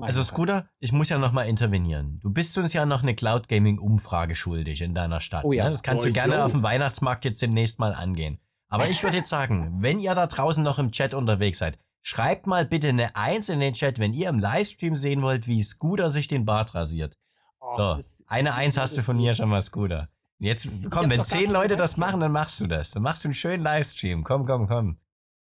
[0.00, 2.20] Also Scooter, ich muss ja nochmal intervenieren.
[2.20, 5.44] Du bist uns ja noch eine Cloud Gaming Umfrage schuldig in deiner Stadt.
[5.44, 5.64] Oh ja.
[5.64, 5.70] Ne?
[5.70, 6.42] Das kannst oh, du gerne yo.
[6.42, 8.38] auf dem Weihnachtsmarkt jetzt demnächst mal angehen.
[8.68, 12.46] Aber ich würde jetzt sagen, wenn ihr da draußen noch im Chat unterwegs seid, schreibt
[12.46, 16.10] mal bitte eine Eins in den Chat, wenn ihr im Livestream sehen wollt, wie Scooter
[16.10, 17.16] sich den Bart rasiert.
[17.60, 20.08] Oh, so, eine Eins hast du von mir schon mal, Scooter.
[20.38, 22.92] Jetzt, komm, wenn zehn Leute das machen, dann machst du das.
[22.92, 24.22] Dann machst du einen schönen Livestream.
[24.22, 24.98] Komm, komm, komm.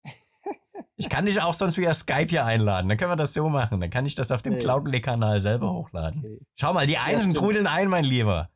[0.97, 2.89] Ich kann dich auch sonst via Skype hier einladen.
[2.89, 3.81] Dann können wir das so machen.
[3.81, 6.21] Dann kann ich das auf dem Cloudplay-Kanal selber hochladen.
[6.21, 6.39] Okay.
[6.55, 8.51] Schau mal, die Einsen trudeln ein, mein Lieber.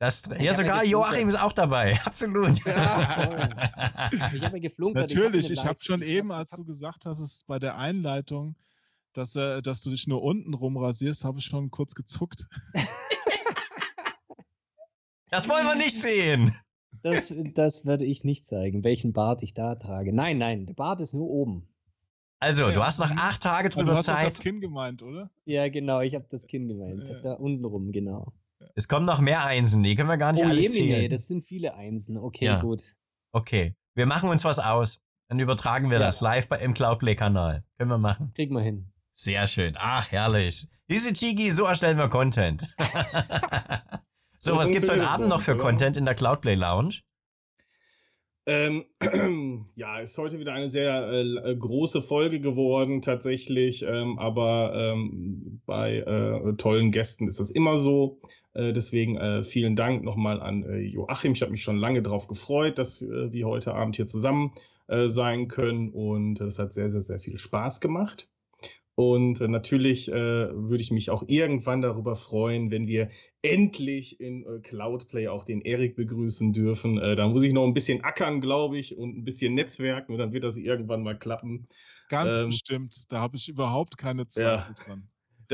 [0.00, 2.00] Das, ja, sogar Joachim ist auch dabei.
[2.06, 2.64] Absolut.
[2.64, 5.10] Ja, ich habe geflunkert.
[5.10, 8.56] Natürlich, ich habe schon eben, als du gesagt hast, es bei der Einleitung,
[9.12, 12.46] dass, äh, dass du dich nur unten rum rasierst, habe ich schon kurz gezuckt.
[15.30, 16.56] das wollen wir nicht sehen.
[17.02, 20.14] Das, das werde ich nicht zeigen, welchen Bart ich da trage.
[20.14, 21.68] Nein, nein, der Bart ist nur oben.
[22.38, 24.16] Also, ja, du hast noch acht Tage drüber du hast Zeit.
[24.16, 25.28] Du hast das Kinn gemeint, oder?
[25.44, 27.06] Ja, genau, ich habe das Kinn gemeint.
[27.06, 27.20] Ja.
[27.20, 28.32] Da unten rum, genau.
[28.74, 31.02] Es kommen noch mehr Einsen, die können wir gar nicht oh, alle zählen.
[31.02, 32.16] Nee, das sind viele Einsen.
[32.16, 32.60] Okay, ja.
[32.60, 32.94] gut.
[33.32, 35.00] Okay, wir machen uns was aus.
[35.28, 36.06] Dann übertragen wir ja.
[36.06, 37.64] das live bei, im Cloudplay-Kanal.
[37.78, 38.32] Können wir machen.
[38.34, 38.92] Kriegen wir hin.
[39.14, 39.76] Sehr schön.
[39.78, 40.66] Ach, herrlich.
[40.88, 42.62] Diese Chigi, so erstellen wir Content.
[44.40, 47.02] so, was gibt's heute Abend noch für Content in der Cloudplay Lounge?
[48.46, 48.86] Ähm,
[49.76, 53.82] ja, ist heute wieder eine sehr äh, große Folge geworden, tatsächlich.
[53.82, 58.20] Ähm, aber ähm, bei äh, tollen Gästen ist das immer so.
[58.54, 61.32] Äh, deswegen äh, vielen Dank nochmal an äh, Joachim.
[61.32, 64.52] Ich habe mich schon lange darauf gefreut, dass äh, wir heute Abend hier zusammen
[65.06, 65.90] sein können.
[65.90, 68.28] Und es hat sehr, sehr, sehr viel Spaß gemacht.
[68.96, 73.08] Und natürlich würde ich mich auch irgendwann darüber freuen, wenn wir
[73.42, 76.98] endlich in äh, Cloudplay auch den Erik begrüßen dürfen.
[76.98, 80.18] Äh, da muss ich noch ein bisschen ackern, glaube ich, und ein bisschen netzwerken und
[80.18, 81.68] dann wird das irgendwann mal klappen.
[82.08, 83.10] Ganz ähm, bestimmt.
[83.10, 84.84] Da habe ich überhaupt keine Zweifel ja.
[84.84, 85.08] dran.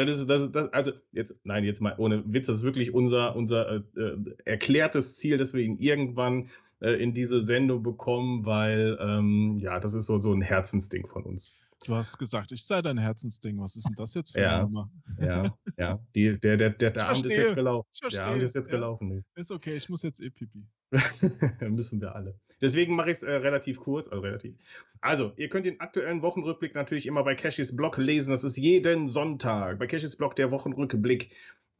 [0.04, 3.34] Das ist, das, das, also jetzt, nein, jetzt mal ohne Witz, das ist wirklich unser,
[3.34, 6.48] unser äh, äh erklärtes Ziel, dass wir ihn irgendwann
[6.80, 11.24] äh, in diese Sendung bekommen, weil ähm, ja, das ist so, so ein Herzensding von
[11.24, 11.65] uns.
[11.86, 13.60] Du hast gesagt, ich sei dein Herzensding.
[13.60, 14.90] Was ist denn das jetzt für ja, eine Nummer?
[15.20, 16.00] Ja, ja.
[16.16, 17.88] Die, der der, der, der Abend ist jetzt gelaufen.
[18.10, 18.74] Der Abend ist jetzt ja.
[18.74, 19.24] gelaufen.
[19.36, 20.66] Ist okay, ich muss jetzt eh pipi.
[21.60, 22.38] Müssen wir alle.
[22.60, 24.56] Deswegen mache ich es äh, relativ kurz, also relativ.
[25.00, 28.30] Also, ihr könnt den aktuellen Wochenrückblick natürlich immer bei Cashys Blog lesen.
[28.30, 29.78] Das ist jeden Sonntag.
[29.78, 31.30] Bei Cashys Blog der Wochenrückblick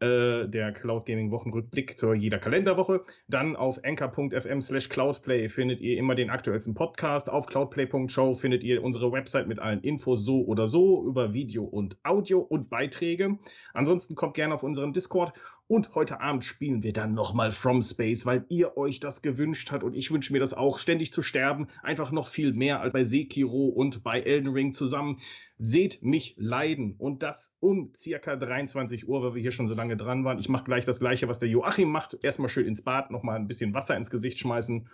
[0.00, 3.04] äh, der Cloud Gaming Wochenrückblick zu jeder Kalenderwoche.
[3.28, 7.30] Dann auf anchor.fm slash cloudplay findet ihr immer den aktuellsten Podcast.
[7.30, 11.96] Auf cloudplay.show findet ihr unsere Website mit allen Infos so oder so über Video und
[12.04, 13.38] Audio und Beiträge.
[13.72, 15.32] Ansonsten kommt gerne auf unseren Discord
[15.68, 19.82] und heute Abend spielen wir dann nochmal From Space, weil ihr euch das gewünscht habt
[19.82, 21.66] und ich wünsche mir das auch, ständig zu sterben.
[21.82, 25.18] Einfach noch viel mehr als bei Sekiro und bei Elden Ring zusammen.
[25.58, 29.96] Seht mich leiden und das um circa 23 Uhr, weil wir hier schon so lange
[29.96, 30.38] dran waren.
[30.38, 32.16] Ich mache gleich das gleiche, was der Joachim macht.
[32.22, 34.88] Erstmal schön ins Bad, nochmal ein bisschen Wasser ins Gesicht schmeißen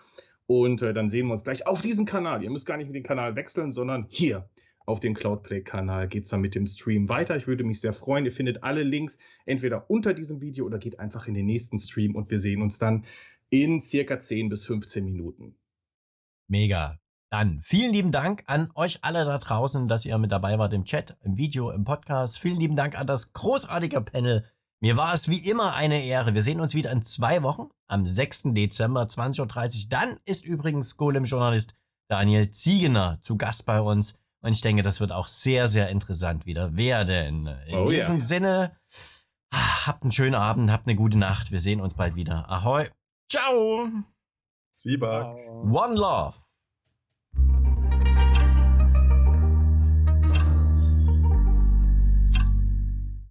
[0.46, 2.42] und äh, dann sehen wir uns gleich auf diesem Kanal.
[2.42, 4.48] Ihr müsst gar nicht mit dem Kanal wechseln, sondern hier
[4.86, 7.36] auf dem Cloudplay-Kanal geht es dann mit dem Stream weiter.
[7.36, 8.24] Ich würde mich sehr freuen.
[8.24, 12.14] Ihr findet alle Links entweder unter diesem Video oder geht einfach in den nächsten Stream
[12.14, 13.04] und wir sehen uns dann
[13.50, 15.54] in circa 10 bis 15 Minuten.
[16.48, 16.98] Mega.
[17.30, 20.84] Dann vielen lieben Dank an euch alle da draußen, dass ihr mit dabei wart im
[20.84, 22.38] Chat, im Video, im Podcast.
[22.38, 24.44] Vielen lieben Dank an das großartige Panel.
[24.80, 26.34] Mir war es wie immer eine Ehre.
[26.34, 28.52] Wir sehen uns wieder in zwei Wochen am 6.
[28.52, 29.40] Dezember 20.30
[29.84, 29.88] Uhr.
[29.88, 31.74] Dann ist übrigens Golem-Journalist
[32.08, 34.14] Daniel Ziegener zu Gast bei uns.
[34.42, 37.46] Und ich denke, das wird auch sehr, sehr interessant wieder werden.
[37.66, 38.24] In Oh, diesem ja.
[38.24, 38.76] Sinne,
[39.50, 41.50] ah, habt einen schönen Abend, habt eine gute Nacht.
[41.52, 42.50] Wir sehen uns bald wieder.
[42.50, 42.88] Ahoi.
[43.30, 43.88] Ciao.
[44.72, 45.26] Zwieback.
[45.48, 46.34] One Love.